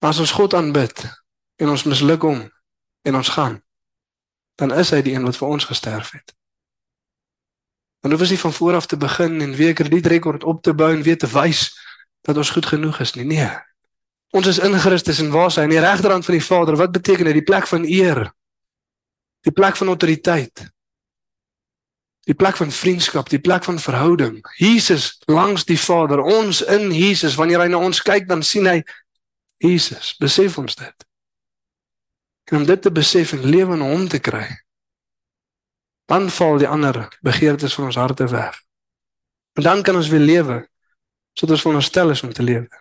As 0.03 0.19
ons 0.19 0.33
God 0.35 0.55
aanbid 0.59 1.05
en 1.59 1.71
ons 1.71 1.85
misluk 1.87 2.25
hom 2.27 2.41
en 3.07 3.19
ons 3.19 3.31
gaan, 3.35 3.61
dan 4.59 4.75
is 4.75 4.91
hy 4.91 4.99
die 5.05 5.15
een 5.15 5.23
wat 5.27 5.39
vir 5.39 5.47
ons 5.47 5.67
gesterf 5.69 6.11
het. 6.17 6.35
Dan 8.03 8.11
hoef 8.11 8.25
ons 8.27 8.33
nie 8.35 8.43
van 8.43 8.55
voor 8.55 8.79
af 8.79 8.87
te 8.91 8.99
begin 8.99 9.39
en 9.43 9.55
weer 9.55 9.71
'n 9.71 9.79
kredietrekord 9.79 10.43
op 10.43 10.61
te 10.63 10.73
bou 10.73 10.91
en 10.91 11.03
weer 11.03 11.17
te 11.17 11.27
wys 11.27 11.71
dat 12.27 12.37
ons 12.37 12.49
goed 12.49 12.65
genoeg 12.65 12.99
is 12.99 13.13
nie. 13.13 13.25
Nee. 13.25 13.51
Ons 14.31 14.47
is 14.47 14.59
in 14.59 14.79
Christus 14.79 15.19
en 15.19 15.31
waar 15.31 15.47
is 15.47 15.55
hy? 15.55 15.63
In 15.63 15.69
die 15.69 15.79
regterhand 15.79 16.25
van 16.25 16.33
die 16.33 16.43
Vader. 16.43 16.75
Wat 16.75 16.91
beteken 16.91 17.25
dit? 17.25 17.33
Die 17.33 17.43
plek 17.43 17.67
van 17.67 17.83
eer. 17.83 18.33
Die 19.41 19.51
plek 19.51 19.75
van 19.75 19.87
autoriteit 19.87 20.69
die 22.29 22.37
plek 22.37 22.59
van 22.59 22.71
vriendskap, 22.71 23.29
die 23.31 23.41
plek 23.41 23.65
van 23.65 23.79
verhouding. 23.81 24.39
Jesus 24.61 25.17
langs 25.25 25.65
die 25.65 25.79
Vader, 25.81 26.21
ons 26.21 26.61
in 26.61 26.91
Jesus. 26.93 27.37
Wanneer 27.39 27.63
hy 27.65 27.69
na 27.73 27.81
ons 27.81 28.03
kyk, 28.05 28.27
dan 28.29 28.43
sien 28.45 28.69
hy 28.69 28.83
Jesus. 29.57 30.13
Besef 30.21 30.59
ons 30.61 30.77
dit. 30.77 31.07
En 32.53 32.61
om 32.61 32.65
dit 32.69 32.81
te 32.81 32.91
besef 32.93 33.33
en 33.33 33.45
lewe 33.45 33.77
in 33.77 33.85
hom 33.85 34.05
te 34.09 34.21
kry, 34.21 34.45
Dan 36.09 36.29
val 36.29 36.57
die 36.57 36.67
ander 36.67 37.17
begeertes 37.21 37.73
van 37.73 37.85
ons 37.85 37.95
harte 37.95 38.25
weg. 38.27 38.55
En 39.53 39.63
dan 39.63 39.81
kan 39.81 39.95
ons 39.95 40.07
weer 40.09 40.19
lewe 40.19 40.55
soos 41.37 41.51
ons 41.53 41.61
veronderstel 41.61 42.09
is 42.09 42.23
om 42.25 42.33
te 42.33 42.43
lewe. 42.43 42.79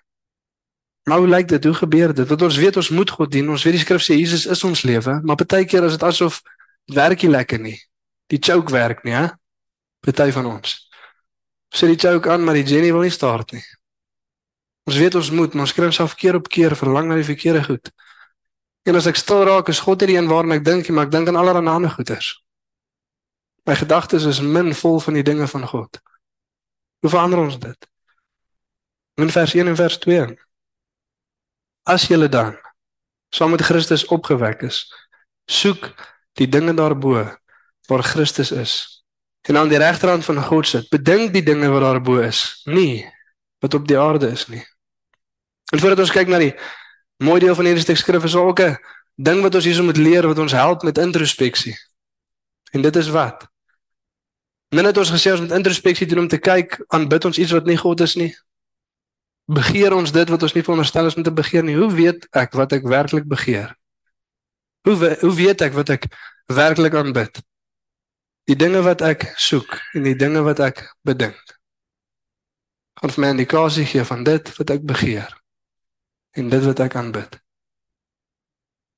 Maar 1.05 1.18
hoe 1.18 1.28
lyk 1.28 1.49
dit? 1.49 1.64
Hoe 1.64 1.74
gebeur 1.74 2.14
dit? 2.14 2.28
Want 2.28 2.42
ons 2.42 2.57
weet 2.57 2.76
ons 2.76 2.88
moet 2.88 3.11
God 3.11 3.30
dien. 3.30 3.51
Ons 3.51 3.62
weet 3.62 3.76
die 3.76 3.82
skrif 3.82 4.03
sê 4.03 4.16
Jesus 4.16 4.46
is 4.46 4.64
ons 4.64 4.82
lewe, 4.82 5.20
maar 5.22 5.36
baie 5.36 5.68
keer 5.68 5.84
is 5.84 5.99
dit 5.99 6.07
asof 6.09 6.40
dit 6.88 6.96
werk 6.96 7.22
nie 7.22 7.30
lekker 7.30 7.61
nie. 7.61 7.76
Die 8.28 8.40
choke 8.40 8.72
werk 8.72 9.04
nie, 9.04 9.14
hè? 9.16 9.26
Party 10.04 10.30
van 10.36 10.46
ons. 10.46 10.76
Sit 11.74 11.92
die 11.92 12.00
choke 12.00 12.30
aan, 12.30 12.44
maar 12.44 12.56
die 12.56 12.66
Jenny 12.66 12.92
wil 12.92 13.04
nie 13.06 13.12
start 13.12 13.52
nie. 13.56 13.64
Ons 14.88 14.96
weet 14.96 15.16
ons 15.20 15.30
moet, 15.30 15.54
maar 15.54 15.66
ons 15.66 15.74
kry 15.76 15.88
onsself 15.88 16.14
keer 16.16 16.38
op 16.38 16.48
keer 16.48 16.76
verlang 16.76 17.08
na 17.08 17.18
die 17.18 17.26
verkeerde 17.28 17.64
goed. 17.66 17.90
En 18.88 18.96
as 18.96 19.08
ek 19.10 19.18
stil 19.20 19.44
raak, 19.44 19.68
is 19.68 19.82
God 19.84 20.00
nie 20.00 20.14
die 20.14 20.18
een 20.20 20.30
waarna 20.30 20.56
ek 20.56 20.64
dink 20.64 20.88
nie, 20.88 20.94
maar 20.96 21.08
ek 21.08 21.12
dink 21.12 21.28
aan 21.28 21.36
allerlei 21.36 21.68
ander 21.68 21.92
goeters. 21.92 22.38
My 23.68 23.76
gedagtes 23.76 24.24
is 24.24 24.40
min 24.40 24.72
vol 24.72 24.96
van 25.04 25.18
die 25.18 25.26
dinge 25.26 25.48
van 25.48 25.66
God. 25.68 26.00
Hoe 27.04 27.10
verander 27.12 27.42
ons 27.42 27.58
dit? 27.60 27.88
In 29.20 29.28
vers 29.34 29.52
1 29.54 29.68
en 29.68 29.76
vers 29.76 29.98
2. 30.00 30.30
As 31.84 32.08
julle 32.08 32.30
dan 32.32 32.56
saam 33.34 33.52
met 33.52 33.66
Christus 33.68 34.06
opgewek 34.08 34.64
is, 34.64 34.86
soek 35.44 35.90
die 36.40 36.48
dinge 36.48 36.72
daarbo 36.72 37.26
waar 37.89 38.05
Christus 38.05 38.53
is 38.53 38.72
en 39.49 39.57
aan 39.57 39.68
die 39.68 39.78
regterhand 39.78 40.24
van 40.24 40.43
God 40.45 40.66
sit. 40.66 40.89
Bedink 40.93 41.32
die 41.32 41.43
dinge 41.43 41.70
wat 41.72 41.80
daarbo 41.80 42.18
is, 42.20 42.61
nie 42.64 43.07
wat 43.62 43.74
op 43.74 43.86
die 43.89 43.99
aarde 43.99 44.28
is 44.30 44.47
nie. 44.47 44.62
En 45.72 45.80
voordat 45.80 46.05
ons 46.05 46.12
kyk 46.12 46.28
na 46.28 46.39
die 46.39 46.53
mooi 47.24 47.41
deel 47.41 47.57
van 47.57 47.66
hierdie 47.66 47.82
stuk 47.82 47.99
skrif 47.99 48.24
is 48.24 48.36
ook 48.36 48.61
'n 48.61 48.76
ding 49.16 49.41
wat 49.43 49.55
ons 49.55 49.64
hierso 49.64 49.82
moet 49.82 49.97
leer 49.97 50.26
wat 50.26 50.39
ons 50.39 50.53
help 50.53 50.82
met 50.82 50.99
introspeksie. 50.99 51.74
En 52.72 52.82
dit 52.82 52.97
is 52.97 53.09
wat? 53.09 53.49
Net 54.68 54.97
ons 54.97 55.11
gesê 55.11 55.32
ons 55.32 55.41
moet 55.41 55.57
introspeksie 55.57 56.07
doen 56.07 56.18
om 56.18 56.28
te 56.28 56.39
kyk 56.39 56.84
aanbid 56.89 57.24
ons 57.24 57.39
iets 57.39 57.51
wat 57.51 57.66
nie 57.66 57.76
God 57.76 58.01
is 58.01 58.14
nie. 58.14 58.36
Begeer 59.49 59.95
ons 59.97 60.12
dit 60.12 60.28
wat 60.28 60.43
ons 60.43 60.53
nie 60.53 60.62
veronderstel 60.62 61.07
is 61.07 61.14
om 61.14 61.22
te 61.22 61.32
begeer 61.32 61.64
nie. 61.64 61.76
Hoe 61.76 61.93
weet 61.93 62.28
ek 62.30 62.53
wat 62.53 62.72
ek 62.72 62.84
werklik 62.84 63.24
begeer? 63.24 63.74
Hoe 64.84 65.16
hoe 65.20 65.34
weet 65.34 65.61
ek 65.61 65.72
wat 65.72 65.89
ek 65.89 66.05
werklik 66.47 66.95
aanbid? 66.95 67.41
Die 68.49 68.57
dinge 68.57 68.80
wat 68.82 69.03
ek 69.05 69.26
soek 69.36 69.76
en 69.94 70.07
die 70.09 70.16
dinge 70.16 70.40
wat 70.46 70.62
ek 70.64 70.80
bedink. 71.05 71.40
Gaan 72.99 73.12
vir 73.14 73.22
my 73.22 73.32
indikasie 73.34 73.84
gee 73.86 74.05
van 74.09 74.24
dit 74.24 74.49
wat 74.57 74.72
ek 74.74 74.86
begeer 74.88 75.34
en 76.38 76.49
dit 76.49 76.64
wat 76.64 76.80
ek 76.80 76.96
aanbid. 76.96 77.36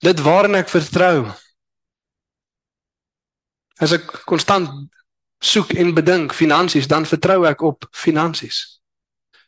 Dit 0.01 0.23
waarin 0.25 0.57
ek 0.61 0.71
vertrou. 0.73 1.29
As 3.81 3.93
ek 3.97 4.07
konstant 4.29 4.71
soek 5.41 5.73
en 5.81 5.95
bedink 5.97 6.35
finansies, 6.37 6.89
dan 6.89 7.09
vertrou 7.09 7.43
ek 7.49 7.65
op 7.65 7.89
finansies. 7.97 8.81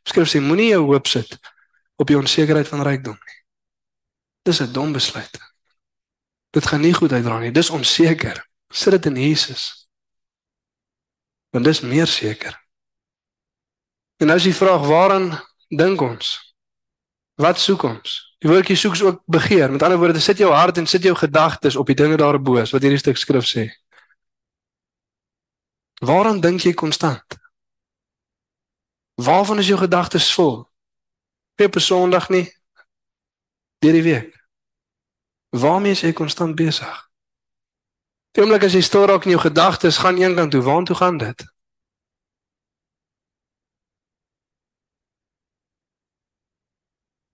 Skrif 0.09 0.29
sê 0.33 0.41
moenie 0.41 0.73
jou 0.73 0.87
hoop 0.91 1.09
sit 1.09 1.37
op 2.01 2.09
die 2.09 2.19
onsekerheid 2.19 2.69
van 2.69 2.83
rykdom 2.85 3.17
nie. 3.17 3.39
Dis 4.43 4.61
'n 4.61 4.73
dom 4.73 4.93
besluit. 4.93 5.39
Dit 6.51 6.67
gaan 6.67 6.81
nie 6.81 6.93
goed 6.93 7.13
uitdra 7.13 7.39
nie. 7.39 7.53
Dis 7.53 7.71
onseker. 7.71 8.49
Sit 8.71 8.93
dit 8.93 9.07
in 9.07 9.17
Jesus. 9.17 9.82
Want 11.53 11.65
dis 11.69 11.81
meer 11.85 12.09
seker. 12.09 12.57
En 14.17 14.27
nou 14.31 14.39
is 14.39 14.49
die 14.49 14.57
vraag 14.57 14.87
waaraan 14.89 15.29
dink 15.69 16.01
ons? 16.01 16.31
Wat 17.41 17.61
soek 17.61 17.83
ons? 17.85 18.15
Die 18.41 18.51
woordjie 18.51 18.77
soek 18.77 18.97
is 18.97 19.03
ook 19.03 19.21
begeer. 19.27 19.71
Met 19.71 19.83
ander 19.83 19.99
woorde, 19.99 20.21
sit 20.21 20.41
jou 20.41 20.53
hart 20.53 20.79
en 20.81 20.87
sit 20.87 21.03
jou 21.03 21.15
gedagtes 21.17 21.77
op 21.77 21.87
die 21.87 21.99
dinge 21.99 22.17
daarbo, 22.17 22.57
wat 22.59 22.83
hierdie 22.83 22.99
stuk 22.99 23.21
skrif 23.21 23.47
sê. 23.47 23.69
Waaraan 26.03 26.41
dink 26.41 26.65
jy 26.65 26.73
konstant? 26.75 27.37
Waarvan 29.15 29.59
is 29.59 29.69
jou 29.69 29.79
gedagtes 29.79 30.33
vol? 30.35 30.65
Op 31.63 31.77
'n 31.77 31.81
Sondag 31.81 32.29
nie. 32.29 32.49
Deur 33.79 33.93
die 33.93 34.03
week. 34.03 34.47
Waarmee 35.51 35.93
is 35.93 36.01
jy 36.01 36.13
konstant 36.13 36.55
besig? 36.55 37.12
Die 38.33 38.41
oomblik 38.41 38.65
as 38.65 38.73
jy 38.73 38.81
stil 38.85 39.05
raak 39.09 39.27
in 39.29 39.35
jou 39.35 39.43
gedagtes, 39.43 40.01
gaan 40.01 40.21
een 40.21 40.35
kant 40.37 40.55
toe. 40.55 40.63
Waartoe 40.65 40.97
gaan 40.97 41.19
dit? 41.21 41.45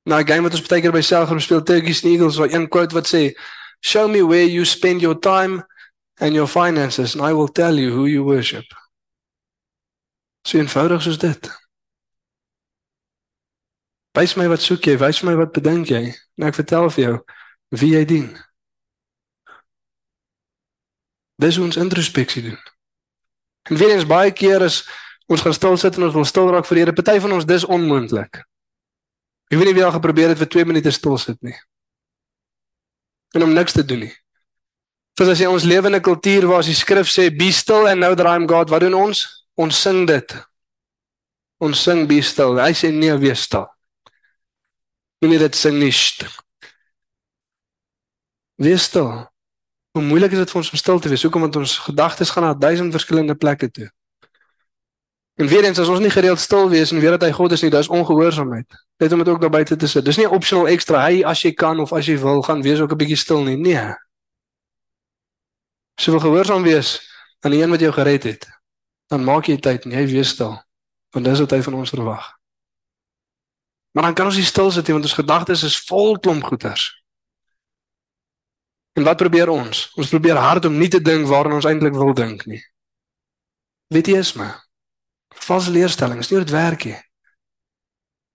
Nou, 0.09 0.24
game 0.24 0.42
wat 0.49 0.57
ons 0.57 0.64
baie 0.64 0.82
keer 0.82 0.94
by 0.94 1.03
selfgroep 1.05 1.44
speel 1.44 1.62
Turkish 1.62 2.03
Eagles, 2.03 2.38
waar 2.40 2.51
een 2.51 2.68
quote 2.72 2.96
wat 2.96 3.07
sê, 3.07 3.36
"Show 3.84 4.09
me 4.09 4.26
where 4.26 4.49
you 4.49 4.64
spend 4.64 5.01
your 5.01 5.18
time 5.18 5.66
and 6.20 6.32
your 6.34 6.49
finances 6.49 7.14
and 7.14 7.22
I 7.22 7.32
will 7.32 7.53
tell 7.53 7.78
you 7.78 7.92
who 7.92 8.07
you 8.07 8.24
worship." 8.24 8.64
So 10.42 10.59
eenvoudig 10.59 11.03
soos 11.03 11.18
dit. 11.18 11.51
Wys 14.16 14.34
my 14.34 14.49
wat 14.49 14.62
soek 14.62 14.84
jy? 14.84 14.96
Wys 14.99 15.22
my 15.22 15.34
wat 15.36 15.53
bedink 15.53 15.88
jy? 15.88 16.14
Nou 16.34 16.49
ek 16.49 16.55
vertel 16.55 16.90
vir 16.90 17.05
jou 17.05 17.24
wie 17.68 17.92
jy 17.92 18.05
dien. 18.05 18.47
Dis 21.39 21.59
ons 21.62 21.78
introspeksie 21.78 22.43
doen. 22.43 22.59
En 23.70 23.76
weer 23.76 23.95
eens 23.95 24.07
baie 24.07 24.32
keer 24.32 24.64
is 24.66 24.82
ons 25.28 25.43
gaan 25.45 25.55
stil 25.55 25.76
sit 25.76 25.97
en 25.97 26.09
ons 26.09 26.14
wil 26.14 26.26
stil 26.26 26.51
raak 26.51 26.66
vir 26.66 26.78
die 26.78 26.84
Here. 26.84 26.95
Party 26.97 27.18
van 27.22 27.36
ons 27.36 27.47
dis 27.47 27.66
onmoontlik. 27.66 28.41
Ek 29.49 29.57
weet 29.57 29.70
nie 29.70 29.76
wie 29.78 29.84
al 29.84 29.95
geprobeer 29.95 30.32
het 30.32 30.41
vir 30.41 30.51
2 30.57 30.68
minute 30.68 30.91
stil 30.93 31.18
sit 31.20 31.39
nie. 31.47 31.57
En 33.36 33.45
om 33.45 33.53
niks 33.55 33.76
te 33.76 33.84
doen 33.84 34.07
nie. 34.07 34.14
Want 35.18 35.32
as 35.32 35.41
jy 35.43 35.49
ons 35.51 35.66
lewende 35.68 36.01
kultuur 36.01 36.47
waar 36.49 36.62
as 36.62 36.70
die 36.70 36.76
skrif 36.78 37.11
sê 37.11 37.28
be 37.34 37.51
still 37.53 37.89
and 37.91 38.01
know 38.01 38.14
that 38.14 38.26
I 38.26 38.36
am 38.39 38.47
God, 38.49 38.70
wat 38.70 38.84
doen 38.84 38.95
ons? 38.95 39.24
Ons 39.59 39.80
sing 39.82 40.07
dit. 40.09 40.36
Ons 41.59 41.82
sing 41.82 42.07
be 42.09 42.20
still. 42.22 42.59
Hy 42.62 42.70
sê 42.76 42.93
nee, 42.95 43.14
wees 43.18 43.47
stil. 43.49 43.66
Moenie 45.22 45.41
dit 45.43 45.59
sing 45.59 45.78
nie. 45.80 45.95
Wees 48.62 48.86
stil. 48.86 49.11
Hoe 49.99 50.07
moeilik 50.07 50.30
is 50.30 50.38
dit 50.38 50.51
vir 50.51 50.61
ons 50.61 50.68
om 50.70 50.78
stil 50.78 51.01
te 51.03 51.11
wees? 51.11 51.22
Hoekom 51.26 51.42
want 51.42 51.57
ons 51.59 51.72
gedagtes 51.82 52.30
gaan 52.30 52.44
na 52.46 52.55
duisend 52.55 52.92
verskillende 52.94 53.34
plekke 53.34 53.66
toe. 53.70 53.88
En 55.34 55.46
weer 55.51 55.64
eens 55.64 55.78
as 55.78 55.88
ons 55.90 55.99
nie 55.99 56.11
gereeld 56.11 56.38
stil 56.38 56.68
wees 56.70 56.92
en 56.94 57.01
weet 57.03 57.16
dat 57.16 57.24
hy 57.26 57.32
God 57.34 57.53
is 57.57 57.64
nie, 57.66 57.70
dis 57.74 57.90
ongehoorsaamheid. 57.90 58.76
Net 59.03 59.12
om 59.12 59.18
dit 59.18 59.28
ook 59.28 59.40
daar 59.40 59.51
buite 59.51 59.76
te 59.76 59.88
sit. 59.90 60.05
Dis 60.07 60.20
nie 60.20 60.28
optional 60.30 60.70
extra 60.70 61.01
hy 61.03 61.24
as 61.26 61.42
jy 61.42 61.51
kan 61.51 61.82
of 61.82 61.90
as 61.99 62.07
jy 62.07 62.14
wil 62.22 62.44
gaan 62.46 62.62
wees 62.62 62.78
ook 62.78 62.94
'n 62.94 63.01
bietjie 63.01 63.18
stil 63.18 63.42
nie. 63.42 63.57
Nee. 63.57 63.90
As 65.99 66.07
jy 66.07 66.14
wil 66.14 66.22
gehoorsaam 66.22 66.62
wees 66.62 67.03
aan 67.40 67.51
die 67.51 67.62
een 67.62 67.70
wat 67.70 67.80
jou 67.80 67.92
gered 67.92 68.22
het, 68.22 68.46
dan 69.11 69.24
maak 69.24 69.51
jy 69.51 69.59
tyd 69.59 69.84
en 69.84 69.90
jy 69.90 70.07
wees 70.07 70.28
stil. 70.28 70.62
Want 71.11 71.24
dis 71.24 71.38
wat 71.38 71.51
hy 71.51 71.62
van 71.62 71.74
ons 71.74 71.90
verwag. 71.90 72.38
Maar 73.92 74.05
dan 74.05 74.14
kan 74.14 74.26
ons 74.26 74.36
nie 74.36 74.44
stil 74.44 74.70
sit 74.70 74.86
nie 74.86 74.94
want 74.94 75.05
ons 75.05 75.18
gedagtes 75.18 75.62
is 75.62 75.80
vol 75.90 76.18
klomp 76.18 76.44
goeters. 76.44 77.03
En 78.99 79.05
wat 79.07 79.20
probeer 79.20 79.49
ons? 79.53 79.84
Ons 79.94 80.11
probeer 80.11 80.40
hard 80.42 80.64
om 80.66 80.78
nie 80.78 80.88
te 80.90 80.99
dink 80.99 81.28
waaraan 81.30 81.61
ons 81.61 81.66
eintlik 81.70 81.94
wil 81.94 82.11
dink 82.18 82.42
nie. 82.51 82.59
Weet 83.94 84.11
jy 84.11 84.22
is 84.24 84.32
maar 84.34 84.57
valse 85.38 85.70
leerstellings, 85.70 86.28
nie 86.32 86.40
dit 86.42 86.51
werk 86.51 86.82
nie. 86.88 86.96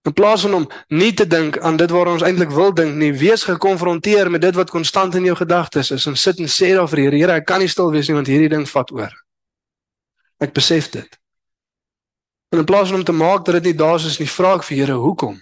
In 0.08 0.14
plaas 0.16 0.46
van 0.46 0.56
om 0.56 0.64
nie 0.88 1.12
te 1.16 1.26
dink 1.28 1.58
aan 1.60 1.76
dit 1.76 1.92
waaraan 1.92 2.16
ons 2.16 2.24
eintlik 2.24 2.50
wil 2.52 2.72
dink 2.76 2.96
nie, 2.96 3.10
wees 3.12 3.44
gekonfronteer 3.44 4.30
met 4.32 4.40
dit 4.40 4.56
wat 4.56 4.72
konstant 4.72 5.14
in 5.20 5.28
jou 5.28 5.36
gedagtes 5.36 5.92
is 5.94 6.08
en 6.08 6.16
sit 6.16 6.40
en 6.40 6.48
sê 6.48 6.72
daar 6.76 6.88
vir 6.88 7.02
die 7.02 7.06
Here, 7.06 7.20
Here, 7.20 7.36
ek 7.44 7.48
kan 7.48 7.60
nie 7.60 7.68
stil 7.68 7.92
wees 7.92 8.08
nie 8.08 8.16
want 8.16 8.32
hierdie 8.32 8.50
ding 8.56 8.64
vat 8.68 8.92
oor. 8.96 9.14
Ek 10.40 10.56
besef 10.56 10.90
dit. 10.96 11.20
En 12.52 12.64
in 12.64 12.68
plaas 12.68 12.88
van 12.88 13.02
om 13.02 13.04
te 13.04 13.16
maak 13.16 13.44
dat 13.44 13.60
dit 13.60 13.70
nie 13.70 13.78
daar 13.84 14.00
is 14.00 14.20
nie, 14.20 14.28
vra 14.28 14.56
ek 14.56 14.68
vir 14.68 14.80
Here, 14.80 14.98
hoekom? 15.00 15.38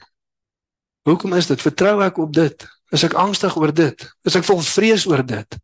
Hoekom 1.07 1.35
is 1.39 1.51
dit? 1.51 1.63
Vertrou 1.63 2.01
ek 2.03 2.19
op 2.23 2.35
dit? 2.35 2.67
Is 2.93 3.05
ek 3.07 3.17
angstig 3.17 3.57
oor 3.57 3.73
dit? 3.73 4.05
Is 4.29 4.37
ek 4.37 4.45
vol 4.45 4.61
vrees 4.61 5.07
oor 5.09 5.25
dit? 5.25 5.59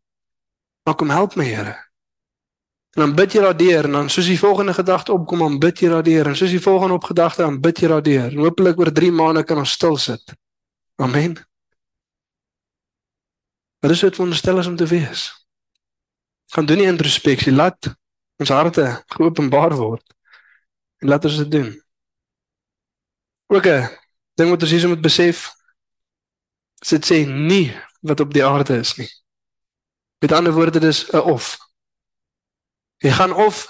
Maar 0.83 0.97
kom 0.97 1.13
help 1.13 1.35
my, 1.37 1.45
Here. 1.45 1.75
En 2.97 3.03
dan 3.05 3.11
bid 3.15 3.35
jy 3.37 3.41
daardeur 3.45 3.85
en 3.85 3.97
dan 3.99 4.07
soos 4.09 4.25
die 4.25 4.39
volgende 4.39 4.73
gedagte 4.73 5.13
opkom, 5.13 5.43
dan 5.45 5.59
bid 5.61 5.79
jy 5.83 5.91
daardeur 5.91 6.31
en 6.31 6.35
soos 6.35 6.49
die 6.49 6.61
volgende 6.61 6.97
opgedagte 6.97 7.45
dan 7.45 7.59
bid 7.61 7.79
jy 7.79 7.91
daardeur. 7.91 8.31
En 8.33 8.41
hopelik 8.47 8.81
oor 8.81 8.89
3 8.91 9.11
maande 9.13 9.43
kan 9.45 9.61
ons 9.61 9.75
stil 9.77 9.97
sit. 10.01 10.33
Amen. 10.97 11.37
Wat 13.79 13.93
is 13.93 14.01
dit 14.03 14.17
wonderstel 14.17 14.65
om 14.65 14.75
te 14.75 14.89
wees? 14.89 15.29
Gaan 16.51 16.65
doen 16.65 16.81
die 16.81 16.89
introspeksie, 16.89 17.53
laat 17.53 17.91
ons 18.41 18.49
harte 18.49 18.87
geopenbaar 19.13 19.77
word 19.77 20.03
en 20.99 21.13
laat 21.13 21.29
ons 21.29 21.37
dit 21.43 21.51
doen. 21.51 21.69
Ook 23.53 23.65
'n 23.65 23.87
ding 24.35 24.49
wat 24.49 24.61
ons 24.61 24.71
hier 24.71 24.87
moet 24.87 25.01
besef, 25.01 25.58
dit 26.79 27.05
sê 27.05 27.25
nie 27.27 27.71
wat 28.01 28.19
op 28.19 28.33
die 28.33 28.45
aarde 28.45 28.79
is 28.79 28.95
nie. 28.95 29.09
Met 30.19 30.31
ander 30.31 30.53
woorde 30.53 30.79
dis 30.79 31.11
'n 31.11 31.17
of. 31.17 31.57
Jy 32.97 33.11
gaan 33.11 33.33
of 33.33 33.67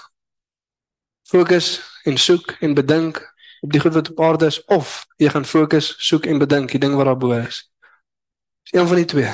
fokus 1.22 1.80
en 2.04 2.18
soek 2.18 2.56
en 2.60 2.74
bedink 2.74 3.34
op 3.60 3.72
die 3.72 3.80
goed 3.80 3.94
wat 3.94 4.10
op 4.10 4.20
aarde 4.20 4.46
is 4.46 4.64
of 4.64 5.06
jy 5.16 5.28
gaan 5.28 5.44
fokus, 5.44 5.94
soek 5.98 6.26
en 6.26 6.38
bedink 6.38 6.70
die 6.70 6.80
ding 6.80 6.94
wat 6.94 7.04
daarbo 7.04 7.30
is. 7.36 7.70
Dis 8.62 8.80
een 8.80 8.86
van 8.86 8.96
die 8.96 9.04
twee. 9.04 9.32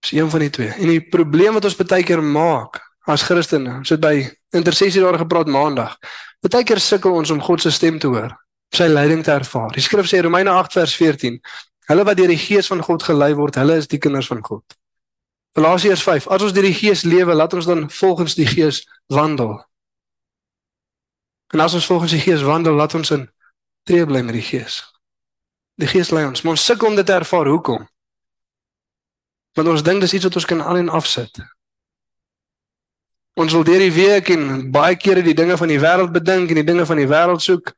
Dis 0.00 0.12
een 0.12 0.30
van 0.30 0.40
die 0.40 0.50
twee. 0.50 0.68
En 0.68 0.86
die 0.86 1.08
probleem 1.08 1.52
wat 1.52 1.64
ons 1.64 1.76
baie 1.76 2.04
keer 2.04 2.22
maak 2.22 2.80
as 3.06 3.22
Christene. 3.22 3.78
Ons 3.80 3.92
het 3.94 4.00
by 4.02 4.14
intersessie 4.54 5.02
daar 5.02 5.18
gepraat 5.18 5.50
maandag. 5.50 5.96
Partykeer 6.40 6.80
sukkel 6.80 7.14
ons 7.18 7.30
om 7.30 7.42
God 7.42 7.62
se 7.62 7.70
stem 7.74 7.98
te 7.98 8.10
hoor, 8.10 8.34
sy 8.74 8.86
leiding 8.90 9.24
te 9.24 9.34
ervaar. 9.34 9.72
Die 9.74 9.82
skrif 9.82 10.08
sê 10.10 10.20
Romeine 10.22 10.52
8 10.54 10.78
vers 10.78 10.94
14: 10.98 11.40
Hulle 11.86 12.04
wat 12.04 12.18
deur 12.18 12.32
die 12.32 12.40
Gees 12.40 12.66
van 12.66 12.82
God 12.82 13.04
gelei 13.06 13.32
word, 13.38 13.58
hulle 13.60 13.78
is 13.78 13.86
die 13.90 14.00
kinders 14.02 14.26
van 14.30 14.42
God. 14.44 14.76
Galasiërs 15.56 16.02
5: 16.02 16.26
As 16.28 16.42
ons 16.42 16.52
deur 16.52 16.66
die 16.66 16.74
Gees 16.76 17.06
lewe, 17.06 17.34
laat 17.34 17.54
ons 17.54 17.68
dan 17.68 17.86
volgens 17.90 18.34
die 18.34 18.46
Gees 18.46 18.82
wandel. 19.06 19.54
En 21.54 21.62
as 21.62 21.74
ons 21.78 21.86
volgens 21.86 22.12
die 22.12 22.20
Gees 22.20 22.42
wandel, 22.42 22.74
laat 22.74 22.94
ons 22.94 23.10
in 23.14 23.28
tree 23.86 24.06
bly 24.06 24.20
met 24.26 24.34
die 24.34 24.44
Gees. 24.44 24.82
Die 25.78 25.88
Gees 25.88 26.10
lei 26.10 26.26
ons, 26.26 26.42
maar 26.42 26.56
ons 26.56 26.64
sukkel 26.64 26.90
om 26.90 26.98
dit 26.98 27.06
te 27.06 27.14
ervaar. 27.14 27.46
Hoekom? 27.46 27.86
Want 29.56 29.68
ons 29.68 29.84
dink 29.86 30.02
dis 30.02 30.16
iets 30.18 30.26
wat 30.28 30.36
ons 30.40 30.48
kan 30.48 30.62
aan 30.62 30.82
en 30.82 30.92
afsit. 30.98 31.40
Ons 33.36 33.52
wil 33.52 33.64
deur 33.68 33.84
die 33.84 33.92
week 33.92 34.30
en 34.32 34.70
baie 34.72 34.96
kere 34.96 35.22
die 35.24 35.36
dinge 35.36 35.56
van 35.60 35.68
die 35.68 35.80
wêreld 35.80 36.12
bedink 36.12 36.50
en 36.50 36.60
die 36.60 36.68
dinge 36.68 36.86
van 36.88 37.00
die 37.00 37.08
wêreld 37.08 37.44
soek. 37.44 37.72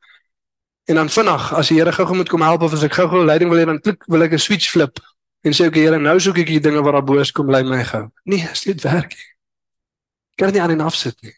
En 0.89 0.95
dan 0.95 1.09
vinnig, 1.09 1.53
as 1.53 1.67
die 1.69 1.77
Here 1.77 1.91
gou-gou 1.93 2.15
moet 2.17 2.29
kom 2.29 2.41
help 2.41 2.63
of 2.65 2.73
as 2.73 2.83
ek 2.87 2.95
gou-gou 2.97 3.21
leiding 3.21 3.51
wil 3.51 3.59
hê, 3.61 3.65
dan 3.69 3.77
klik 3.77 4.07
wil 4.09 4.23
ek 4.25 4.33
'n 4.33 4.41
switch 4.41 4.71
flip 4.73 4.97
en 5.45 5.53
sê 5.53 5.67
ek 5.69 5.75
Here, 5.75 5.99
nou 5.99 6.17
soek 6.19 6.39
ek 6.41 6.47
die 6.49 6.59
dinge 6.59 6.81
wat 6.81 6.93
daar 6.93 7.05
bo 7.05 7.19
is 7.21 7.31
kom 7.31 7.51
lei 7.51 7.61
my 7.63 7.83
gou. 7.83 8.09
Nee, 8.25 8.49
dit 8.65 8.81
werk 8.81 9.13
nie. 9.13 9.29
Kan 10.35 10.47
dit 10.47 10.55
nie 10.55 10.61
aan 10.61 10.71
en 10.71 10.81
afsit 10.81 11.21
nie. 11.21 11.35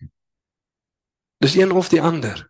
Dis 1.43 1.55
een 1.55 1.71
of 1.71 1.89
die 1.89 2.01
ander. 2.01 2.49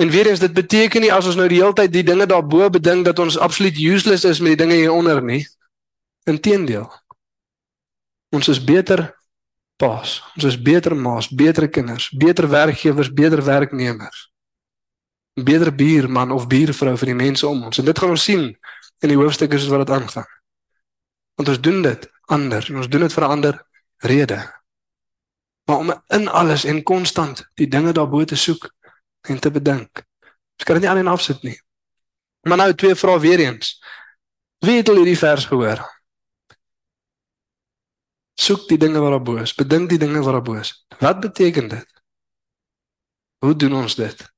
En 0.00 0.08
weer 0.10 0.26
eens 0.26 0.40
dit 0.40 0.52
beteken 0.52 1.00
nie 1.00 1.12
as 1.12 1.26
ons 1.26 1.36
nou 1.36 1.48
die 1.48 1.60
hele 1.60 1.74
tyd 1.74 1.92
die 1.92 2.02
dinge 2.02 2.26
daarbo 2.26 2.70
bedink 2.70 3.04
dat 3.04 3.18
ons 3.18 3.38
absoluut 3.38 3.76
useless 3.76 4.24
is 4.24 4.40
met 4.40 4.56
die 4.56 4.64
dinge 4.64 4.74
hieronder 4.74 5.22
nie. 5.22 5.46
Inteendeel. 6.24 6.88
Ons 8.30 8.48
is 8.48 8.64
beter 8.64 9.12
paas. 9.76 10.22
Ons 10.34 10.44
is 10.44 10.62
beter 10.62 10.96
maas, 10.96 11.28
beter 11.28 11.68
kinders, 11.68 12.08
beter 12.10 12.48
werkgewers, 12.48 13.12
beter 13.12 13.44
werknemers. 13.44 14.31
Beter 15.34 15.74
buurman 15.74 16.32
of 16.32 16.46
buurvrou 16.46 16.96
vir 16.96 17.06
die 17.06 17.18
mense 17.18 17.46
om 17.46 17.64
ons. 17.64 17.78
En 17.78 17.84
dit 17.84 17.98
gaan 17.98 18.10
ons 18.10 18.24
sien 18.24 18.48
in 19.02 19.08
die 19.08 19.16
hoofstukke 19.16 19.58
soos 19.58 19.72
wat 19.72 19.86
dit 19.86 19.94
aangaan. 19.96 20.28
Want 21.40 21.48
ons 21.48 21.60
doen 21.60 21.82
dit 21.82 22.10
anders 22.32 22.68
en 22.68 22.76
ons 22.76 22.88
doen 22.88 23.00
dit 23.06 23.12
vir 23.12 23.24
'n 23.24 23.30
ander 23.30 23.66
rede. 23.96 24.38
Maar 25.64 25.78
om 25.78 26.02
in 26.08 26.28
alles 26.28 26.64
en 26.64 26.82
konstant 26.82 27.48
die 27.54 27.68
dinge 27.68 27.92
daarbo 27.92 28.24
te 28.24 28.36
soek 28.36 28.70
en 29.20 29.38
te 29.38 29.50
bedink. 29.50 30.04
Ons 30.58 30.64
kan 30.64 30.74
dit 30.74 30.82
nie 30.82 30.90
aan 30.90 31.02
en 31.02 31.12
afsit 31.12 31.42
nie. 31.42 31.60
Maar 32.48 32.56
nou 32.56 32.74
twee 32.74 32.94
vrae 32.94 33.20
weer 33.20 33.38
eens. 33.38 33.82
Wie 34.58 34.76
het 34.76 34.88
al 34.88 34.94
hierdie 34.94 35.18
vers 35.18 35.44
gehoor? 35.44 35.82
Soek 38.34 38.68
die 38.68 38.78
dinge 38.78 38.98
wat 38.98 39.10
daarbo 39.10 39.36
is, 39.36 39.54
bedink 39.54 39.88
die 39.88 39.98
dinge 39.98 40.22
wat 40.22 40.32
daarbo 40.32 40.54
is. 40.54 40.86
Wat 40.98 41.20
beteken 41.20 41.68
dit? 41.68 42.02
Hoe 43.38 43.56
doen 43.56 43.74
ons 43.74 43.94
dit? 43.94 44.31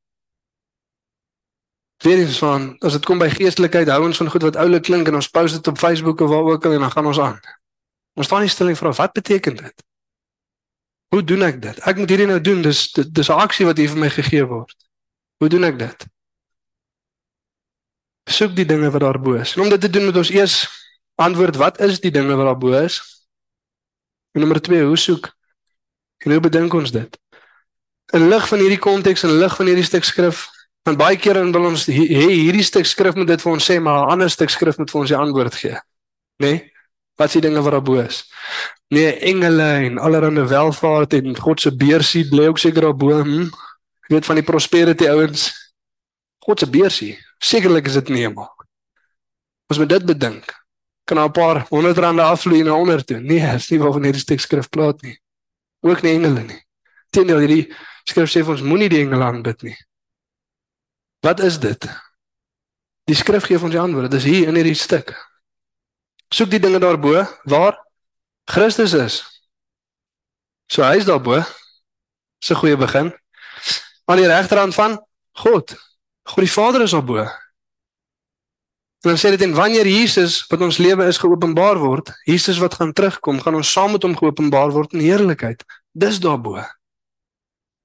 Eens 2.05 2.39
van 2.39 2.77
as 2.85 2.93
dit 2.93 3.05
kom 3.05 3.19
by 3.19 3.31
geestelikheid, 3.33 3.89
hou 3.89 4.03
ons 4.05 4.19
van 4.21 4.29
goed 4.31 4.43
wat 4.45 4.57
oulik 4.61 4.85
klink 4.85 5.09
en 5.09 5.17
ons 5.17 5.29
post 5.33 5.57
dit 5.57 5.69
op 5.71 5.79
Facebook 5.81 6.21
of 6.21 6.29
waar 6.29 6.51
ook 6.53 6.67
al 6.67 6.77
en 6.77 6.85
dan 6.85 6.91
gaan 6.93 7.07
ons 7.07 7.21
aan. 7.21 7.39
Ons 8.15 8.27
staan 8.27 8.45
nie 8.45 8.53
stil 8.53 8.69
en 8.69 8.77
vra 8.77 8.93
wat 8.93 9.13
beteken 9.17 9.57
dit? 9.57 9.85
Hoe 11.15 11.23
doen 11.25 11.47
ek 11.47 11.63
dit? 11.63 11.81
Ek 11.89 11.97
moet 11.97 12.11
hierdie 12.13 12.27
nou 12.29 12.41
doen. 12.41 12.61
Dis 12.63 12.93
dis 12.93 13.29
'n 13.29 13.41
aksie 13.41 13.67
wat 13.67 13.79
hier 13.79 13.89
vir 13.89 13.99
my 13.99 14.11
gegee 14.11 14.45
word. 14.45 14.77
Hoe 15.39 15.49
doen 15.49 15.65
ek 15.65 15.79
dit? 15.79 16.07
Soek 18.29 18.55
die 18.57 18.67
dinge 18.67 18.91
wat 18.91 19.01
daarbo 19.01 19.35
is. 19.35 19.57
En 19.57 19.63
om 19.63 19.69
dit 19.69 19.81
te 19.81 19.91
doen 19.91 20.05
moet 20.05 20.17
ons 20.17 20.31
eers 20.31 20.69
antwoord 21.15 21.57
wat 21.57 21.81
is 21.81 22.01
die 22.01 22.11
dinge 22.11 22.37
wat 22.37 22.47
daarbo 22.47 22.73
is? 22.85 23.01
En 24.33 24.41
nommer 24.41 24.61
2, 24.61 24.85
hoe 24.85 24.97
soek? 24.97 25.33
En 26.19 26.31
hoe 26.31 26.41
bedink 26.41 26.75
ons 26.75 26.91
dit? 26.91 27.19
In 28.13 28.29
lig 28.29 28.49
van 28.49 28.59
hierdie 28.59 28.79
konteks 28.79 29.23
en 29.23 29.39
lig 29.39 29.57
van 29.57 29.67
hierdie 29.67 29.85
stuk 29.85 30.05
skrif, 30.05 30.49
want 30.85 30.99
baie 30.99 31.17
kere 31.17 31.41
dan 31.41 31.53
wil 31.53 31.71
ons 31.71 31.87
hê 31.89 32.05
hierdie 32.29 32.65
stuk 32.65 32.87
skrif 32.87 33.17
moet 33.17 33.29
dit 33.29 33.43
vir 33.43 33.53
ons 33.53 33.71
sê, 33.71 33.81
maar 33.81 34.05
'n 34.05 34.11
ander 34.13 34.31
stuk 34.31 34.51
skrif 34.51 34.79
moet 34.79 34.91
vir 34.91 35.01
ons 35.01 35.09
die 35.09 35.17
antwoord 35.17 35.55
gee. 35.55 35.79
Né? 36.39 36.51
Nee? 36.51 36.71
Wat 37.17 37.29
is 37.29 37.39
die 37.39 37.45
dinge 37.47 37.63
wat 37.63 37.73
daarbo 37.73 38.01
is? 38.03 38.25
Nee, 38.91 39.19
engele 39.31 39.69
en 39.87 39.99
allerlei 39.99 40.45
welvaart 40.51 41.15
en 41.15 41.37
God 41.39 41.61
se 41.61 41.71
beursie 41.77 42.25
lê 42.31 42.49
ook 42.49 42.59
seker 42.59 42.89
daarbo. 42.89 43.23
Hm? 43.23 43.47
Jy 44.09 44.17
weet 44.17 44.27
van 44.27 44.41
die 44.41 44.45
prosperity 44.45 45.07
ouens. 45.09 45.47
God 46.45 46.59
se 46.61 46.69
beursie. 46.71 47.15
Sekerlik 47.39 47.87
is 47.87 47.97
dit 48.01 48.09
nie 48.09 48.27
eenmal. 48.27 48.51
Ons 49.71 49.79
moet 49.79 49.89
dit 49.89 50.05
bedink. 50.07 50.45
Kan 51.05 51.19
'n 51.19 51.31
paar 51.31 51.67
honderd 51.71 51.99
rande 51.99 52.23
afvloei 52.23 52.63
na 52.63 52.75
onder 52.75 53.05
toe. 53.05 53.21
Nee, 53.21 53.55
is 53.55 53.71
nie 53.71 53.79
waarvan 53.79 54.05
hierdie 54.05 54.21
stuk 54.21 54.41
skrif 54.41 54.69
praat 54.69 55.03
nie. 55.03 55.19
Ook 55.81 56.03
nie 56.03 56.15
engele 56.15 56.43
nie. 56.43 56.61
Teendeel 57.11 57.39
hierdie 57.39 57.75
skrif 58.05 58.31
sê 58.31 58.49
ons 58.49 58.63
moenie 58.63 58.89
die 58.89 59.01
engele 59.01 59.25
aanbid 59.25 59.63
nie. 59.63 59.77
Wat 61.25 61.41
is 61.41 61.57
dit? 61.59 61.87
Die 63.09 63.17
skrif 63.17 63.47
gee 63.49 63.57
ons 63.57 63.73
die 63.73 63.81
antwoord. 63.81 64.11
Dit 64.13 64.21
is 64.21 64.29
hier 64.29 64.51
in 64.51 64.59
hierdie 64.59 64.77
stuk. 64.77 65.15
Soek 66.29 66.51
die 66.53 66.61
dinge 66.61 66.81
daarbo 66.83 67.23
waar 67.49 67.79
Christus 68.51 68.93
is. 68.93 69.17
So 70.69 70.85
hy 70.85 71.01
is 71.01 71.09
daarbo. 71.09 71.41
Dis 72.41 72.51
'n 72.53 72.61
goeie 72.61 72.77
begin. 72.77 73.13
Aan 74.05 74.21
die 74.21 74.29
regterhand 74.29 74.75
van 74.75 75.01
God. 75.33 75.77
God 76.29 76.45
die 76.45 76.53
Vader 76.53 76.83
is 76.83 76.93
daarbo. 76.93 77.25
En 79.05 79.11
dan 79.11 79.19
sê 79.19 79.31
dit 79.31 79.43
en 79.43 79.55
wanneer 79.55 79.87
Jesus 79.87 80.47
wat 80.49 80.61
ons 80.61 80.77
lewe 80.79 81.07
is 81.07 81.19
geopenbaar 81.19 81.79
word, 81.79 82.13
Jesus 82.25 82.59
wat 82.59 82.75
gaan 82.75 82.93
terugkom, 82.93 83.41
gaan 83.41 83.55
ons 83.55 83.73
saam 83.73 83.93
met 83.93 84.03
hom 84.03 84.17
geopenbaar 84.17 84.71
word 84.71 84.93
in 84.93 85.01
heerlikheid. 85.01 85.65
Dis 85.93 86.21
daarbo. 86.21 86.65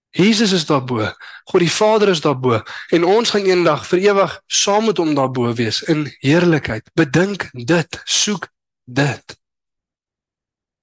Jesus 0.09 0.51
is 0.51 0.65
daarbo. 0.65 1.05
God 1.45 1.61
die 1.61 1.71
Vader 1.71 2.09
is 2.09 2.21
daarbo 2.21 2.61
en 2.89 3.05
ons 3.05 3.29
gaan 3.29 3.45
eendag 3.45 3.85
vir 3.87 3.99
ewig 4.09 4.37
saam 4.47 4.89
met 4.89 4.97
hom 4.97 5.13
daarbo 5.17 5.53
wees 5.53 5.81
in 5.81 6.07
heerlikheid. 6.23 6.89
Bedink 6.97 7.49
dit, 7.53 8.01
soek 8.05 8.49
dit. 8.85 9.37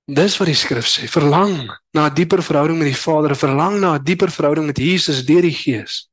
Dis 0.07 0.37
wat 0.39 0.47
die 0.47 0.59
skrif 0.59 0.87
sê. 0.87 1.09
Verlang 1.11 1.67
na 1.91 2.07
'n 2.07 2.15
dieper 2.15 2.43
verhouding 2.43 2.79
met 2.79 2.95
die 2.95 3.03
Vader, 3.03 3.35
verlang 3.35 3.81
na 3.81 3.95
'n 3.99 4.05
dieper 4.05 4.31
verhouding 4.31 4.67
met 4.67 4.79
Jesus 4.79 5.25
deur 5.25 5.43
die 5.43 5.55
Gees. 5.55 6.09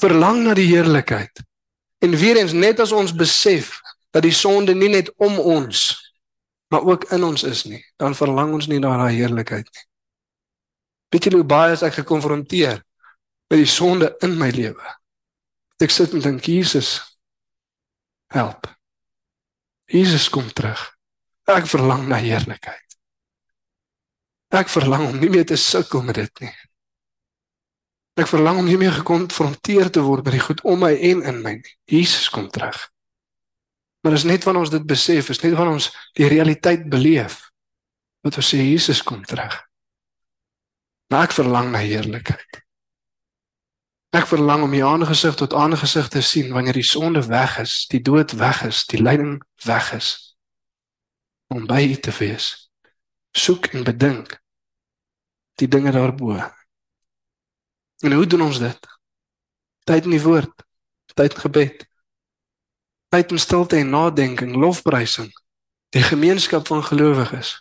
Verlang 0.00 0.44
na 0.44 0.54
die 0.54 0.66
heerlikheid. 0.66 1.44
En 2.00 2.16
weer 2.16 2.36
eens 2.36 2.52
net 2.52 2.80
as 2.80 2.92
ons 2.92 3.14
besef 3.14 3.80
dat 4.10 4.22
die 4.22 4.32
sonde 4.32 4.74
nie 4.74 4.88
net 4.88 5.12
om 5.16 5.38
ons 5.38 6.00
maar 6.68 6.84
ook 6.84 7.04
in 7.04 7.24
ons 7.24 7.42
is 7.42 7.64
nie, 7.64 7.84
dan 7.96 8.14
verlang 8.14 8.52
ons 8.52 8.66
nie 8.66 8.78
na 8.78 8.96
daai 8.96 9.14
heerlikheid 9.14 9.68
nie. 9.68 9.91
Weet 11.12 11.28
julle 11.28 11.42
hoe 11.42 11.48
baie 11.48 11.74
as 11.76 11.84
ek 11.84 12.00
gekonfronteer 12.00 12.80
met 13.52 13.60
die 13.60 13.68
sonde 13.68 14.14
in 14.24 14.38
my 14.40 14.48
lewe? 14.54 14.94
Ek 15.82 15.92
sit 15.92 16.14
en 16.16 16.24
dink 16.24 16.46
Jesus 16.48 16.94
help. 18.32 18.68
Jesus 19.92 20.30
kom 20.32 20.48
terug. 20.56 20.80
Ek 21.50 21.66
verlang 21.68 22.06
na 22.08 22.20
heerlikheid. 22.22 22.96
Ek 24.52 24.70
verlang 24.72 25.08
om 25.10 25.18
nie 25.20 25.28
meer 25.32 25.44
te 25.48 25.58
sukkel 25.60 26.04
met 26.06 26.20
dit 26.20 26.44
nie. 26.46 26.54
Ek 28.20 28.28
verlang 28.28 28.60
om 28.60 28.68
nie 28.68 28.78
meer 28.80 28.92
gekonfronteer 28.92 29.90
te 29.92 30.04
word 30.04 30.24
met 30.24 30.36
die 30.36 30.44
goed 30.44 30.60
om 30.68 30.80
my 30.84 30.92
en 30.92 31.22
in 31.28 31.40
my 31.44 31.54
nie. 31.58 31.76
Jesus 31.88 32.28
kom 32.32 32.48
terug. 32.52 32.78
Maar 34.04 34.16
is 34.16 34.26
net 34.28 34.44
wanneer 34.44 34.66
ons 34.66 34.72
dit 34.72 34.86
besef, 34.86 35.30
is 35.32 35.40
net 35.44 35.56
wanneer 35.56 35.78
ons 35.78 35.90
die 36.18 36.28
realiteit 36.28 36.88
beleef 36.90 37.38
wat 38.22 38.36
ons 38.38 38.48
sê 38.52 38.60
Jesus 38.62 39.02
kom 39.06 39.22
terug. 39.28 39.54
Maar 41.12 41.28
ek 41.28 41.34
verlang 41.36 41.66
na 41.70 41.80
heerlikheid. 41.84 42.62
Ek 44.16 44.30
verlang 44.30 44.62
om 44.64 44.72
die 44.72 44.84
aangesig 44.84 45.34
tot 45.36 45.52
aangesig 45.52 46.08
te 46.08 46.22
sien 46.24 46.54
wanneer 46.56 46.78
die 46.78 46.88
sonde 46.88 47.20
weg 47.26 47.58
is, 47.60 47.82
die 47.92 48.00
dood 48.00 48.32
weg 48.40 48.62
is, 48.64 48.86
die 48.88 49.00
lyding 49.02 49.34
weg 49.68 49.90
is. 49.92 50.08
Om 51.52 51.66
by 51.68 51.82
U 51.90 51.98
te 52.00 52.14
wees. 52.16 52.46
Soek 53.36 53.68
en 53.76 53.84
bedink 53.84 54.38
die 55.60 55.68
dinge 55.68 55.92
daarbo. 55.92 56.38
En 58.00 58.16
hoe 58.16 58.26
doen 58.26 58.48
ons 58.48 58.60
dit? 58.64 58.88
Tyd 59.84 60.08
in 60.08 60.16
die 60.16 60.22
woord, 60.24 60.64
tyd 61.12 61.36
in 61.36 61.44
gebed. 61.44 61.84
Tyd 63.12 63.36
in 63.36 63.40
stilte 63.40 63.76
en 63.76 63.92
nadenking, 63.92 64.56
lofprysing, 64.56 65.28
die 65.92 66.04
gemeenskap 66.08 66.72
van 66.72 66.80
gelowiges. 66.88 67.58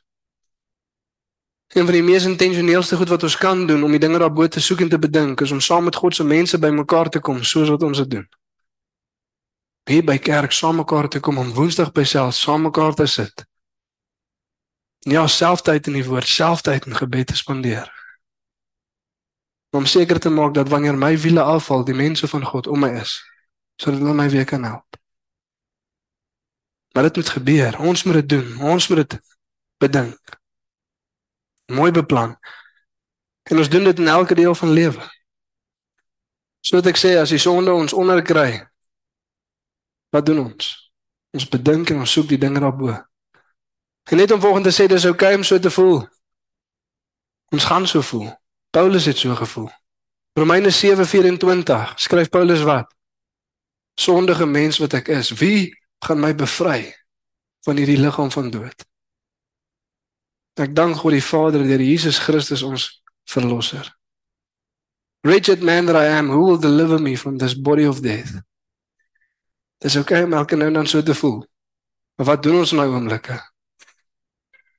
Een 1.72 1.86
van 1.86 1.94
die 1.94 2.04
mees 2.04 2.26
intentioneelste 2.26 2.96
goed 2.96 3.10
wat 3.10 3.24
ons 3.24 3.38
kan 3.38 3.68
doen 3.68 3.84
om 3.84 3.92
die 3.92 4.00
dinge 4.00 4.20
daarbo 4.20 4.48
te 4.48 4.60
soek 4.60 4.82
en 4.84 4.90
te 4.90 5.00
bedink, 5.00 5.42
is 5.42 5.52
om 5.52 5.60
saam 5.60 5.84
met 5.84 5.96
God 5.96 6.16
se 6.16 6.24
mense 6.24 6.60
bymekaar 6.60 7.10
te 7.10 7.20
kom 7.20 7.44
soos 7.44 7.70
wat 7.70 7.84
ons 7.84 7.98
dit 7.98 8.10
doen. 8.10 8.28
Hier 9.88 10.04
by 10.04 10.18
kerk 10.18 10.52
saam 10.52 10.76
mekaar 10.76 11.08
te 11.08 11.20
kom 11.20 11.38
om 11.38 11.54
Woensdag 11.56 11.94
by 11.96 12.04
self 12.04 12.36
saam 12.36 12.68
mekaar 12.68 12.94
te 12.94 13.08
sit. 13.08 13.46
Ja, 15.08 15.24
selftyd 15.28 15.88
in 15.88 15.96
die 15.98 16.06
woord, 16.06 16.28
selftyd 16.28 16.86
in 16.86 16.96
gebed 16.96 17.32
te 17.32 17.40
spandeer. 17.40 17.88
Om 19.72 19.88
seker 19.88 20.20
te 20.20 20.30
maak 20.30 20.54
dat 20.54 20.70
wanneer 20.70 20.98
my 21.00 21.16
wiele 21.18 21.42
afval, 21.42 21.86
die 21.88 21.96
mense 21.96 22.28
van 22.28 22.44
God 22.46 22.68
om 22.68 22.84
my 22.84 22.92
is, 23.00 23.16
sodat 23.80 24.04
hulle 24.04 24.14
my 24.14 24.28
weer 24.30 24.46
kan 24.46 24.68
help. 24.68 25.00
Maar 26.92 27.04
dit 27.04 27.16
moet 27.16 27.30
gebeur. 27.30 27.80
Ons 27.80 28.04
moet 28.04 28.14
dit 28.14 28.30
doen. 28.30 28.60
Ons 28.60 28.88
moet 28.88 28.98
dit 28.98 29.20
bedink. 29.80 30.41
Mooi 31.74 31.92
beplan. 31.92 32.36
En 33.50 33.58
ons 33.58 33.70
doen 33.70 33.84
dit 33.84 34.00
in 34.00 34.08
elke 34.08 34.36
deel 34.36 34.56
van 34.56 34.70
lewe. 34.70 35.08
Soos 36.62 36.86
ek 36.86 37.00
sê, 37.00 37.16
as 37.18 37.34
die 37.34 37.42
sonde 37.42 37.74
ons 37.74 37.94
onderkry, 37.94 38.62
wat 40.14 40.26
doen 40.26 40.44
ons? 40.44 40.70
Ons 41.34 41.48
bedink 41.50 41.90
en 41.90 42.04
ons 42.04 42.12
soek 42.12 42.28
die 42.30 42.40
dinge 42.42 42.62
daarbo. 42.62 42.94
En 44.12 44.18
net 44.18 44.32
om 44.32 44.42
volgende 44.42 44.70
te 44.70 44.76
sê 44.76 44.88
dis 44.88 45.06
oukei 45.06 45.32
okay 45.32 45.40
om 45.40 45.46
so 45.48 45.60
te 45.60 45.72
voel. 45.72 46.04
Ons 47.56 47.66
gaan 47.66 47.88
so 47.88 48.02
voel. 48.02 48.30
Paulus 48.72 49.06
het 49.06 49.18
so 49.18 49.36
gevoel. 49.36 49.72
Romeine 50.34 50.72
7:24 50.72 51.94
skryf 51.96 52.30
Paulus 52.30 52.62
wat? 52.64 52.94
Sondige 54.00 54.46
mens 54.46 54.78
wat 54.78 54.94
ek 54.94 55.08
is, 55.08 55.32
wie 55.32 55.76
gaan 56.00 56.20
my 56.20 56.36
bevry 56.36 56.96
van 57.66 57.78
hierdie 57.78 58.00
liggaam 58.00 58.32
van 58.32 58.50
dood? 58.50 58.86
Ek 60.60 60.76
dank 60.76 60.98
God 61.00 61.16
die 61.16 61.24
Vader 61.24 61.64
deur 61.64 61.84
Jesus 61.84 62.20
Christus 62.20 62.64
ons 62.64 62.90
verlosser. 63.30 63.88
Wretched 65.24 65.62
man 65.62 65.86
that 65.86 65.96
I 65.96 66.08
am, 66.18 66.30
who 66.30 66.46
will 66.46 66.58
deliver 66.58 67.00
me 67.00 67.16
from 67.16 67.38
this 67.38 67.54
body 67.54 67.86
of 67.86 68.02
death? 68.02 68.42
Dis 69.82 69.96
okay 69.98 70.24
om 70.26 70.34
elke 70.34 70.58
nou 70.58 70.68
en 70.68 70.82
dan 70.82 70.90
so 70.90 71.02
te 71.02 71.16
voel. 71.16 71.40
Maar 72.18 72.34
wat 72.34 72.44
doen 72.44 72.60
ons 72.62 72.74
nou 72.78 72.88
oomblikke? 72.90 73.38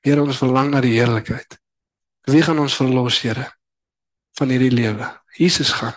Here 0.03 0.23
ons 0.23 0.39
verlang 0.39 0.71
na 0.75 0.83
die 0.83 0.97
heerlikheid. 0.99 1.59
Wie 2.31 2.43
gaan 2.43 2.59
ons 2.63 2.77
verlos, 2.79 3.21
Here, 3.23 3.49
van 4.39 4.51
hierdie 4.51 4.71
lewe? 4.75 5.09
Jesus 5.39 5.73
gaan. 5.79 5.97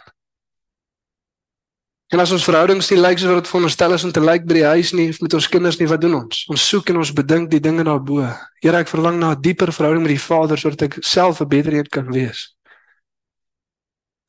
En 2.14 2.22
as 2.22 2.32
ons 2.32 2.44
verhoudings 2.46 2.92
nie 2.92 3.00
lyk 3.00 3.18
soos 3.18 3.32
wat 3.32 3.40
dit 3.42 3.50
veronderstel 3.50 3.96
is 3.96 4.04
om 4.06 4.12
te 4.14 4.22
lyk 4.22 4.44
by 4.46 4.60
die 4.60 4.68
huis 4.76 4.92
nie, 4.94 5.08
met 5.26 5.34
ons 5.34 5.48
kinders 5.50 5.80
nie, 5.80 5.88
wat 5.90 6.04
doen 6.04 6.20
ons? 6.20 6.44
Ons 6.54 6.66
soek 6.70 6.92
en 6.94 7.00
ons 7.02 7.14
bedink 7.18 7.50
die 7.50 7.62
dinge 7.64 7.86
daarbo. 7.88 8.28
Here, 8.62 8.84
ek 8.84 8.92
verlang 8.92 9.18
na 9.20 9.32
'n 9.34 9.42
dieper 9.42 9.74
verhouding 9.74 10.04
met 10.06 10.14
die 10.14 10.22
Vader 10.22 10.58
sodat 10.58 10.82
ek 10.86 10.98
self 11.02 11.42
'n 11.42 11.50
beter 11.50 11.74
een 11.74 11.90
kan 11.90 12.12
wees. 12.14 12.54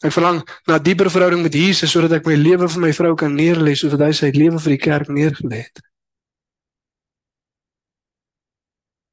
Ek 0.03 0.13
verlang 0.13 0.41
na 0.67 0.77
'n 0.77 0.83
dieper 0.83 1.11
verhouding 1.11 1.43
met 1.43 1.53
Jesus 1.53 1.91
sodat 1.91 2.13
ek 2.13 2.27
my 2.27 2.35
lewe 2.35 2.69
vir 2.69 2.81
my 2.81 2.93
vrou 2.93 3.15
kan 3.15 3.37
neerlê 3.37 3.77
soos 3.77 3.93
wat 3.93 4.01
hy 4.01 4.13
sy 4.13 4.31
lewe 4.31 4.59
vir 4.59 4.71
die 4.71 4.85
kerk 4.85 5.09
neergelê 5.09 5.57
het. 5.69 5.81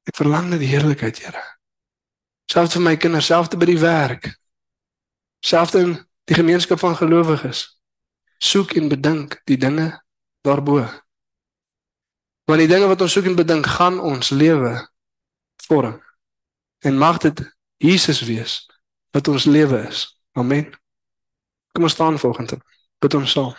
Ek 0.08 0.16
verlang 0.16 0.48
na 0.48 0.56
die 0.56 0.68
heerlikheid, 0.68 1.18
Here. 1.18 1.42
Selfs 2.50 2.74
vir 2.74 2.82
my 2.82 2.96
kinders, 2.96 3.26
selfs 3.26 3.56
by 3.56 3.66
die 3.66 3.80
werk. 3.80 4.34
Selfs 5.44 5.74
in 5.74 5.98
die 6.28 6.34
gemeenskap 6.34 6.78
van 6.78 6.96
gelowiges. 6.96 7.74
Soek 8.38 8.74
en 8.78 8.88
bedink 8.88 9.40
die 9.44 9.56
dinge 9.56 10.04
daarbo. 10.40 10.84
Want 12.44 12.60
die 12.60 12.68
dinge 12.68 12.88
wat 12.90 13.00
ons 13.00 13.12
soek 13.16 13.28
en 13.30 13.38
bedink 13.38 13.66
gaan 13.66 14.00
ons 14.00 14.30
lewe 14.30 14.76
vorm. 15.66 16.00
En 16.84 16.98
mag 16.98 17.18
dit 17.24 17.40
Jesus 17.76 18.20
wees 18.28 18.58
wat 19.10 19.28
ons 19.28 19.44
lewe 19.44 19.86
is. 19.88 20.06
Amen. 20.32 20.72
Kom 21.72 21.86
ons 21.86 21.92
staan 21.92 22.18
volgende. 22.18 22.58
Bid 22.98 23.14
ons 23.14 23.30
saam. 23.30 23.54